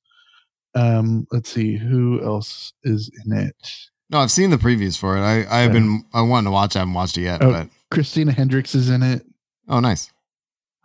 Um, 0.76 1.26
let's 1.32 1.50
see 1.50 1.76
who 1.76 2.22
else 2.22 2.72
is 2.84 3.10
in 3.24 3.32
it. 3.32 3.56
No, 4.10 4.18
I've 4.18 4.30
seen 4.30 4.50
the 4.50 4.56
previews 4.56 4.96
for 4.96 5.16
it. 5.16 5.20
I 5.20 5.38
I've 5.40 5.68
Yeah. 5.68 5.80
been 5.80 6.04
I 6.12 6.20
wanted 6.22 6.44
to 6.44 6.50
watch. 6.52 6.76
I 6.76 6.80
haven't 6.80 6.94
watched 6.94 7.16
it 7.18 7.22
yet, 7.22 7.42
Oh. 7.42 7.50
but 7.50 7.68
Christina 7.90 8.30
Hendricks 8.32 8.74
is 8.74 8.88
in 8.90 9.02
it, 9.02 9.24
oh, 9.68 9.80
nice. 9.80 10.10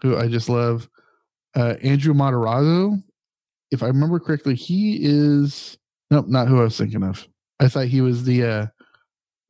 who 0.01 0.17
I 0.17 0.27
just 0.27 0.49
love. 0.49 0.89
Uh, 1.55 1.75
Andrew 1.83 2.13
Matarazzo, 2.13 3.03
if 3.71 3.83
I 3.83 3.87
remember 3.87 4.19
correctly, 4.19 4.55
he 4.55 4.99
is 5.01 5.77
nope, 6.09 6.27
not 6.27 6.47
who 6.47 6.59
I 6.59 6.63
was 6.63 6.77
thinking 6.77 7.03
of. 7.03 7.27
I 7.59 7.67
thought 7.67 7.87
he 7.87 8.01
was 8.01 8.23
the 8.23 8.43
uh, 8.43 8.65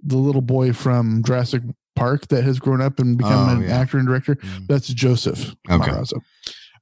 the 0.03 0.17
little 0.17 0.41
boy 0.41 0.73
from 0.73 1.21
Jurassic 1.23 1.61
Park 1.95 2.27
that 2.29 2.43
has 2.43 2.57
grown 2.59 2.81
up 2.81 2.99
and 2.99 3.17
become 3.17 3.47
Oh, 3.49 3.53
an 3.57 3.61
yeah. 3.63 3.77
actor 3.79 3.99
and 3.99 4.07
director. 4.07 4.35
Mm. 4.35 4.67
That's 4.67 4.87
Joseph 4.87 5.55
Okay. 5.69 5.91
Matarazzo. 5.91 6.13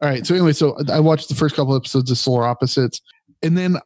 All 0.02 0.10
right. 0.10 0.26
So 0.26 0.34
anyway, 0.34 0.54
so 0.54 0.78
I 0.92 1.02
watched 1.02 1.28
the 1.30 1.36
first 1.36 1.56
couple 1.56 1.76
episodes 1.76 2.10
of 2.10 2.18
Solar 2.18 2.46
Opposites, 2.46 3.02
and 3.44 3.58
then 3.58 3.78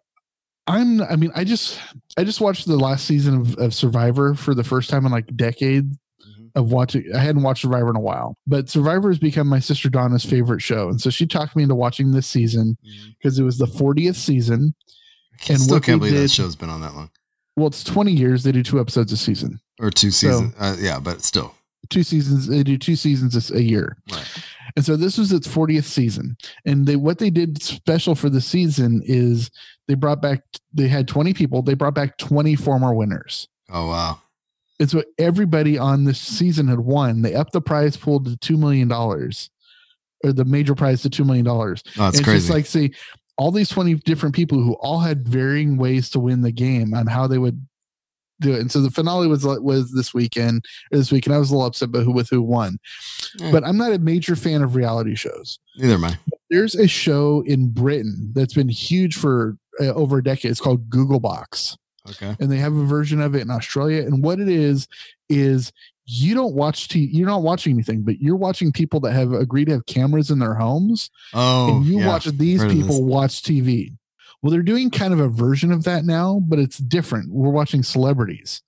I'm. 0.68 1.01
I 1.01 1.16
mean, 1.16 1.32
I 1.36 1.43
just 1.43 1.80
I 2.18 2.24
just 2.24 2.41
watched 2.41 2.68
the 2.68 2.78
last 2.78 3.06
season 3.06 3.39
of, 3.41 3.56
of 3.58 3.74
Survivor 3.74 4.34
for 4.36 4.54
the 4.56 4.64
first 4.64 4.89
time 4.89 5.06
in 5.06 5.12
like 5.12 5.28
a 5.30 5.34
decade 5.34 5.89
Mhm. 5.91 6.51
of 6.56 6.72
watching. 6.72 7.04
I 7.14 7.20
hadn't 7.20 7.43
watched 7.43 7.64
Survivor 7.64 7.89
in 7.89 7.95
a 7.97 8.01
while, 8.01 8.38
but 8.47 8.70
Survivor 8.70 9.10
has 9.10 9.20
become 9.20 9.47
my 9.47 9.60
sister 9.60 9.89
Donna's 9.89 10.24
favorite 10.24 10.62
show, 10.62 10.88
and 10.89 11.01
so 11.01 11.10
she 11.10 11.26
talked 11.28 11.56
me 11.56 11.64
into 11.64 11.76
watching 11.76 12.12
this 12.12 12.28
season 12.28 12.78
because 13.18 13.38
it 13.39 13.43
was 13.43 13.58
the 13.58 13.68
40th 13.68 14.16
season. 14.16 14.74
I 15.49 15.54
And 15.54 15.62
still 15.62 15.80
can't 15.82 15.99
believe 15.99 16.16
that 16.16 16.32
show's 16.32 16.56
been 16.56 16.70
on 16.70 16.80
that 16.82 16.93
long 16.95 17.10
Well, 17.58 17.68
it's 17.68 17.84
20 17.84 18.14
years. 18.14 18.43
They 18.43 18.51
do 18.54 18.64
two 18.64 18.80
episodes 18.80 19.12
a 19.12 19.18
season. 19.18 19.60
or 19.80 19.89
two 19.91 20.12
So- 20.12 20.28
seasons. 20.32 20.54
uh, 20.58 20.78
yeah, 20.80 20.99
but 20.99 21.24
still. 21.24 21.54
Two 21.89 22.04
seasons. 22.04 22.47
They 22.47 22.64
do 22.64 22.78
two 22.78 22.95
seasons 22.95 23.49
a- 23.51 23.58
a 23.58 23.60
year. 23.60 23.97
Right. 24.10 24.26
And 24.76 24.84
so 24.84 24.95
this 24.95 25.17
was 25.17 25.32
its 25.32 25.47
40th 25.47 25.84
season. 25.84 26.38
And 26.65 26.86
they 26.86 26.95
what 26.95 27.19
they 27.19 27.30
did 27.30 27.61
special 27.61 28.15
for 28.15 28.30
the 28.30 28.41
season 28.41 29.01
is 29.05 29.51
they 29.88 29.93
brought 29.93 30.21
back 30.21 30.41
they 30.74 30.88
had 30.88 31.07
20 31.07 31.34
people, 31.34 31.61
they 31.61 31.76
brought 31.76 31.95
back 31.95 32.17
20 32.17 32.55
former 32.55 32.93
winners. 32.93 33.47
Oh 33.71 33.88
wow. 33.89 34.19
And 34.80 34.89
so 34.89 35.03
everybody 35.17 35.78
on 35.78 36.03
this 36.03 36.19
season 36.19 36.67
had 36.67 36.80
won. 36.80 37.21
They 37.21 37.36
upped 37.36 37.53
the 37.53 37.61
prize 37.61 37.95
pool 37.95 38.24
to 38.24 38.36
two 38.38 38.57
million 38.57 38.88
dollars. 38.88 39.49
Or 40.26 40.32
the 40.32 40.45
major 40.45 40.74
prize 40.74 41.01
to 41.01 41.09
two 41.09 41.26
million 41.26 41.45
dollars. 41.45 41.84
Oh, 41.97 42.05
that's 42.05 42.19
it's 42.19 42.26
crazy. 42.26 42.39
just 42.39 42.49
like 42.49 42.65
see 42.65 42.93
all 43.38 43.51
these 43.51 43.69
20 43.69 43.95
different 43.95 44.36
people 44.36 44.61
who 44.61 44.74
all 44.76 44.99
had 44.99 45.28
varying 45.28 45.78
ways 45.78 46.09
to 46.11 46.19
win 46.19 46.41
the 46.41 46.51
game 46.51 46.93
on 46.93 47.07
how 47.07 47.28
they 47.28 47.38
would 47.38 47.65
do 48.44 48.54
it. 48.54 48.60
And 48.62 48.72
so 48.72 48.82
the 48.82 48.91
finale 48.91 49.28
was 49.28 49.44
was 49.46 49.91
this 49.91 50.14
weekend 50.14 50.64
or 50.91 50.98
this 50.98 51.12
week, 51.12 51.26
and 51.26 51.34
I 51.36 51.39
was 51.39 51.50
a 51.50 51.54
little 51.54 51.68
upset 51.68 51.91
but 51.91 52.04
who 52.04 52.12
with 52.12 52.30
who 52.30 52.41
won. 52.41 52.78
Yeah. 53.39 53.52
But 53.52 53.64
I'm 53.66 53.78
not 53.78 53.91
a 53.94 54.00
major 54.00 54.36
fan 54.36 54.62
of 54.62 54.76
reality 54.76 55.16
shows. 55.16 55.60
Neither 55.78 55.96
am 55.96 56.06
I. 56.06 56.18
There's 56.50 56.76
a 56.76 56.88
show 56.88 57.41
in 57.48 57.70
Britain 57.72 58.32
that's 58.36 58.54
been 58.54 58.70
huge 58.70 59.16
for 59.16 59.58
uh, 59.80 59.94
over 59.94 60.20
a 60.20 60.24
decade. 60.24 60.52
It's 60.52 60.60
called 60.62 60.89
Gogglebox, 60.89 61.76
Okay. 62.12 62.36
and 62.39 62.52
they 62.52 62.58
have 62.58 62.76
a 62.76 62.86
version 62.86 63.22
of 63.22 63.34
it 63.36 63.41
in 63.41 63.50
Australia. 63.50 64.04
And 64.04 64.24
what 64.24 64.39
it 64.39 64.50
is 64.50 64.88
is 65.30 65.72
you 66.06 66.36
don't 66.36 66.54
watch 66.54 66.89
t- 66.89 67.10
you're 67.14 67.28
not 67.30 67.44
watching 67.44 67.74
anything, 67.74 68.02
but 68.04 68.20
you're 68.20 68.36
watching 68.36 68.72
people 68.74 69.00
that 69.00 69.14
have 69.14 69.32
agreed 69.32 69.66
to 69.66 69.72
have 69.72 69.86
cameras 69.86 70.30
in 70.30 70.38
their 70.39 70.54
homes, 70.54 71.10
Oh, 71.34 71.78
and 71.78 71.86
you 71.86 72.00
yeah. 72.00 72.08
watch 72.08 72.26
these 72.26 72.62
heard 72.62 72.72
people 72.72 73.04
watch 73.06 73.41
TV. 73.41 73.96
Well, 74.44 74.52
they're 74.52 74.62
doing 74.62 74.91
kind 74.91 75.14
of 75.14 75.20
a 75.22 75.30
version 75.30 75.72
of 75.72 75.86
that 75.86 76.04
now, 76.06 76.41
but 76.46 76.60
it's 76.60 76.78
different. 76.78 77.32
We're 77.32 77.50
watching 77.50 77.82
celebrities, 77.82 78.62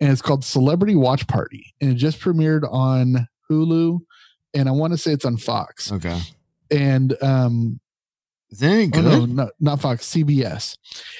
and 0.00 0.10
it's 0.12 0.22
called 0.22 0.44
Celebrity 0.44 0.94
Watch 0.94 1.26
Party, 1.26 1.74
and 1.80 1.90
it 1.90 1.94
just 1.96 2.20
premiered 2.20 2.62
on 2.72 3.28
Hulu, 3.50 3.98
and 4.54 4.68
I 4.68 4.72
want 4.72 4.92
to 4.92 4.96
say 4.98 5.10
it's 5.12 5.24
on 5.24 5.36
Fox. 5.36 5.90
Okay. 5.92 6.18
And 6.70 7.20
um, 7.22 7.80
Is 8.50 8.62
it 8.62 8.66
any 8.68 8.84
oh 8.84 8.88
good? 8.90 9.04
no, 9.04 9.24
not, 9.26 9.48
not 9.58 9.80
Fox, 9.80 10.08
CBS. 10.08 10.76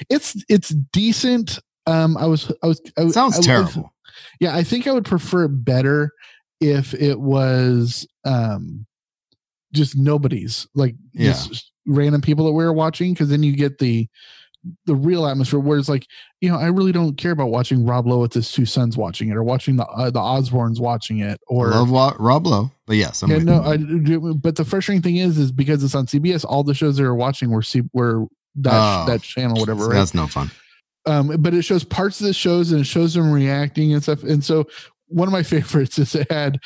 It's 0.08 0.42
it's 0.48 0.68
decent. 0.70 1.58
Um, 1.86 2.16
I 2.16 2.26
was 2.26 2.52
I 2.62 2.66
was 2.68 2.80
I, 2.96 3.08
sounds 3.08 3.36
I- 3.36 3.40
I- 3.40 3.42
terrible. 3.42 3.92
yeah, 4.40 4.54
I 4.54 4.62
think 4.62 4.86
I 4.86 4.92
would 4.92 5.06
prefer 5.06 5.44
it 5.44 5.64
better 5.64 6.12
if 6.60 6.92
it 6.94 7.18
was 7.18 8.06
um 8.24 8.84
just 9.72 9.96
nobody's 9.96 10.66
like 10.74 10.94
Yeah. 11.14 11.32
just 11.32 11.72
random 11.88 12.20
people 12.20 12.44
that 12.46 12.52
we 12.52 12.62
were 12.64 12.72
watching 12.72 13.12
because 13.12 13.28
then 13.28 13.42
you 13.42 13.56
get 13.56 13.78
the 13.78 14.06
the 14.86 14.94
real 14.94 15.24
atmosphere 15.26 15.60
where 15.60 15.78
it's 15.78 15.88
like 15.88 16.06
you 16.40 16.50
know 16.50 16.58
I 16.58 16.66
really 16.66 16.92
don't 16.92 17.16
care 17.16 17.30
about 17.32 17.46
watching 17.48 17.86
Rob 17.86 18.06
Lowe 18.06 18.20
with 18.20 18.32
his 18.34 18.50
two 18.52 18.66
sons 18.66 18.96
watching 18.96 19.28
it 19.30 19.36
or 19.36 19.42
watching 19.42 19.76
the 19.76 19.86
uh, 19.86 20.10
the 20.10 20.18
Osbournes 20.20 20.80
watching 20.80 21.20
it 21.20 21.40
or 21.46 21.68
Love 21.70 21.90
Rob 22.18 22.46
Lowe, 22.46 22.70
but 22.86 22.96
yes, 22.96 23.22
I'm 23.22 23.30
yeah 23.30 23.38
no. 23.38 23.62
I 23.62 23.76
but 24.34 24.56
the 24.56 24.64
frustrating 24.64 25.02
thing 25.02 25.16
is 25.16 25.38
is 25.38 25.50
because 25.52 25.82
it's 25.82 25.94
on 25.94 26.06
CBS 26.06 26.44
all 26.44 26.62
the 26.64 26.74
shows 26.74 26.96
they 26.96 27.04
were 27.04 27.14
watching 27.14 27.50
were 27.50 27.62
C, 27.62 27.82
were 27.92 28.26
that 28.56 28.72
Oh. 28.74 29.06
that 29.06 29.22
channel 29.22 29.58
whatever 29.60 29.86
right 29.88 29.94
That's 29.94 30.12
no 30.14 30.26
fun. 30.26 30.50
um, 31.06 31.28
but 31.40 31.54
it 31.54 31.62
shows 31.62 31.84
parts 31.84 32.20
of 32.20 32.26
the 32.26 32.32
shows 32.34 32.72
and 32.72 32.80
it 32.80 32.84
shows 32.84 33.14
them 33.14 33.30
reacting 33.30 33.94
and 33.94 34.02
stuff. 34.02 34.24
And 34.24 34.44
so 34.44 34.66
one 35.06 35.28
of 35.28 35.32
my 35.32 35.42
favorites 35.54 35.98
is 36.00 36.14
it 36.16 36.30
had 36.30 36.58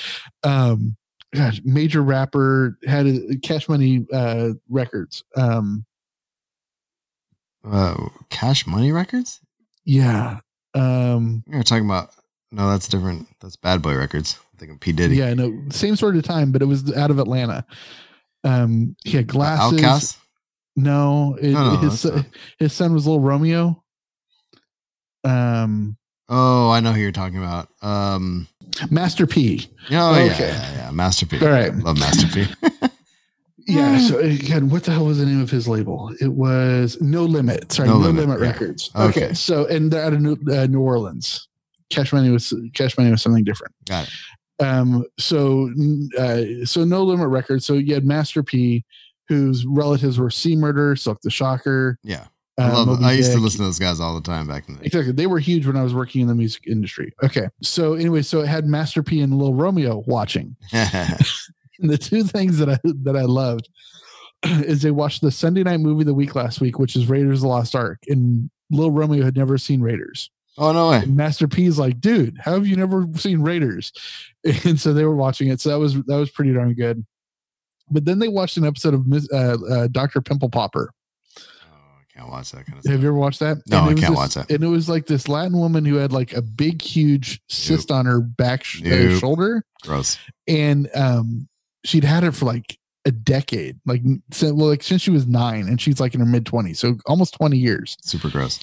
um 0.42 0.96
gosh, 1.35 1.61
major 1.64 2.03
rapper 2.03 2.78
had 2.87 3.07
a 3.07 3.37
cash 3.43 3.68
money 3.68 4.07
uh 4.12 4.51
records. 4.68 5.24
Um 5.37 5.85
Uh, 7.64 8.09
Cash 8.30 8.66
Money 8.66 8.93
Records? 8.93 9.41
yeah. 9.85 10.41
Um 10.74 11.45
You're 11.47 11.62
talking 11.62 11.85
about 11.87 12.11
no, 12.51 12.68
that's 12.68 12.89
different. 12.89 13.28
That's 13.41 13.57
Bad 13.57 13.80
Boy 13.83 13.97
Records. 13.97 14.39
I'm 14.53 14.59
thinking 14.59 14.78
P 14.78 14.93
Diddy. 14.93 15.16
yeah, 15.16 15.33
no, 15.35 15.62
same 15.70 15.97
sort 15.97 16.16
of 16.16 16.22
time, 16.24 16.53
but 16.53 16.61
it 16.62 16.66
was 16.66 16.93
out 16.95 17.11
of 17.11 17.18
Atlanta. 17.18 17.64
Um 18.45 18.97
he 19.05 19.12
had 19.16 19.26
glasses. 19.26 19.80
OutKast. 19.80 20.16
No, 20.74 21.37
it, 21.41 21.53
No, 21.53 21.70
no, 21.74 21.76
his 21.78 22.05
not- 22.05 22.26
his 22.59 22.72
son 22.72 22.95
was 22.95 23.07
little 23.07 23.20
Romeo. 23.20 23.83
Um 25.24 25.97
Oh, 26.28 26.70
I 26.70 26.80
know 26.80 26.93
who 26.93 27.01
you're 27.01 27.12
talking 27.12 27.37
about. 27.37 27.68
Um, 27.83 28.49
Master 28.90 29.26
P. 29.26 29.68
oh 29.90 30.14
yeah, 30.16 30.32
Okay. 30.32 30.48
yeah, 30.48 30.72
yeah, 30.76 30.90
Master 30.90 31.26
P. 31.26 31.38
All 31.44 31.48
right. 31.52 31.74
Love 31.76 31.98
Master 31.98 32.26
P. 32.28 32.46
Yeah. 33.68 33.96
So 34.00 34.18
again, 34.18 34.70
what 34.70 34.82
the 34.82 34.90
hell 34.90 35.06
was 35.06 35.18
the 35.18 35.24
name 35.26 35.40
of 35.40 35.48
his 35.48 35.68
label? 35.68 36.12
It 36.20 36.32
was 36.32 37.00
No 37.00 37.22
Limit. 37.24 37.70
Sorry, 37.70 37.88
No 37.88 37.94
No, 37.98 38.06
Limit, 38.06 38.28
Limit, 38.28 38.40
yeah. 38.40 38.46
Records. 38.50 38.90
Okay. 38.96 39.24
Okay. 39.26 39.34
So 39.34 39.66
and 39.66 39.88
they're 39.88 40.02
out 40.04 40.12
of 40.12 40.20
New, 40.20 40.36
uh, 40.52 40.66
New 40.66 40.80
Orleans. 40.80 41.46
Cash 41.88 42.12
Money 42.12 42.30
was 42.30 42.52
Cash 42.74 42.98
Money 42.98 43.12
was 43.12 43.22
something 43.22 43.44
different. 43.44 43.72
Got 43.88 44.08
it. 44.08 44.64
Um. 44.64 45.04
So 45.16 45.70
uh. 46.18 46.42
So 46.64 46.84
No 46.84 47.04
Limit 47.04 47.28
Records. 47.28 47.64
So 47.64 47.74
you 47.74 47.94
had 47.94 48.04
Master 48.04 48.42
P, 48.42 48.84
whose 49.28 49.64
relatives 49.64 50.18
were 50.18 50.28
C 50.30 50.56
Murder, 50.56 50.96
Silk 50.96 51.20
the 51.22 51.30
Shocker, 51.30 51.98
Yeah. 52.02 52.26
I 52.59 52.68
uh, 52.68 52.84
love. 52.84 53.03
I 53.03 53.12
used 53.12 53.32
to 53.32 53.38
listen 53.38 53.59
to 53.59 53.64
those 53.64 53.78
guys 53.78 53.98
all 53.98 54.14
the 54.14 54.20
time 54.20 54.46
back 54.46 54.68
in 54.68 54.74
the 54.74 54.80
day. 54.80 54.86
Exactly. 54.86 55.12
They 55.12 55.26
were 55.26 55.38
huge 55.38 55.66
when 55.66 55.76
I 55.76 55.82
was 55.82 55.94
working 55.94 56.20
in 56.20 56.28
the 56.28 56.34
music 56.34 56.66
industry. 56.66 57.14
Okay. 57.22 57.48
So 57.62 57.94
anyway, 57.94 58.22
so 58.22 58.40
it 58.40 58.46
had 58.46 58.66
Master 58.66 59.03
P 59.03 59.20
and 59.20 59.38
Lil 59.38 59.55
Romeo 59.55 60.05
watching. 60.07 60.57
And 61.82 61.90
the 61.90 61.98
two 61.98 62.22
things 62.22 62.59
that 62.59 62.68
I 62.68 62.78
that 62.84 63.16
I 63.16 63.22
loved 63.22 63.68
is 64.44 64.82
they 64.82 64.90
watched 64.90 65.20
the 65.20 65.30
Sunday 65.30 65.62
night 65.62 65.80
movie 65.80 66.03
of 66.03 66.07
the 66.07 66.14
week 66.14 66.34
last 66.34 66.61
week, 66.61 66.78
which 66.78 66.96
is 66.96 67.09
Raiders 67.09 67.38
of 67.38 67.42
the 67.42 67.48
Lost 67.48 67.74
Ark. 67.74 67.98
And 68.09 68.48
Lil 68.70 68.90
Romeo 68.90 69.24
had 69.24 69.36
never 69.36 69.59
seen 69.59 69.82
Raiders. 69.82 70.30
oh 70.59 70.72
no 70.72 70.90
way! 70.90 70.98
And 70.98 71.16
Master 71.16 71.48
P's 71.48 71.78
like, 71.78 72.00
dude, 72.00 72.38
how 72.40 72.53
have 72.53 72.66
you 72.66 72.76
never 72.76 73.07
seen 73.16 73.42
Raiders? 73.42 73.92
And 74.64 74.80
so 74.80 74.92
they 74.92 75.05
were 75.05 75.14
watching 75.14 75.48
it. 75.48 75.61
So 75.61 75.68
that 75.68 75.78
was 75.78 75.94
that 75.94 76.16
was 76.16 76.30
pretty 76.30 76.53
darn 76.53 76.74
good. 76.74 77.05
But 77.90 78.05
then 78.05 78.18
they 78.18 78.26
watched 78.26 78.57
an 78.57 78.64
episode 78.64 78.94
of 78.94 79.07
uh, 79.32 79.72
uh, 79.72 79.86
Doctor 79.88 80.20
Pimple 80.20 80.48
Popper. 80.48 80.92
Can't 82.16 82.28
watch 82.28 82.50
that 82.52 82.66
kind 82.66 82.76
of 82.78 82.82
stuff. 82.82 82.92
Have 82.92 83.02
you 83.02 83.08
ever 83.08 83.16
watched 83.16 83.40
that? 83.40 83.58
No, 83.68 83.78
I 83.84 83.86
can't 83.88 84.00
this- 84.00 84.10
watch 84.10 84.34
that. 84.34 84.50
And 84.50 84.62
it 84.62 84.66
was 84.68 84.88
like 84.88 85.06
this 85.06 85.28
Latin 85.28 85.56
woman 85.58 85.84
who 85.84 85.94
had 85.96 86.12
like 86.12 86.34
a 86.34 86.42
big, 86.42 86.82
huge 86.82 87.40
cyst 87.48 87.90
on 87.90 88.04
her 88.06 88.20
back 88.20 88.64
sh- 88.64 88.82
uh, 88.84 89.18
shoulder, 89.18 89.64
Gross. 89.82 90.18
and 90.46 90.90
um, 90.94 91.48
she'd 91.84 92.04
had 92.04 92.22
it 92.24 92.32
for 92.32 92.44
like 92.44 92.78
a 93.06 93.10
decade, 93.10 93.80
like 93.86 94.02
since 94.30 94.52
well, 94.52 94.68
like 94.68 94.82
since 94.82 95.00
she 95.02 95.10
was 95.10 95.26
nine, 95.26 95.68
and 95.68 95.80
she's 95.80 96.00
like 96.00 96.12
in 96.14 96.20
her 96.20 96.26
mid 96.26 96.44
twenties, 96.44 96.78
so 96.78 96.96
almost 97.06 97.34
twenty 97.34 97.56
years. 97.56 97.96
Super 98.02 98.28
gross. 98.28 98.60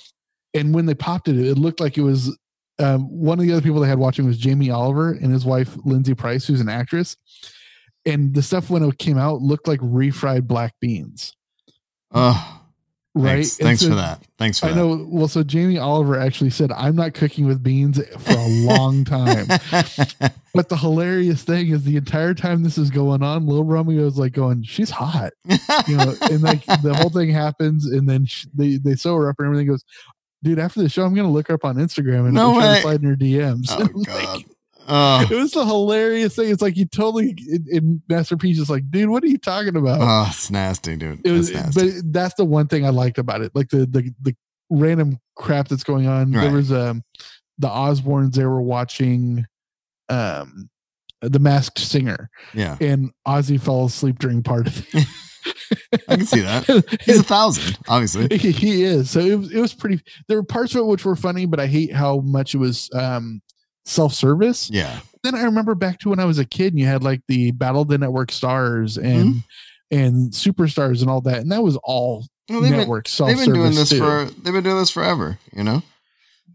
And 0.54 0.74
when 0.74 0.86
they 0.86 0.94
popped 0.96 1.28
it, 1.28 1.36
it 1.38 1.58
looked 1.58 1.80
like 1.80 1.98
it 1.98 2.02
was 2.04 2.36
um, 2.80 3.02
one 3.10 3.40
of 3.40 3.46
the 3.46 3.52
other 3.52 3.62
people 3.62 3.80
they 3.82 3.88
had 3.90 4.00
watching 4.00 4.26
was 4.26 4.38
Jamie 4.38 4.70
Oliver 4.70 5.12
and 5.12 5.32
his 5.34 5.44
wife 5.46 5.76
Lindsay 5.86 6.14
Price, 6.16 6.46
who's 6.46 6.62
an 6.62 6.70
actress. 6.70 7.18
And 8.06 8.34
the 8.34 8.42
stuff 8.42 8.70
when 8.70 8.82
it 8.84 8.98
came 8.98 9.18
out 9.18 9.42
looked 9.42 9.68
like 9.68 9.80
refried 9.82 10.48
black 10.48 10.74
beans, 10.80 11.34
Oh, 12.12 12.59
right? 13.16 13.34
thanks, 13.46 13.58
thanks 13.58 13.82
so- 13.82 13.90
for 13.90 13.96
that. 13.96 14.24
Thanks 14.38 14.60
for 14.60 14.68
that. 14.68 14.72
I 14.72 14.76
that. 14.76 14.80
know. 14.82 15.06
Well, 15.10 15.28
so 15.28 15.44
Jamie 15.44 15.78
Oliver 15.78 16.18
actually 16.20 16.50
said, 16.52 16.72
"I'm 16.72 16.96
not 16.96 17.14
cooking 17.14 17.46
with 17.46 17.62
beans 17.62 18.00
for 18.20 18.32
a 18.34 18.48
long 18.48 19.04
time." 19.06 19.48
but 20.54 20.70
the 20.70 20.78
hilarious 20.78 21.44
thing 21.44 21.70
is, 21.70 21.84
the 21.84 21.98
entire 21.98 22.34
time 22.34 22.64
this 22.64 22.78
is 22.78 22.90
going 22.90 23.22
on, 23.24 23.46
Lil 23.48 23.64
Romeo 23.66 24.06
is 24.06 24.18
like 24.18 24.34
going, 24.34 24.64
"She's 24.64 24.90
hot," 24.90 25.34
you 25.88 25.98
know, 25.98 26.14
and 26.32 26.42
like 26.42 26.66
the 26.66 26.94
whole 26.96 27.10
thing 27.10 27.30
happens, 27.30 27.86
and 27.86 28.08
then 28.08 28.26
sh- 28.26 28.46
they 28.54 28.78
they 28.78 28.96
sew 28.96 29.16
her 29.16 29.30
up, 29.30 29.36
and 29.40 29.46
everything 29.48 29.68
goes. 29.68 29.84
Dude, 30.42 30.58
after 30.58 30.82
the 30.82 30.88
show, 30.88 31.04
I'm 31.04 31.14
gonna 31.14 31.30
look 31.30 31.50
her 31.50 31.56
up 31.56 31.66
on 31.66 31.76
Instagram 31.76 32.26
and 32.26 32.34
No 32.34 32.54
way. 32.58 32.76
to 32.76 32.82
slide 32.82 33.04
in 33.04 33.10
her 33.10 33.16
DMs. 33.18 33.66
oh 33.72 33.82
And, 33.82 34.08
like, 34.08 34.46
Oh, 34.90 35.22
it 35.30 35.36
was 35.36 35.56
a 35.56 35.66
hilarious 35.66 36.36
thing. 36.36 36.50
It's 36.50 36.62
like 36.62 36.76
you 36.76 36.86
totally 36.86 37.36
in, 37.48 37.66
in 37.72 38.02
Master 38.10 38.36
P 38.36 38.54
just 38.54 38.70
like, 38.70 38.90
dude, 38.90 39.10
what 39.10 39.24
are 39.24 39.28
you 39.28 39.38
talking 39.38 39.76
about? 39.76 40.00
oh, 40.02 40.28
it's 40.30 40.50
nasty, 40.50 40.96
dude. 40.96 41.22
it 41.24 41.32
was, 41.32 41.52
That's 41.52 41.76
nasty. 41.76 42.02
but 42.02 42.14
that's 42.14 42.34
the 42.36 42.46
one 42.46 42.68
thing 42.68 42.86
I 42.86 42.90
liked 42.90 43.18
about 43.20 43.42
it. 43.42 43.52
Like 43.54 43.70
the 43.70 43.86
the 43.86 44.12
the 44.22 44.36
random 44.70 45.20
crap 45.36 45.68
that's 45.68 45.84
going 45.84 46.08
on. 46.08 46.32
Right. 46.32 46.42
There 46.42 46.52
was 46.52 46.72
um 46.72 47.04
the 47.60 47.68
Osbournes. 47.70 48.34
They 48.34 48.46
were 48.46 48.62
watching 48.62 49.46
um 50.10 50.70
the 51.22 51.40
Masked 51.40 51.80
Singer, 51.80 52.30
yeah, 52.54 52.78
and 52.82 53.12
Ozzy 53.28 53.60
fell 53.60 53.86
asleep 53.86 54.20
during 54.20 54.42
part 54.42 54.68
of 54.68 54.88
it. 54.96 55.06
I 56.08 56.16
can 56.18 56.26
see 56.26 56.42
that. 56.42 56.66
He's 57.04 57.20
a 57.20 57.24
thousand, 57.24 57.78
obviously. 57.88 58.28
he, 58.38 58.52
he 58.54 58.84
is. 58.84 59.10
So 59.12 59.20
it 59.20 59.36
was, 59.36 59.52
it 59.52 59.60
was 59.60 59.74
pretty. 59.74 60.02
There 60.28 60.38
were 60.38 60.44
parts 60.44 60.74
of 60.76 60.80
it 60.82 60.86
which 60.86 61.06
were 61.06 61.16
funny, 61.16 61.46
but 61.46 61.60
I 61.60 61.68
hate 61.68 61.94
how 61.94 62.20
much 62.20 62.56
it 62.56 62.58
was 62.58 62.90
um 62.94 63.42
self 63.86 64.14
service. 64.14 64.70
Yeah, 64.70 65.00
then 65.24 65.36
I 65.36 65.44
remember 65.44 65.76
back 65.76 66.00
to 66.00 66.10
when 66.10 66.20
I 66.20 66.26
was 66.26 66.40
a 66.40 66.46
kid 66.46 66.74
and 66.74 66.80
you 66.80 66.86
had 66.86 67.04
like 67.04 67.22
the 67.28 67.52
Battle 67.52 67.82
of 67.82 67.88
the 67.88 67.98
Network 67.98 68.32
Stars 68.32 68.98
and 68.98 69.36
Mm-hmm. 69.36 69.40
and 69.98 70.32
Superstars 70.32 71.02
and 71.02 71.10
all 71.10 71.22
that, 71.22 71.40
and 71.40 71.52
that 71.52 71.64
was 71.64 71.78
all 71.84 72.26
well, 72.50 72.62
network 72.62 73.08
self 73.08 73.30
they've 73.30 73.38
been 73.46 73.54
doing 73.54 73.74
this 73.76 73.90
too. 73.90 74.00
for 74.00 74.26
they've 74.42 74.54
been 74.54 74.64
doing 74.64 74.78
this 74.78 74.90
forever. 74.92 75.38
You 75.56 75.64
know. 75.64 75.84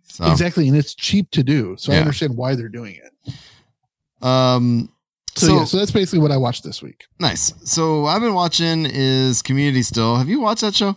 So, 0.04 0.30
exactly, 0.30 0.68
and 0.68 0.76
it's 0.76 0.94
cheap 0.94 1.30
to 1.32 1.42
do, 1.42 1.74
so 1.78 1.92
I 1.92 1.96
understand 1.96 2.36
why 2.36 2.54
they're 2.54 2.68
doing 2.68 2.94
it. 2.96 3.34
um, 4.24 4.88
So, 5.36 5.46
so, 5.46 5.54
yeah, 5.56 5.64
so 5.64 5.76
that's 5.78 5.90
basically 5.90 6.20
what 6.20 6.30
I 6.30 6.36
watched 6.36 6.62
this 6.62 6.80
week. 6.82 7.06
nice. 7.18 7.52
So 7.64 8.06
I've 8.06 8.20
been 8.20 8.34
watching 8.34 8.86
is 8.86 9.42
Community 9.42 9.82
still. 9.82 10.14
Have 10.16 10.28
you 10.28 10.38
watched 10.40 10.60
that 10.60 10.74
show? 10.76 10.96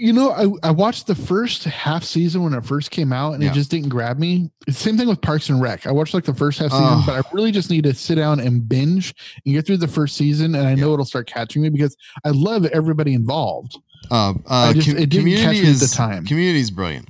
You 0.00 0.12
know, 0.12 0.30
I, 0.62 0.68
I 0.68 0.70
watched 0.70 1.08
the 1.08 1.14
first 1.16 1.64
half 1.64 2.04
season 2.04 2.44
when 2.44 2.54
it 2.54 2.64
first 2.64 2.92
came 2.92 3.12
out, 3.12 3.34
and 3.34 3.42
Yeah. 3.42 3.50
it 3.50 3.54
just 3.54 3.70
didn't 3.70 3.88
grab 3.88 4.18
me. 4.18 4.48
Same 4.68 4.96
thing 4.96 5.08
with 5.08 5.20
Parks 5.20 5.48
and 5.48 5.60
Rec. 5.60 5.86
I 5.88 5.90
watched 5.92 6.14
like 6.14 6.24
the 6.24 6.32
first 6.34 6.60
half 6.60 6.70
season, 6.70 6.86
Oh. 6.86 7.02
but 7.04 7.16
I 7.26 7.28
really 7.34 7.50
just 7.50 7.68
need 7.68 7.82
to 7.84 7.92
sit 7.94 8.14
down 8.14 8.38
and 8.38 8.68
binge 8.68 9.12
and 9.44 9.54
get 9.54 9.66
through 9.66 9.78
the 9.78 9.88
first 9.88 10.16
season, 10.16 10.54
and 10.54 10.68
I 10.68 10.74
know 10.76 10.92
it'll 10.94 11.04
start 11.04 11.26
catching 11.26 11.62
me 11.62 11.68
because 11.68 11.96
I 12.24 12.28
love 12.30 12.64
everybody 12.66 13.12
involved. 13.12 13.76
Uh, 14.10 14.34
uh, 14.46 14.72
just- 14.72 14.86
com- 14.88 14.96
it 14.98 15.10
didn't 15.10 15.30
catch 15.32 15.40
community 15.42 15.68
is 15.68 15.80
the 15.90 15.94
time. 15.96 16.24
Community 16.24 16.60
is 16.60 16.70
brilliant. 16.70 17.08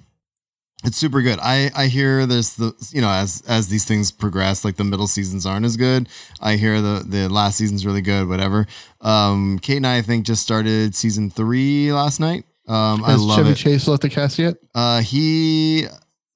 It's 0.84 0.96
super 0.96 1.20
good. 1.22 1.40
I 1.42 1.70
I 1.74 1.88
hear 1.88 2.24
there's 2.24 2.54
the 2.54 2.72
you 2.92 3.00
know 3.00 3.10
as 3.10 3.42
as 3.48 3.66
these 3.68 3.84
things 3.84 4.12
progress, 4.12 4.64
like 4.64 4.76
the 4.76 4.84
middle 4.84 5.08
seasons 5.08 5.44
aren't 5.44 5.66
as 5.66 5.76
good. 5.76 6.08
I 6.40 6.54
hear 6.54 6.80
the 6.80 7.04
the 7.06 7.28
last 7.28 7.58
season's 7.58 7.84
really 7.84 8.00
good. 8.00 8.28
Whatever. 8.28 8.66
Um, 9.00 9.58
Kate 9.60 9.76
and 9.78 9.86
I, 9.86 9.96
I 9.98 10.02
think 10.02 10.24
just 10.24 10.40
started 10.42 10.94
season 10.94 11.30
three 11.30 11.92
last 11.92 12.20
night. 12.20 12.44
Um, 12.68 13.02
I 13.04 13.12
Has 13.12 13.22
love 13.22 13.38
Chevy 13.38 13.50
it. 13.50 13.56
Chase 13.56 13.88
left 13.88 14.02
the 14.02 14.08
cast 14.10 14.38
yet? 14.38 14.56
Uh, 14.74 15.00
he 15.00 15.86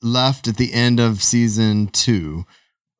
left 0.02 0.48
at 0.48 0.56
the 0.56 0.72
end 0.72 0.98
of 1.00 1.22
season 1.22 1.88
two. 1.88 2.44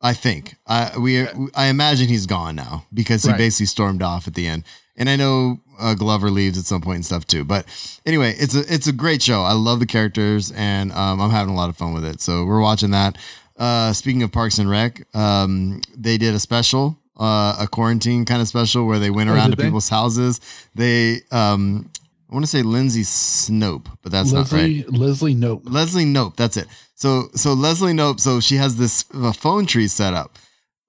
I 0.05 0.15
think. 0.15 0.57
I 0.67 0.99
we 0.99 1.27
I 1.55 1.67
imagine 1.67 2.09
he's 2.09 2.27
gone 2.27 2.57
now 2.57 2.87
because 2.93 3.23
he 3.23 3.31
Right. 3.31 3.39
basically 3.39 3.67
stormed 3.67 4.03
off 4.03 4.27
at 4.27 4.35
the 4.35 4.47
end. 4.49 4.65
And 4.97 5.09
I 5.09 5.15
know 5.17 5.61
uh, 5.81 5.95
Glover 5.95 6.29
leaves 6.31 6.59
at 6.59 6.65
some 6.65 6.81
point 6.83 6.97
and 6.97 7.05
stuff 7.07 7.25
too. 7.27 7.45
But 7.45 7.67
anyway, 8.05 8.35
it's 8.37 8.55
a 8.55 8.65
it's 8.73 8.87
a 8.89 8.93
great 8.93 9.23
show. 9.23 9.43
I 9.43 9.53
love 9.53 9.79
the 9.79 9.87
characters 9.87 10.51
and 10.53 10.91
um, 10.93 11.21
I'm 11.21 11.31
having 11.31 11.55
a 11.55 11.57
lot 11.57 11.69
of 11.71 11.77
fun 11.77 11.95
with 11.95 12.05
it. 12.05 12.21
So 12.21 12.45
we're 12.45 12.61
watching 12.61 12.91
that. 12.91 13.17
Uh, 13.57 13.93
speaking 13.93 14.23
of 14.25 14.33
Parks 14.33 14.59
and 14.59 14.69
Rec, 14.69 15.07
um, 15.15 15.81
they 15.97 16.19
did 16.19 16.35
a 16.35 16.41
special, 16.41 16.99
uh, 17.17 17.55
a 17.61 17.69
quarantine 17.71 18.25
kind 18.25 18.43
of 18.43 18.49
special 18.49 18.87
where 18.87 18.99
they 18.99 19.11
went 19.11 19.31
Oh, 19.31 19.35
around 19.35 19.51
did 19.51 19.57
to 19.57 19.63
they? 19.63 19.69
people's 19.69 19.89
houses. 19.89 20.41
They 20.75 21.21
um, 21.31 21.89
I 22.33 22.35
want 22.35 22.47
to 22.47 22.51
say 22.51 22.63
Lindsay 22.63 23.03
Snope, 23.03 23.89
but 24.03 24.11
that's 24.11 24.33
not 24.33 24.51
right. 24.53 24.89
Leslie 24.89 24.99
Leslie 24.99 25.35
Knope. 25.35 25.61
Leslie 25.65 26.07
Knope. 26.07 26.35
That's 26.37 26.57
it. 26.57 26.67
So 26.95 27.29
so 27.35 27.53
Leslie 27.53 27.93
Knope. 27.93 28.21
So 28.21 28.41
she 28.41 28.57
has 28.57 28.77
this 28.77 29.05
uh, 29.13 29.33
phone 29.33 29.67
tree 29.67 29.87
set 29.87 30.15
up 30.15 30.39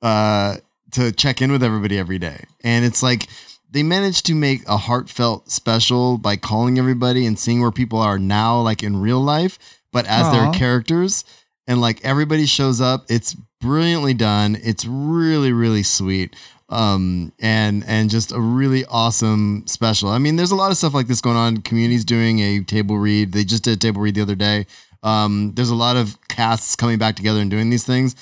uh, 0.02 0.56
to 0.92 1.12
check 1.12 1.42
in 1.42 1.52
with 1.52 1.62
everybody 1.62 1.98
every 2.00 2.18
day, 2.18 2.46
and 2.64 2.86
it's 2.86 3.04
like 3.04 3.28
they 3.70 3.84
managed 3.84 4.26
to 4.28 4.36
make 4.36 4.66
a 4.70 4.78
heartfelt 4.78 5.52
special 5.52 6.18
by 6.18 6.38
calling 6.38 6.80
everybody 6.80 7.26
and 7.26 7.38
seeing 7.38 7.60
where 7.60 7.72
people 7.72 8.00
are 8.00 8.18
now, 8.18 8.62
like 8.62 8.82
in 8.82 9.02
real 9.02 9.20
life, 9.20 9.60
but 9.92 10.06
as 10.06 10.28
Aw. 10.28 10.32
their 10.32 10.54
characters, 10.54 11.26
and 11.68 11.82
like 11.82 12.00
everybody 12.06 12.46
shows 12.46 12.80
up. 12.80 13.04
It's 13.10 13.36
brilliantly 13.60 14.14
done. 14.14 14.58
It's 14.64 14.86
really 14.86 15.52
really 15.52 15.84
sweet. 15.84 16.38
Um 16.74 17.32
and 17.40 17.84
and 17.86 18.10
just 18.10 18.32
a 18.32 18.40
really 18.40 18.84
awesome 18.86 19.64
special. 19.68 20.10
I 20.10 20.18
mean, 20.18 20.36
there's 20.38 20.52
a 20.52 20.56
lot 20.56 20.72
of 20.72 20.78
stuff 20.78 20.94
like 20.94 21.08
this 21.08 21.22
going 21.22 21.38
on. 21.38 21.58
Community's 21.58 22.04
doing 22.06 22.40
a 22.40 22.62
table 22.64 22.98
read. 22.98 23.32
They 23.32 23.44
just 23.44 23.64
did 23.64 23.74
a 23.74 23.80
table 23.80 24.02
read 24.02 24.16
the 24.16 24.22
other 24.22 24.36
day. 24.36 24.66
Um, 25.04 25.54
there's 25.56 25.70
a 25.70 25.76
lot 25.76 25.98
of 25.98 26.18
casts 26.30 26.76
coming 26.76 26.98
back 26.98 27.16
together 27.16 27.40
and 27.42 27.52
doing 27.52 27.70
these 27.70 27.84
things. 27.86 28.16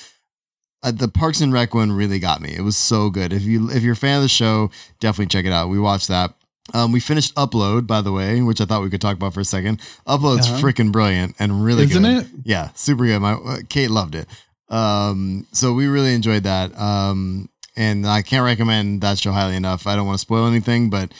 Uh, 0.82 0.90
the 0.90 1.06
Parks 1.08 1.40
and 1.40 1.52
Rec 1.52 1.74
one 1.74 1.92
really 1.92 2.18
got 2.18 2.40
me. 2.40 2.52
It 2.56 2.62
was 2.62 2.76
so 2.76 3.08
good. 3.08 3.32
If 3.32 3.42
you 3.42 3.70
if 3.70 3.82
you're 3.84 3.92
a 3.94 3.96
fan 3.96 4.16
of 4.16 4.22
the 4.22 4.28
show, 4.28 4.70
definitely 5.00 5.26
check 5.26 5.44
it 5.46 5.52
out. 5.52 5.68
We 5.68 5.78
watched 5.78 6.08
that. 6.08 6.34
Um, 6.74 6.92
we 6.92 7.00
finished 7.00 7.34
Upload, 7.36 7.86
by 7.86 8.00
the 8.02 8.12
way, 8.12 8.40
which 8.42 8.60
I 8.60 8.64
thought 8.66 8.82
we 8.82 8.90
could 8.90 9.00
talk 9.00 9.14
about 9.16 9.32
for 9.34 9.40
a 9.40 9.44
second. 9.44 9.80
Upload's 10.06 10.48
Uh-huh. 10.48 10.60
freaking 10.60 10.92
brilliant 10.92 11.36
and 11.38 11.64
really 11.64 11.84
Isn't 11.84 12.02
good. 12.02 12.24
it? 12.24 12.26
Yeah, 12.44 12.68
super 12.74 13.04
good. 13.06 13.20
My 13.20 13.32
uh, 13.34 13.58
Kate 13.68 13.90
loved 13.90 14.14
it. 14.14 14.26
Um, 14.68 15.46
so 15.52 15.72
we 15.72 15.86
really 15.86 16.14
enjoyed 16.14 16.44
that. 16.44 16.76
Um, 16.78 17.48
and 17.76 18.06
I 18.06 18.22
can't 18.22 18.44
recommend 18.44 19.00
that 19.02 19.18
show 19.18 19.32
highly 19.32 19.56
enough. 19.56 19.86
I 19.86 19.96
don't 19.96 20.06
want 20.06 20.16
to 20.16 20.20
spoil 20.22 20.46
anything, 20.46 20.90
but 20.90 21.12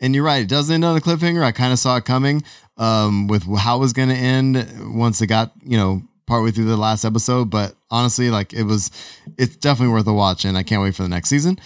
and 0.00 0.14
you're 0.14 0.24
right, 0.24 0.42
it 0.42 0.48
does 0.48 0.70
end 0.70 0.84
on 0.84 0.96
a 0.96 1.00
cliffhanger. 1.00 1.42
I 1.42 1.52
kind 1.52 1.72
of 1.72 1.78
saw 1.78 1.96
it 1.96 2.04
coming 2.04 2.42
um, 2.76 3.26
with 3.28 3.44
how 3.58 3.76
it 3.76 3.80
was 3.80 3.92
going 3.92 4.10
to 4.10 4.14
end 4.14 4.66
once 4.94 5.20
it 5.22 5.26
got 5.28 5.52
you 5.62 5.76
know 5.76 6.02
partway 6.26 6.50
through 6.50 6.64
the 6.66 6.76
last 6.76 7.04
episode. 7.04 7.50
But 7.50 7.74
honestly, 7.90 8.30
like 8.30 8.52
it 8.52 8.64
was, 8.64 8.90
it's 9.38 9.56
definitely 9.56 9.92
worth 9.92 10.06
a 10.06 10.12
watch, 10.12 10.44
and 10.44 10.56
I 10.58 10.62
can't 10.62 10.82
wait 10.82 10.94
for 10.94 11.02
the 11.02 11.08
next 11.08 11.28
season. 11.28 11.58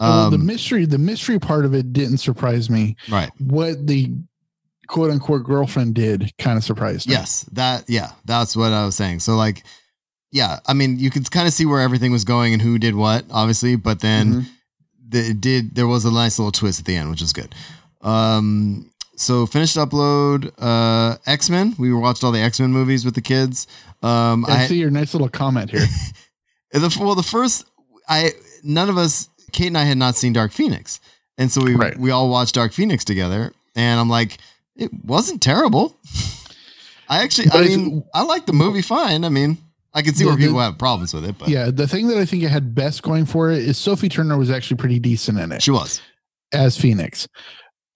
Well, 0.00 0.30
the 0.30 0.36
Um, 0.36 0.46
mystery, 0.46 0.86
the 0.86 0.98
mystery 0.98 1.38
part 1.38 1.64
of 1.64 1.72
it 1.74 1.92
didn't 1.92 2.18
surprise 2.18 2.68
me. 2.68 2.96
right. 3.08 3.30
What 3.38 3.86
the 3.86 4.12
quote 4.86 5.10
unquote 5.10 5.44
girlfriend 5.44 5.94
did 5.94 6.30
kind 6.38 6.58
of 6.58 6.64
surprised 6.64 7.08
me. 7.08 7.14
Yes, 7.14 7.44
that 7.52 7.84
yeah, 7.88 8.10
that's 8.24 8.56
what 8.56 8.72
I 8.72 8.84
was 8.84 8.94
saying. 8.96 9.20
So 9.20 9.36
like, 9.36 9.62
yeah, 10.34 10.58
I 10.66 10.72
mean, 10.74 10.98
you 10.98 11.10
could 11.10 11.30
kind 11.30 11.46
of 11.46 11.54
see 11.54 11.64
where 11.64 11.80
everything 11.80 12.10
was 12.12 12.24
going 12.24 12.52
and 12.52 12.60
who 12.60 12.76
did 12.78 12.94
what, 12.96 13.24
obviously, 13.30 13.76
but 13.76 14.00
then 14.00 14.32
Mhm. 14.32 14.46
the, 15.08 15.18
it 15.30 15.40
did. 15.40 15.74
There 15.76 15.86
was 15.86 16.04
a 16.04 16.10
nice 16.10 16.38
little 16.40 16.50
twist 16.52 16.80
at 16.80 16.84
the 16.86 16.96
end, 16.96 17.08
which 17.10 17.20
was 17.20 17.32
good. 17.32 17.54
Um, 18.02 18.90
so 19.16 19.46
finished 19.46 19.76
upload. 19.76 20.50
Uh, 20.58 21.16
X 21.26 21.48
Men. 21.48 21.76
We 21.78 21.92
watched 21.92 22.24
all 22.24 22.32
the 22.32 22.40
X 22.40 22.58
Men 22.58 22.72
movies 22.72 23.04
with 23.04 23.14
the 23.14 23.20
kids. 23.22 23.66
Um, 24.02 24.44
I 24.48 24.64
I 24.64 24.66
see 24.66 24.76
your 24.78 24.90
nice 24.90 25.14
little 25.14 25.28
comment 25.28 25.70
here. 25.70 25.86
the 26.72 26.94
well 27.00 27.14
the 27.14 27.22
first 27.22 27.64
I 28.08 28.32
none 28.64 28.88
of 28.90 28.98
us 28.98 29.28
Kate 29.52 29.68
and 29.68 29.78
I 29.78 29.84
had 29.84 29.96
not 29.98 30.16
seen 30.16 30.32
Dark 30.32 30.50
Phoenix, 30.52 30.98
and 31.38 31.50
so 31.52 31.62
we 31.62 31.76
Right. 31.76 31.96
we 31.98 32.10
all 32.10 32.28
watched 32.28 32.56
Dark 32.56 32.72
Phoenix 32.72 33.04
together, 33.04 33.52
and 33.76 34.00
I'm 34.00 34.10
like. 34.10 34.38
It 34.76 34.90
wasn't 35.04 35.40
terrible. 35.40 35.96
I 37.08 37.22
actually, 37.22 37.46
But 37.46 37.58
I 37.62 37.68
mean, 37.68 38.02
I 38.12 38.22
like 38.22 38.44
the 38.46 38.52
movie 38.52 38.82
fine. 38.82 39.24
I 39.24 39.28
mean, 39.28 39.58
I 39.94 40.02
can 40.02 40.14
see 40.14 40.24
The- 40.24 40.30
where 40.30 40.36
people 40.38 40.54
the- 40.58 40.64
have 40.64 40.78
problems 40.78 41.14
with 41.14 41.24
it, 41.24 41.36
but 41.38 41.48
Yeah, 41.48 41.70
the 41.70 41.86
thing 41.86 42.08
that 42.08 42.18
I 42.18 42.24
think 42.24 42.42
it 42.42 42.48
had 42.50 42.74
best 42.74 43.02
going 43.02 43.26
for 43.26 43.50
it 43.50 43.58
is 43.60 43.78
Sophie 43.78 44.08
Turner 44.08 44.36
was 44.36 44.50
actually 44.50 44.76
pretty 44.78 44.98
decent 44.98 45.38
in 45.38 45.52
it 45.52 45.62
she 45.62 45.70
was. 45.70 46.00
as 46.52 46.76
Phoenix. 46.76 47.28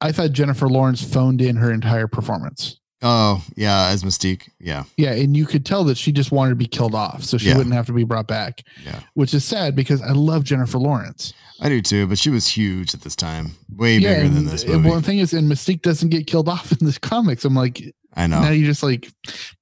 I 0.00 0.12
thought 0.12 0.30
Jennifer 0.32 0.68
Lawrence 0.68 1.02
phoned 1.02 1.42
in 1.42 1.56
her 1.56 1.72
entire 1.72 2.06
performance. 2.06 2.78
Oh, 3.00 3.44
yeah, 3.56 3.86
as 3.88 4.02
Mystique. 4.02 4.48
Yeah, 4.58 4.84
Yeah, 4.96 5.12
and 5.12 5.36
you 5.36 5.46
could 5.46 5.64
tell 5.64 5.84
that 5.84 5.96
she 5.96 6.10
just 6.10 6.32
wanted 6.32 6.50
to 6.50 6.56
be 6.56 6.66
killed 6.66 6.94
off, 6.96 7.22
so 7.22 7.38
she 7.38 7.48
Yeah. 7.48 7.56
wouldn't 7.56 7.74
have 7.74 7.86
to 7.86 7.92
be 7.92 8.02
brought 8.04 8.26
back. 8.26 8.62
Yeah. 8.84 9.00
which 9.14 9.34
is 9.34 9.44
sad 9.44 9.76
because 9.76 10.00
I 10.02 10.12
love 10.12 10.42
Jennifer 10.44 10.78
Lawrence. 10.78 11.32
I 11.60 11.68
do 11.68 11.80
too, 11.80 12.06
but 12.06 12.18
she 12.18 12.30
was 12.30 12.46
huge 12.48 12.94
at 12.94 13.02
this 13.02 13.14
time. 13.16 13.52
Way 13.76 13.98
bigger 13.98 14.08
and, 14.22 14.34
than 14.36 14.44
this 14.46 14.66
movie. 14.66 14.88
Well, 14.88 15.00
the 15.00 15.06
thing 15.06 15.18
is, 15.18 15.32
and 15.32 15.50
Mystique 15.50 15.82
doesn't 15.82 16.08
get 16.08 16.26
killed 16.26 16.48
off 16.54 16.72
in 16.72 16.84
this 16.86 16.98
comics. 16.98 17.44
I'm 17.44 17.54
like, 17.54 17.82
I 18.14 18.26
know. 18.26 18.40
now 18.40 18.50
you 18.50 18.64
just 18.66 18.82
like, 18.82 19.12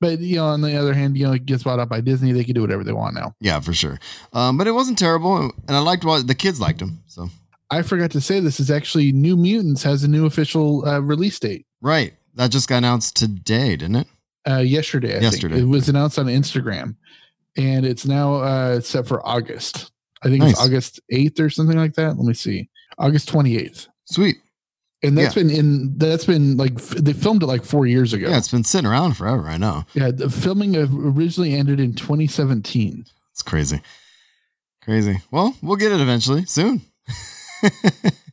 but 0.01 0.18
you 0.20 0.37
know, 0.37 0.47
on 0.47 0.61
the 0.62 0.74
other 0.76 0.95
hand, 0.95 1.16
you 1.18 1.26
know, 1.26 1.32
it 1.32 1.45
gets 1.47 1.62
bought 1.62 1.78
up 1.78 1.89
by 1.91 2.01
Disney. 2.01 2.32
They 2.32 2.45
can 2.45 2.55
do 2.55 2.62
whatever 2.62 2.84
they 2.84 2.93
want 2.93 3.14
now. 3.14 3.34
Yeah, 3.41 3.61
for 3.61 3.72
sure. 3.74 3.99
Um, 4.32 4.57
but 4.57 4.66
it 4.66 4.72
wasn't 4.72 4.99
terrible, 4.99 5.37
and 5.37 5.53
I 5.76 5.78
liked 5.80 6.05
what 6.05 6.26
the 6.26 6.34
kids 6.34 6.59
liked 6.61 6.80
him. 6.80 7.01
So 7.07 7.28
I 7.70 7.82
forgot 7.82 8.11
to 8.12 8.20
say 8.20 8.41
this 8.41 8.61
is 8.61 8.70
actually 8.70 9.12
New 9.12 9.37
Mutants 9.37 9.82
has 9.82 10.05
a 10.05 10.09
new 10.09 10.24
official 10.26 10.87
uh, 10.89 11.01
release 11.01 11.39
date. 11.39 11.66
right, 11.82 12.14
that 12.37 12.51
just 12.51 12.68
got 12.68 12.78
announced 12.78 13.16
today, 13.16 13.76
didn't 13.76 13.97
it? 13.97 14.07
Uh, 14.49 14.59
yesterday, 14.59 15.16
I 15.18 15.20
Yesterday. 15.20 15.57
think. 15.57 15.66
it 15.66 15.70
was 15.70 15.89
announced 15.89 16.18
on 16.18 16.26
Instagram, 16.26 16.95
and 17.57 17.84
it's 17.84 18.07
now 18.07 18.34
uh, 18.37 18.80
set 18.80 19.07
for 19.07 19.26
August. 19.26 19.91
I 20.22 20.28
think 20.28 20.43
Nice. 20.43 20.53
it's 20.53 20.61
August 20.61 21.01
8th 21.12 21.41
or 21.41 21.51
something 21.51 21.76
like 21.76 21.95
that. 21.95 22.16
Let 22.16 22.18
me 22.26 22.34
see, 22.34 22.68
August 22.99 23.28
28th. 23.30 23.89
Sweet. 24.05 24.37
And 25.03 25.16
that's 25.18 25.34
been 25.34 25.51
in 25.51 25.99
that's 25.99 26.24
been 26.24 26.57
like 26.57 26.74
they 26.76 27.12
filmed 27.12 27.43
it 27.43 27.47
like 27.47 27.64
four 27.64 27.87
years 27.87 28.12
ago. 28.12 28.28
Yeah, 28.28 28.39
it's 28.39 28.51
been 28.51 28.64
sitting 28.64 28.87
around 28.89 29.14
forever. 29.16 29.47
I 29.47 29.57
know. 29.59 29.84
Yeah, 29.95 30.11
the 30.11 30.30
filming 30.30 30.74
originally 30.76 31.53
ended 31.55 31.80
in 31.80 31.95
2017. 31.95 33.05
It's 33.32 33.43
crazy. 33.43 33.82
Crazy. 34.82 35.20
Well, 35.30 35.55
we'll 35.62 35.76
get 35.76 35.93
it 35.93 36.01
eventually, 36.01 36.45
soon. 36.47 36.80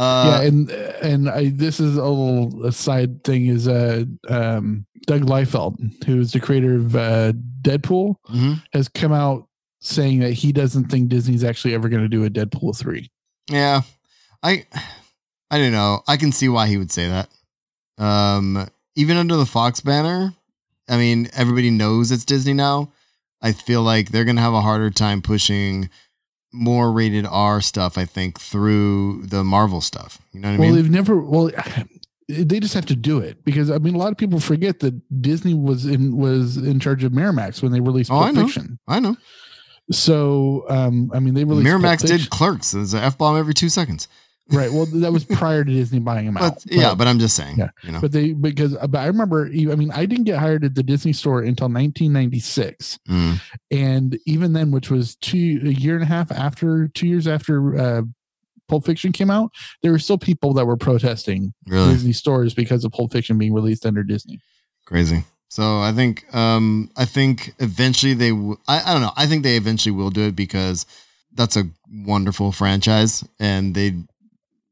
uh, 0.00 0.40
yeah, 0.40 0.48
and 0.48 0.70
and 0.70 1.28
I 1.28 1.50
this 1.50 1.78
is 1.78 1.96
a 1.96 2.04
little 2.04 2.72
side 2.72 3.22
thing 3.22 3.46
is 3.46 3.68
uh 3.68 4.04
um 4.28 4.86
Doug 5.06 5.22
Liefeld, 5.22 6.04
who's 6.04 6.32
the 6.32 6.40
creator 6.40 6.76
of 6.76 6.96
uh 6.96 7.32
Deadpool, 7.62 8.16
mhm. 8.30 8.62
has 8.72 8.88
come 8.88 9.12
out 9.12 9.46
saying 9.80 10.20
that 10.20 10.32
he 10.32 10.52
doesn't 10.52 10.86
think 10.86 11.08
Disney's 11.08 11.44
actually 11.44 11.74
ever 11.74 11.88
going 11.88 12.02
to 12.02 12.08
do 12.08 12.24
a 12.24 12.30
Deadpool 12.30 12.76
3. 12.76 13.10
Yeah, 13.50 13.82
I, 14.42 14.66
I 15.50 15.58
don't 15.58 15.72
know. 15.72 16.02
I 16.06 16.16
can 16.16 16.32
see 16.32 16.48
why 16.48 16.68
he 16.68 16.76
would 16.76 16.92
say 16.92 17.08
that. 17.08 17.28
Um, 17.98 18.68
even 18.94 19.16
under 19.16 19.36
the 19.36 19.46
Fox 19.46 19.80
banner, 19.80 20.34
I 20.88 20.96
mean, 20.96 21.28
everybody 21.34 21.70
knows 21.70 22.10
it's 22.10 22.24
Disney 22.24 22.52
now. 22.52 22.92
I 23.42 23.52
feel 23.52 23.82
like 23.82 24.10
they're 24.10 24.24
gonna 24.24 24.42
have 24.42 24.52
a 24.52 24.60
harder 24.60 24.90
time 24.90 25.22
pushing 25.22 25.88
more 26.52 26.90
rated 26.92 27.26
R 27.26 27.60
stuff. 27.60 27.96
I 27.98 28.04
think 28.04 28.40
through 28.40 29.22
the 29.26 29.44
Marvel 29.44 29.80
stuff. 29.80 30.20
You 30.32 30.40
know 30.40 30.48
what 30.48 30.54
I 30.54 30.58
mean? 30.58 30.70
well, 30.72 30.76
they've 30.82 30.90
never 30.90 31.16
well 31.20 31.50
they 32.28 32.60
just 32.60 32.74
have 32.74 32.86
to 32.86 32.96
do 32.96 33.18
it 33.18 33.44
because 33.44 33.70
I 33.70 33.78
mean 33.78 33.94
a 33.94 33.98
lot 33.98 34.12
of 34.12 34.18
people 34.18 34.38
forget 34.40 34.80
that 34.80 35.20
Disney 35.22 35.54
was 35.54 35.84
in 35.86 36.16
was 36.16 36.56
in 36.56 36.78
charge 36.80 37.02
of 37.04 37.12
Miramax 37.12 37.62
when 37.62 37.72
they 37.72 37.80
released 37.80 38.10
Oh, 38.10 38.14
Pulp 38.14 38.26
I 38.26 38.30
know. 38.32 38.44
Fiction. 38.46 38.78
I 38.88 39.00
know. 39.00 39.16
So, 39.92 40.64
um, 40.68 41.10
I 41.12 41.18
mean, 41.18 41.34
they 41.34 41.42
released 41.42 41.66
Miramax 41.66 42.06
did 42.06 42.30
Clerks. 42.30 42.70
There's 42.70 42.94
an 42.94 43.02
f 43.02 43.18
bomb 43.18 43.36
every 43.36 43.54
two 43.54 43.68
seconds. 43.68 44.06
Right. 44.52 44.70
Well, 44.72 44.86
that 44.86 45.12
was 45.12 45.24
prior 45.24 45.64
to 45.64 45.72
Disney 45.72 45.98
buying 46.00 46.26
them 46.26 46.36
out. 46.36 46.62
But 46.64 46.72
yeah, 46.72 46.94
but 46.94 47.06
I'm 47.06 47.18
just 47.18 47.36
saying. 47.36 47.56
Yeah. 47.58 47.68
You 47.82 47.92
know. 47.92 48.00
but 48.00 48.12
they 48.12 48.32
because 48.32 48.76
but 48.88 48.98
I 48.98 49.06
remember. 49.06 49.46
I 49.46 49.74
mean, 49.76 49.90
I 49.92 50.06
didn't 50.06 50.24
get 50.24 50.38
hired 50.38 50.64
at 50.64 50.74
the 50.74 50.82
Disney 50.82 51.12
store 51.12 51.40
until 51.40 51.68
1996, 51.68 52.98
Mm, 53.08 53.40
and 53.70 54.18
even 54.26 54.52
then, 54.52 54.70
which 54.70 54.90
was 54.90 55.16
two 55.16 55.60
a 55.64 55.68
year 55.70 55.94
and 55.94 56.02
a 56.02 56.06
half 56.06 56.30
after, 56.32 56.88
two 56.88 57.06
years 57.06 57.26
after 57.26 57.76
uh, 57.78 58.02
Pulp 58.68 58.84
Fiction 58.86 59.12
came 59.12 59.30
out, 59.30 59.50
there 59.82 59.92
were 59.92 59.98
still 59.98 60.18
people 60.18 60.52
that 60.54 60.66
were 60.66 60.76
protesting 60.76 61.52
really 61.66 61.92
Disney 61.92 62.12
stores 62.12 62.54
because 62.54 62.84
of 62.84 62.92
Pulp 62.92 63.12
Fiction 63.12 63.38
being 63.38 63.52
released 63.52 63.86
under 63.86 64.02
Disney. 64.02 64.40
crazy. 64.84 65.24
So 65.48 65.80
I 65.80 65.90
think 65.92 66.32
um 66.32 66.90
I 66.96 67.04
think 67.04 67.54
eventually 67.58 68.14
they 68.14 68.30
w- 68.30 68.56
I, 68.68 68.82
I 68.86 68.92
don't 68.92 69.02
know. 69.02 69.12
I 69.16 69.26
think 69.26 69.42
they 69.42 69.56
eventually 69.56 69.90
will 69.90 70.10
do 70.10 70.22
it 70.28 70.36
because 70.36 70.86
that's 71.34 71.56
a 71.56 71.64
wonderful 71.92 72.52
franchise 72.52 73.24
and 73.40 73.74
they 73.74 73.94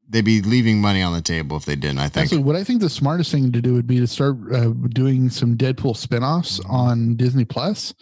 they'd 0.09 0.25
be 0.25 0.41
leaving 0.41 0.81
money 0.81 1.01
on 1.01 1.13
the 1.13 1.21
table 1.21 1.55
if 1.57 1.65
they 1.65 1.75
didn't, 1.75 1.99
I 1.99 2.09
think. 2.09 2.25
Actually, 2.25 2.43
what 2.43 2.55
I 2.55 2.63
think 2.63 2.81
the 2.81 2.89
smartest 2.89 3.31
thing 3.31 3.51
to 3.51 3.61
do 3.61 3.73
would 3.73 3.87
be 3.87 3.99
to 3.99 4.07
start 4.07 4.37
uh, 4.53 4.69
doing 4.89 5.29
some 5.29 5.55
Deadpool 5.55 5.95
spin-offs 5.95 6.59
Mhm. 6.59 6.69
on 6.73 7.15
Disney 7.15 7.45
Plus 7.45 7.93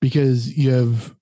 because 0.00 0.56
you 0.56 0.70
have 0.72 1.14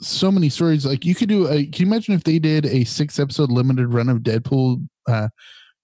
so 0.00 0.30
many 0.30 0.48
stories. 0.48 0.84
Like 0.84 1.04
you 1.04 1.14
could 1.14 1.28
do 1.28 1.46
a, 1.48 1.64
can 1.66 1.86
you 1.86 1.92
imagine 1.92 2.14
if 2.14 2.24
they 2.24 2.38
did 2.38 2.66
a 2.66 2.84
six 2.84 3.18
episode 3.18 3.50
limited 3.50 3.88
run 3.92 4.08
of 4.08 4.18
Deadpool 4.18 4.86
uh, 5.08 5.28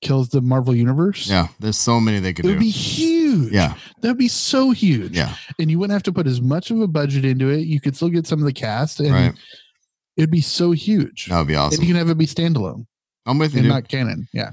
kills 0.02 0.28
the 0.28 0.40
Marvel 0.40 0.74
universe? 0.74 1.28
yeah, 1.28 1.48
there's 1.60 1.78
so 1.78 1.98
many 2.00 2.18
they 2.20 2.32
could 2.32 2.44
It 2.44 2.48
would 2.48 2.54
do. 2.54 2.60
be 2.60 2.70
huge. 2.70 3.52
yeah, 3.52 3.74
That 4.02 4.08
would 4.08 4.18
be 4.18 4.28
so 4.28 4.70
huge. 4.72 5.16
yeah, 5.16 5.34
And 5.58 5.70
you 5.70 5.78
wouldn't 5.78 5.94
have 5.94 6.02
to 6.04 6.12
put 6.12 6.26
as 6.26 6.40
much 6.40 6.70
of 6.70 6.80
a 6.80 6.86
budget 6.88 7.24
into 7.24 7.48
it. 7.48 7.60
You 7.60 7.80
could 7.80 7.96
still 7.96 8.08
get 8.08 8.26
some 8.26 8.38
of 8.40 8.44
the 8.44 8.52
cast 8.52 9.00
and 9.00 9.12
right. 9.12 9.34
it'd 10.16 10.30
be 10.30 10.40
so 10.40 10.72
huge. 10.72 11.26
That 11.26 11.38
would 11.38 11.46
be 11.48 11.54
awesome. 11.54 11.80
And 11.80 11.88
you 11.88 11.94
can 11.94 11.98
have 11.98 12.10
it 12.10 12.18
be 12.18 12.26
standalone 12.26 12.86
I'm 13.28 13.38
with 13.38 13.52
you. 13.52 13.58
and 13.58 13.64
dude. 13.66 13.72
not 13.74 13.88
canon. 13.88 14.26
Yeah. 14.32 14.50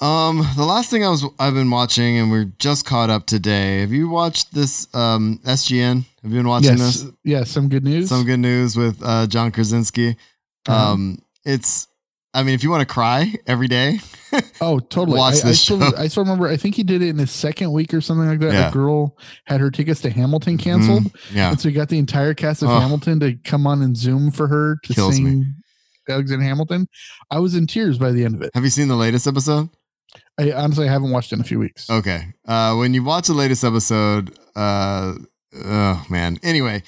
Um, 0.00 0.46
the 0.56 0.64
last 0.64 0.90
thing 0.90 1.04
I 1.04 1.10
was 1.10 1.24
I've 1.38 1.52
been 1.54 1.70
watching, 1.70 2.16
and 2.18 2.30
we're 2.30 2.50
just 2.58 2.86
caught 2.86 3.10
up 3.10 3.26
today. 3.26 3.80
Have 3.80 3.92
you 3.92 4.08
watched 4.08 4.54
this 4.54 4.86
um 4.94 5.38
SGN? 5.44 6.04
Have 6.22 6.30
you 6.30 6.38
been 6.38 6.48
watching 6.48 6.78
yes. 6.78 7.02
this? 7.02 7.12
Yeah. 7.24 7.44
Some 7.44 7.68
good 7.68 7.84
news. 7.84 8.08
Some 8.08 8.24
good 8.24 8.40
news 8.40 8.76
with 8.76 9.02
uh, 9.04 9.26
John 9.26 9.50
Krasinski. 9.50 10.16
Uh-huh. 10.66 10.92
Um, 10.92 11.18
it's 11.44 11.88
I 12.34 12.42
mean, 12.42 12.54
if 12.54 12.62
you 12.64 12.70
want 12.70 12.80
to 12.88 12.92
cry 12.92 13.34
every 13.46 13.68
day, 13.68 13.98
Oh, 14.62 14.78
totally. 14.78 15.18
Watch 15.18 15.34
I, 15.34 15.38
I 15.38 15.42
this 15.50 15.60
still, 15.60 15.78
show. 15.78 15.94
I 15.98 16.08
still 16.08 16.22
remember. 16.22 16.48
I 16.48 16.56
think 16.56 16.74
he 16.74 16.82
did 16.82 17.02
it 17.02 17.08
in 17.08 17.18
his 17.18 17.30
second 17.30 17.72
week 17.72 17.92
or 17.92 18.00
something 18.00 18.26
like 18.26 18.38
that. 18.40 18.52
Yeah. 18.54 18.68
A 18.70 18.72
girl 18.72 19.18
had 19.44 19.60
her 19.60 19.70
tickets 19.70 20.00
to 20.02 20.10
Hamilton 20.10 20.56
canceled, 20.56 21.02
Mhm. 21.04 21.34
yeah, 21.34 21.50
and 21.50 21.60
so 21.60 21.68
he 21.68 21.74
got 21.74 21.90
the 21.90 21.98
entire 21.98 22.32
cast 22.32 22.62
of 22.62 22.70
Oh. 22.70 22.78
Hamilton 22.80 23.20
to 23.20 23.34
come 23.34 23.66
on 23.66 23.82
and 23.82 23.94
Zoom 23.94 24.30
for 24.30 24.48
her 24.48 24.78
to 24.84 24.94
Kills 24.94 25.20
me. 25.20 25.44
Alexander 26.08 26.44
Hamilton. 26.44 26.88
I 27.30 27.38
was 27.38 27.54
in 27.54 27.66
tears 27.66 27.98
by 27.98 28.12
the 28.12 28.24
end 28.24 28.34
of 28.34 28.42
it. 28.42 28.50
have 28.54 28.64
you 28.64 28.70
seen 28.70 28.88
the 28.88 28.96
latest 28.96 29.26
episode? 29.26 29.68
I 30.38 30.52
honestly 30.52 30.88
I 30.88 30.92
haven't 30.92 31.10
watched 31.10 31.32
it 31.32 31.36
in 31.36 31.40
a 31.40 31.44
few 31.44 31.58
weeks. 31.58 31.88
Okay. 31.88 32.26
Uh, 32.46 32.74
when 32.76 32.94
you 32.94 33.04
watch 33.04 33.26
the 33.26 33.34
latest 33.34 33.64
episode, 33.64 34.36
uh, 34.56 35.14
oh 35.64 36.06
man. 36.08 36.38
Anyway, 36.42 36.82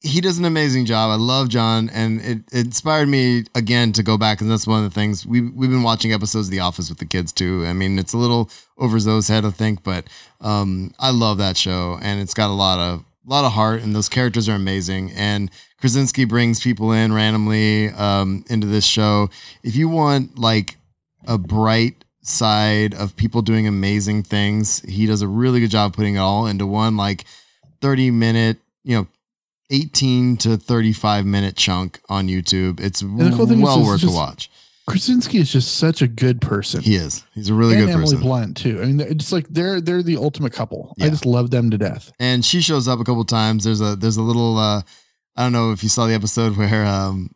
he 0.00 0.20
does 0.20 0.38
an 0.38 0.44
amazing 0.44 0.84
job. 0.84 1.10
I 1.10 1.16
love 1.16 1.48
John, 1.48 1.90
and 1.90 2.20
it, 2.20 2.38
it 2.52 2.66
inspired 2.66 3.08
me 3.08 3.44
again 3.54 3.92
to 3.92 4.02
go 4.02 4.16
back. 4.16 4.40
And 4.40 4.50
that's 4.50 4.66
one 4.66 4.84
of 4.84 4.90
the 4.90 4.94
things 4.94 5.26
we 5.26 5.40
we've 5.40 5.70
been 5.70 5.82
watching 5.82 6.12
episodes 6.12 6.48
of 6.48 6.52
The 6.52 6.60
Office 6.60 6.88
with 6.88 6.98
the 6.98 7.04
kids 7.04 7.32
too. 7.32 7.64
I 7.66 7.72
mean, 7.72 7.98
it's 7.98 8.12
a 8.12 8.18
little 8.18 8.48
over 8.76 8.98
Zoe's 9.00 9.28
head, 9.28 9.44
I 9.44 9.50
think, 9.50 9.82
but 9.82 10.06
um, 10.40 10.92
I 11.00 11.10
love 11.10 11.38
that 11.38 11.56
show, 11.56 11.98
and 12.00 12.20
it's 12.20 12.34
got 12.34 12.50
a 12.50 12.54
lot 12.54 12.78
of 12.78 13.04
a 13.28 13.30
lot 13.30 13.44
of 13.44 13.52
heart, 13.52 13.82
and 13.82 13.94
those 13.94 14.08
characters 14.08 14.48
are 14.48 14.54
amazing. 14.54 15.12
And 15.12 15.50
Krasinski 15.80 16.24
brings 16.24 16.60
people 16.60 16.92
in 16.92 17.12
randomly 17.12 17.90
um, 17.90 18.44
into 18.48 18.66
this 18.66 18.86
show. 18.86 19.28
If 19.62 19.76
you 19.76 19.88
want 19.88 20.38
like 20.38 20.78
a 21.26 21.36
bright 21.36 22.04
side 22.28 22.94
of 22.94 23.16
people 23.16 23.42
doing 23.42 23.66
amazing 23.66 24.22
things. 24.22 24.80
He 24.80 25.06
does 25.06 25.22
a 25.22 25.28
really 25.28 25.60
good 25.60 25.70
job 25.70 25.94
putting 25.94 26.16
it 26.16 26.18
all 26.18 26.46
into 26.46 26.66
one 26.66 26.96
like 26.96 27.24
30 27.80 28.10
minute, 28.10 28.58
you 28.84 28.96
know, 28.96 29.06
18 29.70 30.36
to 30.38 30.56
35 30.56 31.26
minute 31.26 31.56
chunk 31.56 32.00
on 32.08 32.28
YouTube. 32.28 32.80
It's 32.80 33.00
the 33.00 33.32
cool 33.36 33.46
thing 33.46 33.58
is 33.58 33.64
well 33.64 33.84
worth 33.84 34.00
just- 34.00 34.12
to 34.12 34.16
watch. 34.16 34.50
Krasinski 34.88 35.38
is 35.38 35.52
just 35.52 35.76
such 35.76 36.02
a 36.02 36.08
good 36.08 36.40
person. 36.40 36.82
He 36.82 36.94
is. 36.96 37.24
He's 37.34 37.48
a 37.50 37.54
really 37.54 37.74
and 37.76 37.86
good 37.86 37.92
Emily 37.92 38.04
person. 38.16 38.20
Blunt 38.20 38.56
too. 38.56 38.80
I 38.80 38.86
mean, 38.86 39.00
it's 39.00 39.32
like 39.32 39.46
they're 39.48 39.80
they're 39.80 40.02
the 40.02 40.16
ultimate 40.16 40.52
couple. 40.52 40.94
I 41.00 41.08
just 41.08 41.26
love 41.26 41.50
them 41.50 41.70
to 41.70 41.78
death. 41.78 42.12
and 42.18 42.44
she 42.44 42.60
shows 42.60 42.88
up 42.88 42.98
a 42.98 43.04
couple 43.04 43.24
times. 43.24 43.64
There's 43.64 43.80
a 43.80 43.96
there's 43.96 44.16
a 44.16 44.22
little 44.22 44.56
uh 44.58 44.82
I 45.36 45.42
don't 45.42 45.52
know 45.52 45.72
if 45.72 45.82
you 45.82 45.88
saw 45.88 46.06
the 46.06 46.14
episode 46.14 46.56
where 46.56 46.86
um 46.86 47.30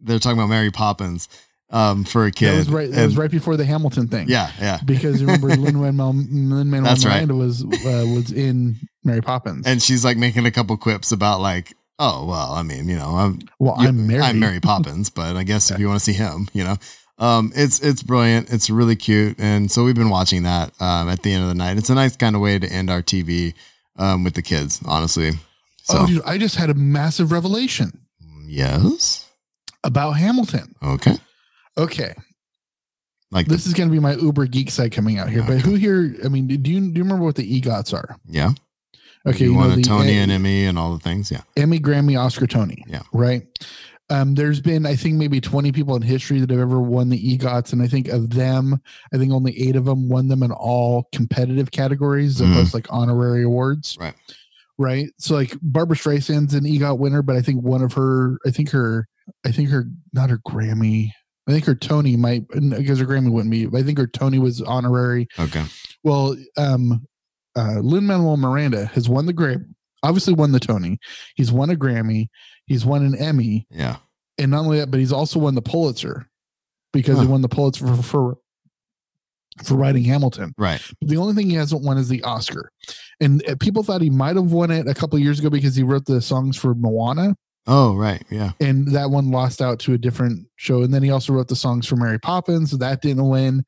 they're 0.00 0.18
talking 0.18 0.38
about 0.38 0.48
Mary 0.48 0.70
Poppins 0.70 1.28
um 1.70 2.04
for 2.04 2.26
a 2.26 2.32
kid. 2.32 2.52
That 2.52 2.56
was 2.58 2.70
right. 2.70 2.90
That 2.90 3.04
was 3.04 3.16
right 3.16 3.30
before 3.30 3.56
the 3.56 3.64
Hamilton 3.64 4.08
thing. 4.08 4.28
Yeah, 4.28 4.50
yeah. 4.60 4.80
because 4.84 5.20
remember 5.22 5.48
Lin 5.56 5.76
Manuel 5.76 6.82
That's 6.82 7.04
right. 7.04 7.14
Miranda 7.14 7.34
was 7.34 7.64
uh, 7.64 8.06
was 8.14 8.32
in 8.32 8.76
Mary 9.04 9.22
Poppins. 9.22 9.66
And 9.66 9.82
she's 9.82 10.04
like 10.04 10.16
making 10.16 10.46
a 10.46 10.50
couple 10.50 10.76
quips 10.76 11.12
about 11.12 11.40
like, 11.40 11.74
oh 11.98 12.26
well, 12.26 12.52
I 12.52 12.62
mean, 12.62 12.88
you 12.88 12.96
know, 12.96 13.10
I'm 13.10 13.40
well, 13.58 13.74
I'm 13.78 14.06
Mary. 14.06 14.22
I'm 14.22 14.38
Mary 14.38 14.60
Poppins, 14.60 15.10
but 15.10 15.36
I 15.36 15.44
guess 15.44 15.70
if 15.70 15.78
you 15.78 15.88
want 15.88 16.00
to 16.00 16.04
see 16.04 16.12
him, 16.12 16.48
you 16.52 16.64
know, 16.64 16.76
um, 17.18 17.52
it's 17.54 17.80
it's 17.80 18.02
brilliant. 18.02 18.52
It's 18.52 18.70
really 18.70 18.96
cute, 18.96 19.38
and 19.38 19.70
so 19.70 19.84
we've 19.84 19.94
been 19.94 20.10
watching 20.10 20.44
that 20.44 20.72
um, 20.80 21.08
at 21.08 21.22
the 21.22 21.32
end 21.32 21.42
of 21.42 21.48
the 21.48 21.54
night. 21.54 21.76
It's 21.76 21.90
a 21.90 21.94
nice 21.94 22.16
kind 22.16 22.36
of 22.36 22.42
way 22.42 22.58
to 22.58 22.66
end 22.66 22.90
our 22.90 23.02
TV 23.02 23.54
um, 23.96 24.24
with 24.24 24.34
the 24.34 24.42
kids, 24.42 24.80
honestly. 24.84 25.32
So 25.82 26.00
Oh, 26.00 26.06
dude, 26.06 26.22
I 26.24 26.38
just 26.38 26.56
had 26.56 26.70
a 26.70 26.74
massive 26.74 27.32
revelation 27.32 28.06
yes, 28.46 29.26
about 29.82 30.12
Hamilton. 30.12 30.74
okay, 30.82 31.16
Okay. 31.76 32.14
Like 33.30 33.46
This 33.46 33.66
is 33.66 33.74
going 33.74 33.90
to 33.90 33.92
be 33.92 34.00
my 34.00 34.14
Uber 34.14 34.46
geek 34.46 34.70
side 34.70 34.92
coming 34.92 35.18
out 35.18 35.28
here. 35.28 35.42
But 35.42 35.60
who 35.60 35.74
here? 35.74 36.16
I 36.24 36.28
mean, 36.28 36.46
do 36.46 36.54
you 36.54 36.58
do 36.58 36.70
you 36.70 37.02
remember 37.02 37.24
what 37.24 37.34
the 37.34 37.60
EGOTs 37.60 37.92
are? 37.92 38.16
yeah. 38.26 38.52
Okay, 39.28 39.44
you, 39.44 39.52
you, 39.52 39.56
won 39.56 39.78
a 39.78 39.82
Tony 39.82 40.18
A- 40.18 40.22
and 40.22 40.30
Emmy 40.32 40.64
and 40.64 40.78
all 40.78 40.92
the 40.92 40.98
things. 41.00 41.30
Yeah. 41.30 41.42
Emmy, 41.56 41.78
Grammy, 41.78 42.18
Oscar, 42.18 42.46
Tony. 42.46 42.84
Yeah. 42.88 43.02
Right. 43.12 43.42
Um, 44.10 44.34
there's 44.34 44.60
been, 44.60 44.86
I 44.86 44.96
think, 44.96 45.16
maybe 45.16 45.38
20 45.40 45.70
people 45.70 45.94
in 45.94 46.00
history 46.02 46.40
that 46.40 46.48
have 46.48 46.58
ever 46.60 46.80
won 46.80 47.10
the 47.10 47.36
EGOTs, 47.38 47.74
and 47.74 47.82
I 47.82 47.86
think 47.88 48.08
of 48.08 48.30
them, 48.30 48.80
I 49.12 49.18
think 49.18 49.32
only 49.32 49.58
eight 49.60 49.76
of 49.76 49.84
them 49.84 50.08
won 50.08 50.28
them 50.28 50.42
in 50.42 50.50
all 50.50 51.08
competitive 51.12 51.70
categories, 51.70 52.40
as 52.40 52.46
Mhm. 52.46 52.52
opposed 52.52 52.72
like 52.74 52.86
honorary 52.88 53.42
awards. 53.44 53.98
Right. 54.00 54.14
Right. 54.78 55.08
So 55.18 55.34
like 55.34 55.54
Barbra 55.60 55.96
Streisand's 55.96 56.54
an 56.54 56.64
EGOT 56.64 56.98
winner, 56.98 57.20
but 57.20 57.36
I 57.36 57.42
think 57.42 57.62
one 57.62 57.82
of 57.82 57.92
her, 57.94 58.38
I 58.46 58.50
think 58.50 58.70
her, 58.70 59.08
I 59.44 59.50
think 59.52 59.68
her, 59.70 59.84
not 60.14 60.30
her 60.30 60.38
Grammy. 60.38 61.10
I 61.46 61.52
think 61.52 61.64
her 61.66 61.74
Tony 61.74 62.16
might 62.16 62.46
because 62.48 62.98
her 63.00 63.06
Grammy 63.06 63.30
wouldn't 63.30 63.50
be. 63.50 63.66
But 63.66 63.78
I 63.78 63.82
think 63.82 63.98
her 63.98 64.06
Tony 64.06 64.38
was 64.38 64.62
honorary. 64.62 65.28
Okay. 65.38 65.64
Well, 66.04 66.36
um, 66.56 67.06
uh, 67.58 67.80
Lin 67.80 68.06
Manuel 68.06 68.36
Miranda 68.36 68.86
has 68.86 69.08
won 69.08 69.26
the 69.26 69.34
Grammy, 69.34 69.64
obviously 70.02 70.34
won 70.34 70.52
the 70.52 70.60
Tony. 70.60 70.98
He's 71.34 71.50
won 71.52 71.70
a 71.70 71.74
Grammy. 71.74 72.28
He's 72.66 72.84
won 72.86 73.04
an 73.04 73.14
Emmy, 73.16 73.66
Yeah. 73.70 73.96
and 74.38 74.50
not 74.50 74.60
only 74.64 74.78
that, 74.78 74.90
but 74.90 75.00
he's 75.00 75.12
also 75.12 75.38
won 75.38 75.54
the 75.54 75.62
Pulitzer 75.62 76.28
because 76.92 77.18
he 77.20 77.26
won 77.26 77.42
the 77.42 77.48
Pulitzer 77.48 77.86
for, 77.86 78.02
for 78.02 78.38
for 79.64 79.74
writing 79.74 80.04
Hamilton. 80.04 80.54
Right. 80.56 80.80
The 81.00 81.16
only 81.16 81.34
thing 81.34 81.50
he 81.50 81.56
hasn't 81.56 81.82
won 81.82 81.98
is 81.98 82.08
the 82.08 82.22
Oscar, 82.22 82.70
and 83.20 83.42
uh, 83.48 83.56
people 83.58 83.82
thought 83.82 84.00
he 84.02 84.10
might 84.10 84.36
have 84.36 84.52
won 84.52 84.70
it 84.70 84.86
a 84.86 84.94
couple 84.94 85.16
of 85.16 85.22
years 85.22 85.40
ago 85.40 85.50
because 85.50 85.74
he 85.74 85.82
wrote 85.82 86.04
the 86.06 86.20
songs 86.20 86.56
for 86.56 86.74
Moana, 86.74 87.34
Oh, 87.66 87.94
right. 87.96 88.22
Yeah. 88.30 88.52
and 88.60 88.88
that 88.94 89.10
one 89.10 89.30
lost 89.30 89.60
out 89.60 89.78
to 89.80 89.92
a 89.94 89.98
different 89.98 90.46
show. 90.56 90.82
And 90.82 90.94
then 90.94 91.02
he 91.02 91.10
also 91.10 91.32
wrote 91.32 91.48
the 91.48 91.56
songs 91.56 91.86
for 91.86 91.96
Mary 91.96 92.18
Poppins, 92.20 92.70
so 92.70 92.76
that 92.78 93.02
didn't 93.02 93.28
win. 93.28 93.64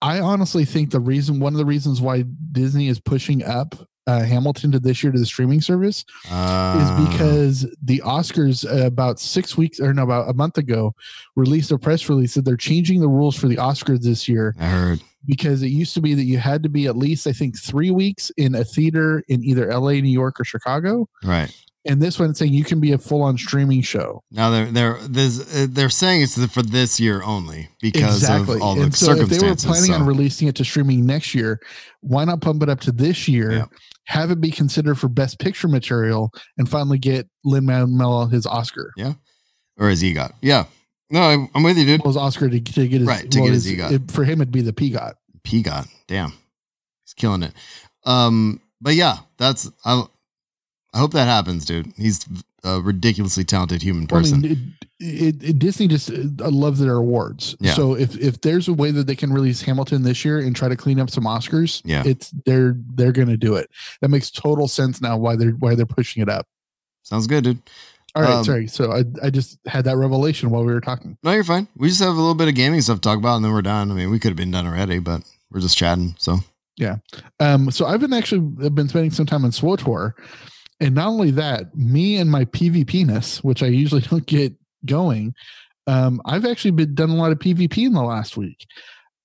I 0.00 0.20
honestly 0.20 0.64
think 0.64 0.90
the 0.90 1.00
reason, 1.00 1.40
one 1.40 1.52
of 1.54 1.58
the 1.58 1.64
reasons 1.66 2.00
why 2.00 2.24
Disney 2.52 2.88
is 2.88 3.00
pushing 3.00 3.44
up 3.44 3.74
uh, 4.06 4.22
Hamilton 4.22 4.72
to 4.72 4.78
this 4.80 5.02
year 5.02 5.12
to 5.12 5.18
the 5.18 5.26
streaming 5.26 5.60
service 5.60 6.04
Uh, 6.30 6.78
is 7.02 7.08
because 7.08 7.66
the 7.82 8.00
Oscars 8.06 8.64
uh, 8.64 8.86
about 8.86 9.20
six 9.20 9.56
weeks 9.56 9.80
or 9.80 9.92
no, 9.92 10.02
about 10.04 10.30
a 10.30 10.32
month 10.34 10.56
ago 10.56 10.94
released 11.36 11.70
a 11.72 11.78
press 11.78 12.08
release 12.08 12.32
that 12.34 12.44
they're 12.46 12.56
changing 12.56 13.00
the 13.00 13.08
rules 13.08 13.36
for 13.36 13.48
the 13.48 13.56
Oscars 13.56 14.00
this 14.00 14.26
year 14.26 14.54
I 14.58 14.66
heard. 14.66 15.00
because 15.26 15.62
it 15.62 15.68
used 15.68 15.92
to 15.94 16.00
be 16.00 16.14
that 16.14 16.24
you 16.24 16.38
had 16.38 16.62
to 16.62 16.70
be 16.70 16.86
at 16.86 16.96
least, 16.96 17.26
I 17.26 17.32
think, 17.32 17.58
three 17.58 17.90
weeks 17.90 18.30
in 18.38 18.54
a 18.54 18.64
theater 18.64 19.22
in 19.28 19.44
either 19.44 19.66
LA, 19.70 19.92
New 20.00 20.08
York, 20.08 20.40
or 20.40 20.44
Chicago. 20.44 21.06
Right. 21.22 21.54
And 21.88 22.02
this 22.02 22.18
one 22.18 22.34
saying 22.34 22.52
you 22.52 22.64
can 22.64 22.80
be 22.80 22.92
a 22.92 22.98
full 22.98 23.22
on 23.22 23.38
streaming 23.38 23.80
show. 23.80 24.22
Now 24.30 24.50
they're 24.50 24.66
they're 24.66 24.98
this, 25.08 25.40
uh, 25.56 25.66
they're 25.70 25.88
saying 25.88 26.22
it's 26.22 26.46
for 26.52 26.62
this 26.62 27.00
year 27.00 27.22
only 27.22 27.70
because 27.80 28.22
of 28.28 28.48
all 28.60 28.74
the 28.74 28.82
and 28.82 28.94
so 28.94 29.12
if 29.12 29.16
they 29.16 29.22
were 29.22 29.28
circumstances. 29.56 29.64
planning 29.88 30.02
on 30.02 30.06
releasing 30.06 30.48
it 30.48 30.54
to 30.56 30.64
streaming 30.64 31.06
next 31.06 31.34
year, 31.34 31.60
why 32.00 32.24
not 32.24 32.42
pump 32.42 32.62
it 32.62 32.68
up 32.68 32.80
to 32.80 32.92
this 32.92 33.26
year? 33.26 33.52
Yeah. 33.52 33.64
Have 34.04 34.30
it 34.30 34.40
be 34.40 34.50
considered 34.50 34.96
for 34.98 35.08
best 35.08 35.38
picture 35.38 35.66
material 35.68 36.30
and 36.58 36.68
finally 36.68 36.98
get 36.98 37.26
Lin 37.44 37.64
Manuel 37.66 38.26
his 38.26 38.46
Oscar. 38.46 38.92
Yeah, 38.96 39.14
or 39.78 39.88
his 39.88 40.02
EGOT. 40.02 40.32
Yeah. 40.42 40.64
No, 41.10 41.22
I'm, 41.22 41.48
I'm 41.54 41.62
with 41.62 41.78
you, 41.78 41.86
dude. 41.86 42.00
Well, 42.02 42.08
his 42.12 42.16
Oscar 42.18 42.50
to, 42.50 42.60
to 42.60 42.86
get 42.86 43.00
his 43.00 43.08
Right, 43.08 43.30
to 43.30 43.40
get 43.40 43.50
his 43.50 43.64
his- 43.64 43.78
EGOT. 43.78 43.92
it- 43.92 44.10
for 44.10 44.24
him 44.24 44.42
it'd 44.42 44.52
be 44.52 44.60
the 44.60 44.72
PGOT. 44.74 45.14
Peagot. 45.42 45.88
Damn. 46.06 46.34
He's 47.04 47.14
killing 47.16 47.42
it. 47.42 47.52
Um, 48.04 48.60
but 48.80 48.94
yeah, 48.94 49.18
that's 49.38 49.70
I 49.84 50.04
I 50.98 51.00
hope 51.00 51.12
that 51.12 51.26
happens, 51.26 51.64
dude. 51.64 51.92
He's 51.96 52.26
a 52.64 52.80
ridiculously 52.80 53.44
talented 53.44 53.82
human 53.82 54.08
Well, 54.10 54.18
I 54.18 54.22
person. 54.22 54.40
mean, 54.40 54.74
it, 54.98 55.42
it, 55.44 55.58
Disney 55.60 55.86
just 55.86 56.10
uh, 56.10 56.50
loves 56.50 56.80
their 56.80 56.96
awards. 56.96 57.54
Yeah. 57.60 57.74
So 57.74 57.94
if 57.94 58.16
if 58.18 58.40
there's 58.40 58.66
a 58.66 58.72
way 58.72 58.90
that 58.90 59.06
they 59.06 59.14
can 59.14 59.32
release 59.32 59.62
Hamilton 59.62 60.02
this 60.02 60.24
year 60.24 60.40
and 60.40 60.56
try 60.56 60.68
to 60.68 60.74
clean 60.76 60.98
up 60.98 61.08
some 61.08 61.22
Oscars, 61.22 61.82
Yeah. 61.84 62.02
it's 62.04 62.30
they're 62.44 62.74
they're 62.94 63.12
going 63.12 63.28
to 63.28 63.36
do 63.36 63.54
it. 63.54 63.70
That 64.00 64.08
makes 64.08 64.28
total 64.30 64.66
sense 64.66 65.00
now 65.00 65.16
why 65.16 65.36
they're 65.36 65.52
why 65.52 65.76
they're 65.76 65.86
pushing 65.86 66.20
it 66.20 66.28
up. 66.28 66.48
Sounds 67.04 67.28
good, 67.28 67.44
dude. 67.44 67.62
All 68.16 68.22
right, 68.22 68.32
Um, 68.32 68.44
sorry. 68.44 68.66
So 68.66 68.90
I 68.90 69.04
I 69.22 69.30
just 69.30 69.58
had 69.66 69.84
that 69.84 69.96
revelation 69.96 70.50
while 70.50 70.64
we 70.64 70.72
were 70.72 70.80
talking. 70.80 71.16
No, 71.22 71.30
you're 71.30 71.44
fine. 71.44 71.68
We 71.76 71.86
just 71.88 72.00
have 72.00 72.08
a 72.16 72.20
little 72.20 72.34
bit 72.34 72.48
of 72.48 72.56
gaming 72.56 72.80
stuff 72.80 72.96
to 72.96 73.00
talk 73.02 73.18
about 73.18 73.36
and 73.36 73.44
then 73.44 73.52
we're 73.52 73.62
done. 73.62 73.92
I 73.92 73.94
mean, 73.94 74.10
we 74.10 74.18
could 74.18 74.30
have 74.30 74.36
been 74.36 74.50
done 74.50 74.66
already, 74.66 74.98
but 74.98 75.22
we're 75.52 75.60
just 75.60 75.78
chatting. 75.78 76.16
So 76.18 76.38
yeah. 76.76 76.96
Um, 77.38 77.70
so 77.70 77.86
I've 77.86 78.00
been 78.00 78.12
actually 78.12 78.40
been 78.40 78.88
spending 78.88 79.10
some 79.12 79.26
time 79.26 79.44
in 79.44 79.50
SWTOR, 79.52 80.14
and 80.80 80.94
not 80.94 81.08
only 81.08 81.30
that, 81.32 81.74
me 81.74 82.16
and 82.16 82.30
my 82.30 82.44
PvPness, 82.46 83.42
which 83.42 83.62
I 83.62 83.66
usually 83.66 84.00
don't 84.10 84.26
get 84.26 84.54
going, 84.84 85.34
um, 85.86 86.20
I've 86.24 86.44
actually 86.44 86.72
been 86.72 86.94
done 86.94 87.10
a 87.10 87.16
lot 87.16 87.32
of 87.32 87.38
PvP 87.38 87.86
in 87.86 87.92
the 87.92 88.02
last 88.02 88.36
week. 88.36 88.66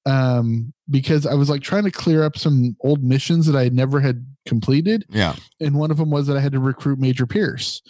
Um, 0.06 0.74
because 0.90 1.26
I 1.26 1.34
was 1.34 1.50
like 1.50 1.62
trying 1.62 1.86
to 1.86 1.92
clear 1.92 2.24
up 2.24 2.38
some 2.38 2.76
old 2.82 3.04
missions 3.04 3.46
that 3.46 3.58
I 3.58 3.70
never 3.70 4.02
had 4.02 4.26
completed, 4.46 5.06
yeah. 5.10 5.36
and 5.62 5.76
one 5.76 5.92
of 5.92 5.98
them 5.98 6.10
was 6.10 6.28
that 6.28 6.36
I 6.36 6.42
had 6.42 6.52
to 6.52 6.60
recruit 6.60 7.00
Major 7.00 7.26
Pierce. 7.26 7.82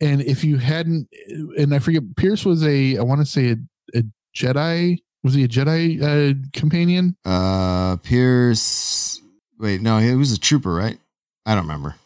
And 0.00 0.22
if 0.22 0.42
you 0.44 0.56
hadn't, 0.56 1.08
and 1.28 1.74
I 1.74 1.78
forget, 1.78 2.02
Pierce 2.16 2.46
was 2.46 2.64
a 2.64 2.96
I 2.96 3.02
want 3.02 3.20
to 3.20 3.26
say 3.26 3.50
a, 3.50 3.98
a 3.98 4.02
Jedi. 4.34 5.02
Was 5.22 5.34
he 5.34 5.44
a 5.44 5.48
Jedi 5.48 6.00
uh, 6.02 6.34
companion? 6.58 7.16
Uh 7.22 7.96
Pierce 7.96 9.20
wait, 9.58 9.80
no, 9.82 9.98
he 9.98 10.14
was 10.14 10.32
a 10.32 10.40
trooper, 10.40 10.72
right? 10.72 10.98
I 11.44 11.54
don't 11.54 11.64
remember. 11.64 11.96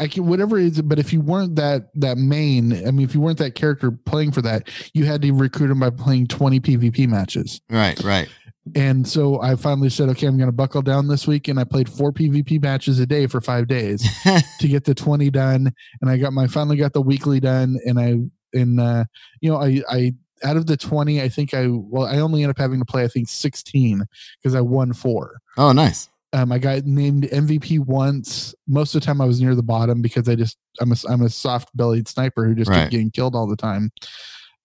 I 0.00 0.08
can 0.08 0.26
whatever 0.26 0.58
it 0.58 0.66
is, 0.66 0.82
but 0.82 0.98
if 0.98 1.12
you 1.12 1.20
weren't 1.20 1.56
that 1.56 1.88
that 1.96 2.18
main, 2.18 2.72
I 2.86 2.90
mean, 2.90 3.02
if 3.04 3.14
you 3.14 3.20
weren't 3.20 3.38
that 3.38 3.54
character 3.54 3.90
playing 3.90 4.32
for 4.32 4.42
that, 4.42 4.68
you 4.94 5.04
had 5.04 5.22
to 5.22 5.32
recruit 5.32 5.70
him 5.70 5.80
by 5.80 5.90
playing 5.90 6.28
twenty 6.28 6.60
PvP 6.60 7.08
matches. 7.08 7.60
Right, 7.70 7.98
right. 8.02 8.28
And 8.76 9.06
so 9.08 9.42
I 9.42 9.56
finally 9.56 9.88
said, 9.88 10.08
okay, 10.10 10.26
I'm 10.26 10.36
going 10.36 10.48
to 10.48 10.52
buckle 10.52 10.82
down 10.82 11.08
this 11.08 11.26
week, 11.26 11.48
and 11.48 11.58
I 11.58 11.64
played 11.64 11.88
four 11.88 12.12
PvP 12.12 12.62
matches 12.62 13.00
a 13.00 13.06
day 13.06 13.26
for 13.26 13.40
five 13.40 13.66
days 13.66 14.08
to 14.60 14.68
get 14.68 14.84
the 14.84 14.94
twenty 14.94 15.30
done. 15.30 15.72
And 16.00 16.10
I 16.10 16.16
got 16.16 16.32
my 16.32 16.46
finally 16.46 16.76
got 16.76 16.92
the 16.92 17.02
weekly 17.02 17.40
done, 17.40 17.78
and 17.84 17.98
I 17.98 18.16
and 18.56 18.80
uh, 18.80 19.04
you 19.40 19.50
know 19.50 19.56
I 19.56 19.82
I 19.90 20.14
out 20.44 20.56
of 20.56 20.66
the 20.66 20.76
twenty, 20.76 21.20
I 21.20 21.28
think 21.28 21.54
I 21.54 21.66
well 21.68 22.06
I 22.06 22.18
only 22.18 22.42
ended 22.42 22.56
up 22.56 22.60
having 22.60 22.78
to 22.78 22.84
play 22.84 23.02
I 23.04 23.08
think 23.08 23.28
sixteen 23.28 24.04
because 24.40 24.54
I 24.54 24.60
won 24.60 24.92
four. 24.92 25.38
oh, 25.58 25.72
nice. 25.72 26.08
Um, 26.34 26.50
I 26.50 26.58
got 26.58 26.84
named 26.84 27.24
MVP 27.24 27.78
once. 27.80 28.54
Most 28.66 28.94
of 28.94 29.00
the 29.02 29.04
time, 29.06 29.20
I 29.20 29.26
was 29.26 29.40
near 29.40 29.54
the 29.54 29.62
bottom 29.62 30.00
because 30.00 30.28
I 30.28 30.34
just 30.34 30.56
I'm 30.80 30.92
a 30.92 30.96
I'm 31.08 31.22
a 31.22 31.28
soft 31.28 31.68
bellied 31.76 32.08
sniper 32.08 32.46
who 32.46 32.54
just 32.54 32.70
Right. 32.70 32.80
kept 32.80 32.90
getting 32.90 33.10
killed 33.10 33.34
all 33.34 33.46
the 33.46 33.56
time. 33.56 33.90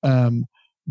Um, 0.04 0.46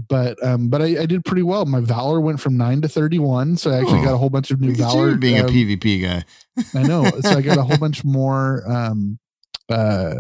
but 0.09 0.43
um, 0.45 0.68
but 0.68 0.83
I, 0.83 1.03
I 1.03 1.07
did 1.07 1.24
pretty 1.24 1.43
well. 1.43 1.64
My 1.64 1.81
valor 1.81 2.20
went 2.20 2.39
from 2.41 2.59
nine 2.59 2.83
to 2.83 2.89
thirty 2.89 3.18
one, 3.18 3.57
so 3.57 3.70
I 3.70 3.79
actually 3.79 4.01
Oh, 4.01 4.05
got 4.05 4.14
a 4.14 4.18
whole 4.18 4.29
bunch 4.29 4.51
of 4.51 4.61
new 4.61 4.74
valor. 4.74 5.14
being 5.16 5.39
um, 5.41 5.47
a 5.47 5.49
PvP 5.49 6.03
guy. 6.03 6.24
I 6.74 6.83
know. 6.83 7.11
So 7.22 7.37
I 7.39 7.41
got 7.41 7.57
a 7.57 7.62
whole 7.62 7.79
bunch 7.79 8.05
more 8.05 8.62
um, 8.70 9.18
uh, 9.70 10.14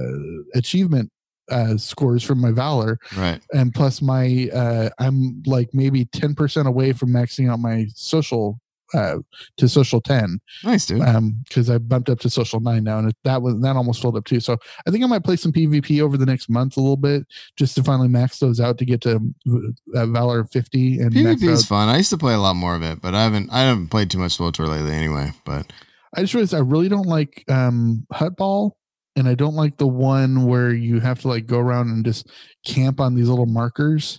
achievement 0.54 1.10
uh, 1.50 1.76
scores 1.76 2.22
from 2.22 2.40
my 2.40 2.50
valor, 2.52 2.98
Right. 3.14 3.40
and 3.52 3.74
plus 3.74 4.00
my 4.00 4.48
uh, 4.54 4.88
I'm 4.98 5.42
like 5.46 5.68
maybe 5.74 6.06
ten 6.06 6.34
percent 6.34 6.66
away 6.66 6.92
from 6.92 7.10
maxing 7.10 7.50
out 7.50 7.60
my 7.60 7.86
social 7.94 8.58
uh, 8.94 9.16
to 9.56 9.68
social 9.68 10.00
ten 10.00 10.38
Nice, 10.64 10.86
dude. 10.86 11.02
um 11.02 11.36
because 11.48 11.68
i 11.70 11.78
bumped 11.78 12.08
up 12.08 12.20
to 12.20 12.30
social 12.30 12.60
nine 12.60 12.84
now 12.84 12.98
and 12.98 13.08
it, 13.10 13.16
that 13.24 13.42
was 13.42 13.60
that 13.60 13.76
almost 13.76 14.00
filled 14.00 14.16
up 14.16 14.24
too 14.24 14.40
so 14.40 14.56
i 14.86 14.90
think 14.90 15.02
i 15.02 15.06
might 15.06 15.24
play 15.24 15.36
some 15.36 15.52
pvp 15.52 16.00
over 16.00 16.16
the 16.16 16.26
next 16.26 16.48
month 16.48 16.76
a 16.76 16.80
little 16.80 16.96
bit 16.96 17.26
just 17.56 17.74
to 17.74 17.82
finally 17.82 18.08
max 18.08 18.38
those 18.38 18.60
out 18.60 18.78
to 18.78 18.84
get 18.84 19.00
to 19.00 19.18
uh, 19.94 20.06
valor 20.06 20.44
50 20.44 21.00
and 21.00 21.12
PvP 21.12 21.48
is 21.48 21.62
out. 21.62 21.68
fun. 21.68 21.88
I 21.88 21.96
used 21.98 22.10
to 22.10 22.18
play 22.18 22.34
a 22.34 22.38
lot 22.38 22.54
more 22.54 22.74
of 22.76 22.82
it, 22.82 23.00
but 23.00 23.14
I 23.14 23.24
haven't 23.24 23.50
I 23.52 23.60
haven't 23.62 23.88
played 23.88 24.10
too 24.10 24.18
much 24.18 24.36
SWTOR 24.38 24.68
lately 24.68 24.92
anyway. 24.92 25.32
But 25.44 25.72
i 26.16 26.20
just 26.20 26.32
realized 26.34 26.54
i 26.54 26.58
really 26.58 26.88
don't 26.88 27.06
like 27.08 27.44
um 27.50 28.06
Huttball 28.12 28.70
and 29.16 29.28
i 29.28 29.34
don't 29.34 29.54
like 29.54 29.76
the 29.76 29.86
one 29.86 30.46
where 30.46 30.72
you 30.72 31.00
have 31.00 31.20
to 31.22 31.28
like 31.28 31.46
go 31.46 31.58
around 31.58 31.88
and 31.88 32.04
just 32.04 32.28
camp 32.64 33.00
on 33.00 33.14
these 33.14 33.28
little 33.28 33.46
markers 33.46 34.18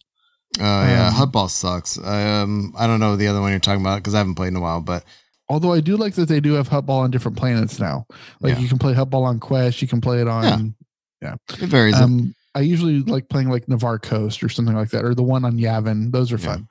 uh 0.59 0.63
yeah, 0.87 1.07
Um, 1.07 1.13
Huttball 1.13 1.49
sucks. 1.49 1.97
I 1.99 2.41
um 2.41 2.73
I 2.77 2.87
don't 2.87 2.99
know 2.99 3.15
the 3.15 3.27
other 3.27 3.41
one 3.41 3.51
you're 3.51 3.59
talking 3.59 3.81
about 3.81 3.97
because 3.97 4.13
I 4.15 4.19
haven't 4.19 4.35
played 4.35 4.49
in 4.49 4.55
a 4.55 4.61
while, 4.61 4.81
but 4.81 5.03
although 5.49 5.71
i 5.71 5.79
do 5.79 5.95
like 5.95 6.13
that 6.15 6.27
they 6.27 6.41
do 6.41 6.53
have 6.53 6.67
Huttball 6.67 6.99
on 7.03 7.09
different 7.11 7.37
planets 7.37 7.79
now 7.79 8.05
like 8.41 8.55
Yeah. 8.55 8.59
you 8.59 8.67
can 8.67 8.77
play 8.77 8.93
Huttball 8.93 9.23
on 9.23 9.39
Quesh 9.39 9.81
you 9.81 9.87
can 9.87 10.01
play 10.01 10.19
it 10.19 10.27
on 10.27 10.75
Yeah. 11.21 11.35
it 11.61 11.69
varies. 11.69 11.95
um 11.95 12.35
i 12.53 12.59
usually 12.59 12.99
like 13.03 13.29
playing 13.29 13.49
like 13.49 13.65
Novare 13.67 14.01
Coast 14.01 14.43
or 14.43 14.49
something 14.49 14.75
like 14.75 14.89
that 14.89 15.05
or 15.05 15.15
the 15.15 15.23
one 15.23 15.45
on 15.45 15.57
yavin 15.57 16.11
those 16.11 16.33
are 16.33 16.37
Yeah. 16.37 16.47
fun 16.53 16.67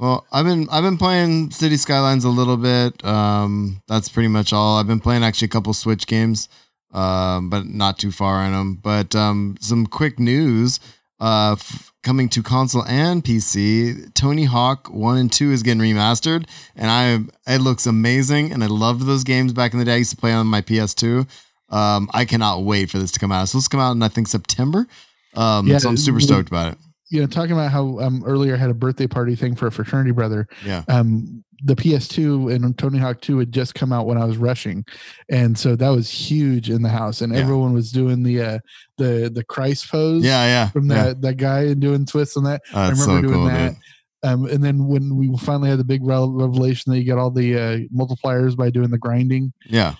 Well, 0.00 0.26
I've 0.32 0.44
been 0.44 0.66
I've 0.72 0.82
been 0.82 0.98
playing 0.98 1.52
City 1.52 1.76
Skylines 1.76 2.24
a 2.24 2.28
little 2.28 2.56
bit. 2.56 3.04
Um, 3.04 3.80
that's 3.86 4.08
pretty 4.08 4.26
much 4.28 4.52
all. 4.52 4.76
I've 4.78 4.88
been 4.88 4.98
playing 4.98 5.22
actually 5.22 5.46
a 5.46 5.54
couple 5.54 5.72
Switch 5.72 6.08
games, 6.08 6.48
um, 6.92 7.48
but 7.48 7.66
not 7.66 7.96
too 8.00 8.10
far 8.10 8.44
in 8.44 8.50
them. 8.50 8.74
But 8.82 9.14
um, 9.14 9.54
some 9.60 9.86
quick 9.86 10.18
news. 10.18 10.80
Uh, 11.24 11.52
f- 11.52 11.90
coming 12.02 12.28
to 12.28 12.42
console 12.42 12.84
and 12.84 13.24
PC, 13.24 14.12
Tony 14.12 14.44
Hawk 14.44 14.88
One 14.90 15.16
and 15.16 15.32
Two 15.32 15.52
is 15.52 15.62
getting 15.62 15.80
remastered, 15.82 16.46
and 16.76 16.90
I 16.90 17.52
it 17.52 17.60
looks 17.62 17.86
amazing. 17.86 18.52
And 18.52 18.62
I 18.62 18.66
loved 18.66 19.06
those 19.06 19.24
games 19.24 19.52
back 19.54 19.72
in 19.72 19.78
the 19.78 19.86
day. 19.86 19.94
I 19.94 19.96
used 20.04 20.10
to 20.10 20.16
play 20.16 20.32
on 20.32 20.46
my 20.46 20.60
PS2. 20.60 21.26
Um, 21.70 22.10
I 22.12 22.26
cannot 22.26 22.62
wait 22.64 22.90
for 22.90 22.98
this 22.98 23.10
to 23.12 23.18
come 23.18 23.32
out. 23.32 23.48
So 23.48 23.56
this 23.58 23.68
come 23.68 23.80
out 23.80 23.92
in 23.92 24.02
I 24.02 24.08
think 24.08 24.28
September. 24.28 24.86
Um, 25.34 25.66
Yeah, 25.66 25.78
so 25.78 25.88
I'm 25.88 25.96
super 25.96 26.20
stoked 26.20 26.48
about 26.48 26.72
it. 26.72 26.78
You 27.14 27.20
know, 27.20 27.26
talking 27.28 27.52
about 27.52 27.70
how 27.70 27.98
um, 28.00 28.22
earlier 28.26 28.54
I 28.54 28.58
had 28.58 28.70
a 28.70 28.74
birthday 28.74 29.06
party 29.06 29.36
thing 29.36 29.54
for 29.54 29.66
a 29.68 29.72
fraternity 29.72 30.10
brother. 30.10 30.48
Yeah. 30.64 30.82
Um, 30.88 31.44
the 31.62 31.76
PS2 31.76 32.52
and 32.54 32.76
Tony 32.76 32.98
Hawk 32.98 33.20
2 33.20 33.38
had 33.38 33.52
just 33.52 33.74
come 33.74 33.92
out 33.92 34.06
when 34.06 34.18
I 34.18 34.24
was 34.24 34.36
rushing, 34.36 34.84
and 35.30 35.56
so 35.56 35.76
that 35.76 35.88
was 35.88 36.10
huge 36.10 36.68
in 36.68 36.82
the 36.82 36.88
house, 36.88 37.20
and 37.20 37.32
Yeah. 37.32 37.38
everyone 37.40 37.72
was 37.72 37.92
doing 37.92 38.22
the 38.24 38.42
uh, 38.42 38.58
the 38.98 39.30
the 39.32 39.44
Christ 39.44 39.88
pose 39.90 40.24
Yeah, 40.24 40.44
yeah. 40.44 40.68
from 40.70 40.90
yeah. 40.90 41.04
that 41.04 41.22
that 41.22 41.34
guy 41.36 41.60
and 41.66 41.80
doing 41.80 42.04
twists 42.04 42.36
on 42.36 42.44
that. 42.44 42.62
Oh, 42.74 42.80
I 42.80 42.90
remember 42.90 43.04
so 43.04 43.20
doing 43.22 43.32
cool, 43.34 43.44
that. 43.46 43.68
dude. 43.70 43.78
Um, 44.24 44.46
and 44.46 44.64
then 44.64 44.86
when 44.88 45.16
we 45.16 45.34
finally 45.38 45.68
had 45.68 45.78
the 45.78 45.84
big 45.84 46.00
revelation 46.02 46.90
that 46.92 46.98
you 46.98 47.04
get 47.04 47.18
all 47.18 47.30
the 47.30 47.54
uh, 47.58 47.78
multipliers 47.94 48.56
by 48.56 48.70
doing 48.70 48.90
the 48.90 48.98
grinding, 48.98 49.52
Yeah. 49.66 49.94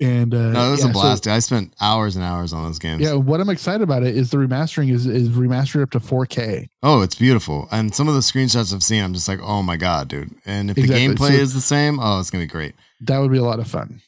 And 0.00 0.32
uh, 0.34 0.50
No, 0.52 0.68
it 0.68 0.70
was 0.72 0.84
yeah, 0.84 0.90
a 0.90 0.92
blast. 0.92 1.24
dude. 1.24 1.32
I 1.32 1.38
spent 1.40 1.74
hours 1.80 2.16
and 2.16 2.24
hours 2.24 2.52
on 2.52 2.64
those 2.64 2.78
games. 2.78 3.02
yeah, 3.02 3.14
what 3.14 3.40
I'm 3.40 3.50
excited 3.50 3.82
about 3.82 4.02
it 4.02 4.16
is 4.16 4.30
the 4.30 4.38
remastering 4.38 4.90
is 4.92 5.06
is 5.06 5.28
remastered 5.30 5.82
up 5.82 5.90
to 5.90 6.00
4K. 6.00 6.68
Oh, 6.82 7.02
it's 7.02 7.14
beautiful. 7.14 7.68
And 7.70 7.94
some 7.94 8.08
of 8.08 8.14
the 8.14 8.20
screenshots 8.20 8.72
I've 8.74 8.82
seen, 8.82 9.04
I'm 9.04 9.14
just 9.14 9.28
like, 9.28 9.40
oh 9.42 9.62
my 9.62 9.76
God, 9.76 10.08
dude. 10.08 10.30
And 10.46 10.70
if 10.70 10.78
Exactly. 10.78 11.06
the 11.06 11.14
gameplay 11.14 11.28
So- 11.28 11.34
is 11.42 11.54
the 11.54 11.60
same, 11.60 11.98
oh, 12.00 12.18
it's 12.20 12.30
gonna 12.30 12.44
be 12.44 12.48
great. 12.48 12.74
That 13.02 13.18
would 13.18 13.30
be 13.30 13.38
a 13.38 13.44
lot 13.44 13.58
of 13.60 13.66
fun. 13.68 14.00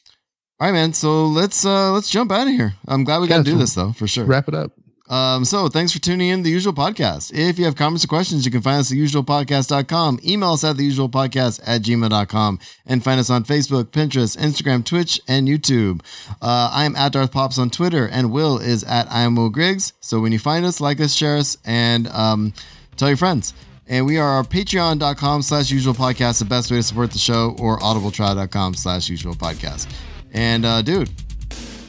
All 0.59 0.67
right, 0.67 0.73
man. 0.73 0.93
So 0.93 1.25
let's 1.25 1.65
uh 1.65 1.91
let's 1.91 2.09
jump 2.09 2.31
out 2.31 2.47
of 2.47 2.53
here. 2.53 2.73
I'm 2.87 3.03
glad 3.03 3.19
we 3.21 3.27
got 3.27 3.37
to 3.37 3.43
do 3.43 3.57
this 3.57 3.73
though, 3.73 3.91
for 3.91 4.07
sure. 4.07 4.23
Wrap 4.25 4.47
it 4.47 4.53
up. 4.55 4.71
Um, 5.13 5.45
so 5.45 5.67
thanks 5.67 5.91
for 5.91 5.99
tuning 5.99 6.29
in 6.29 6.39
to 6.39 6.43
the 6.45 6.49
usual 6.49 6.73
podcast. 6.73 7.31
If 7.37 7.59
you 7.59 7.65
have 7.65 7.75
comments 7.75 8.03
or 8.03 8.07
questions, 8.07 8.45
you 8.45 8.51
can 8.51 8.61
find 8.61 8.79
us 8.79 8.91
at 8.91 8.97
usualpodcast.com. 8.97 10.21
Email 10.25 10.53
us 10.53 10.63
at 10.63 10.75
the 10.75 10.83
usual 10.83 11.07
podcast 11.07 11.61
at 11.67 11.83
gmail.com 11.83 12.59
and 12.87 13.03
find 13.03 13.19
us 13.19 13.29
on 13.29 13.43
Facebook, 13.43 13.91
Pinterest, 13.91 14.35
Instagram, 14.35 14.83
Twitch, 14.83 15.21
and 15.27 15.47
YouTube. 15.47 16.01
Uh, 16.41 16.71
I 16.73 16.85
am 16.85 16.95
at 16.95 17.11
Darth 17.11 17.31
Pops 17.31 17.59
on 17.59 17.69
Twitter, 17.69 18.07
and 18.07 18.31
Will 18.31 18.57
is 18.57 18.83
at 18.85 19.05
I 19.11 19.21
am 19.21 19.35
Will 19.35 19.49
Griggs. 19.49 19.93
So 19.99 20.19
when 20.19 20.31
you 20.31 20.39
find 20.39 20.65
us, 20.65 20.81
like 20.81 20.99
us, 20.99 21.13
share 21.13 21.37
us, 21.37 21.57
and 21.63 22.07
um, 22.07 22.51
tell 22.95 23.07
your 23.07 23.17
friends. 23.17 23.53
And 23.87 24.07
we 24.07 24.17
are 24.17 24.27
our 24.27 24.43
patreon.com 24.43 25.43
slash 25.43 25.69
usual 25.69 25.93
podcast, 25.93 26.39
the 26.39 26.45
best 26.45 26.71
way 26.71 26.77
to 26.77 26.83
support 26.83 27.11
the 27.11 27.19
show, 27.19 27.55
or 27.59 27.77
audibletrial.com 27.77 28.73
slash 28.73 29.09
usual 29.09 29.35
podcast. 29.35 29.93
And 30.33 30.65
uh, 30.65 30.81
dude, 30.81 31.11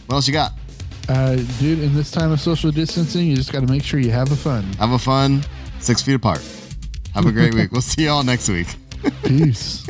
what 0.08 0.16
else 0.16 0.28
you 0.28 0.34
got? 0.34 0.52
Uh, 1.08 1.36
dude, 1.58 1.80
in 1.80 1.94
this 1.94 2.10
time 2.10 2.32
of 2.32 2.40
social 2.40 2.70
distancing, 2.70 3.26
you 3.26 3.36
just 3.36 3.52
got 3.52 3.60
to 3.60 3.66
make 3.66 3.82
sure 3.84 4.00
you 4.00 4.10
have 4.10 4.32
a 4.32 4.36
fun. 4.36 4.64
Have 4.74 4.92
a 4.92 4.98
fun 4.98 5.44
six 5.80 6.02
feet 6.02 6.14
apart. 6.14 6.40
Have 7.14 7.26
a 7.26 7.32
great 7.32 7.54
week. 7.54 7.70
We'll 7.72 7.82
see 7.82 8.04
you 8.04 8.10
all 8.10 8.24
next 8.24 8.48
week. 8.48 8.68
Peace. 9.24 9.86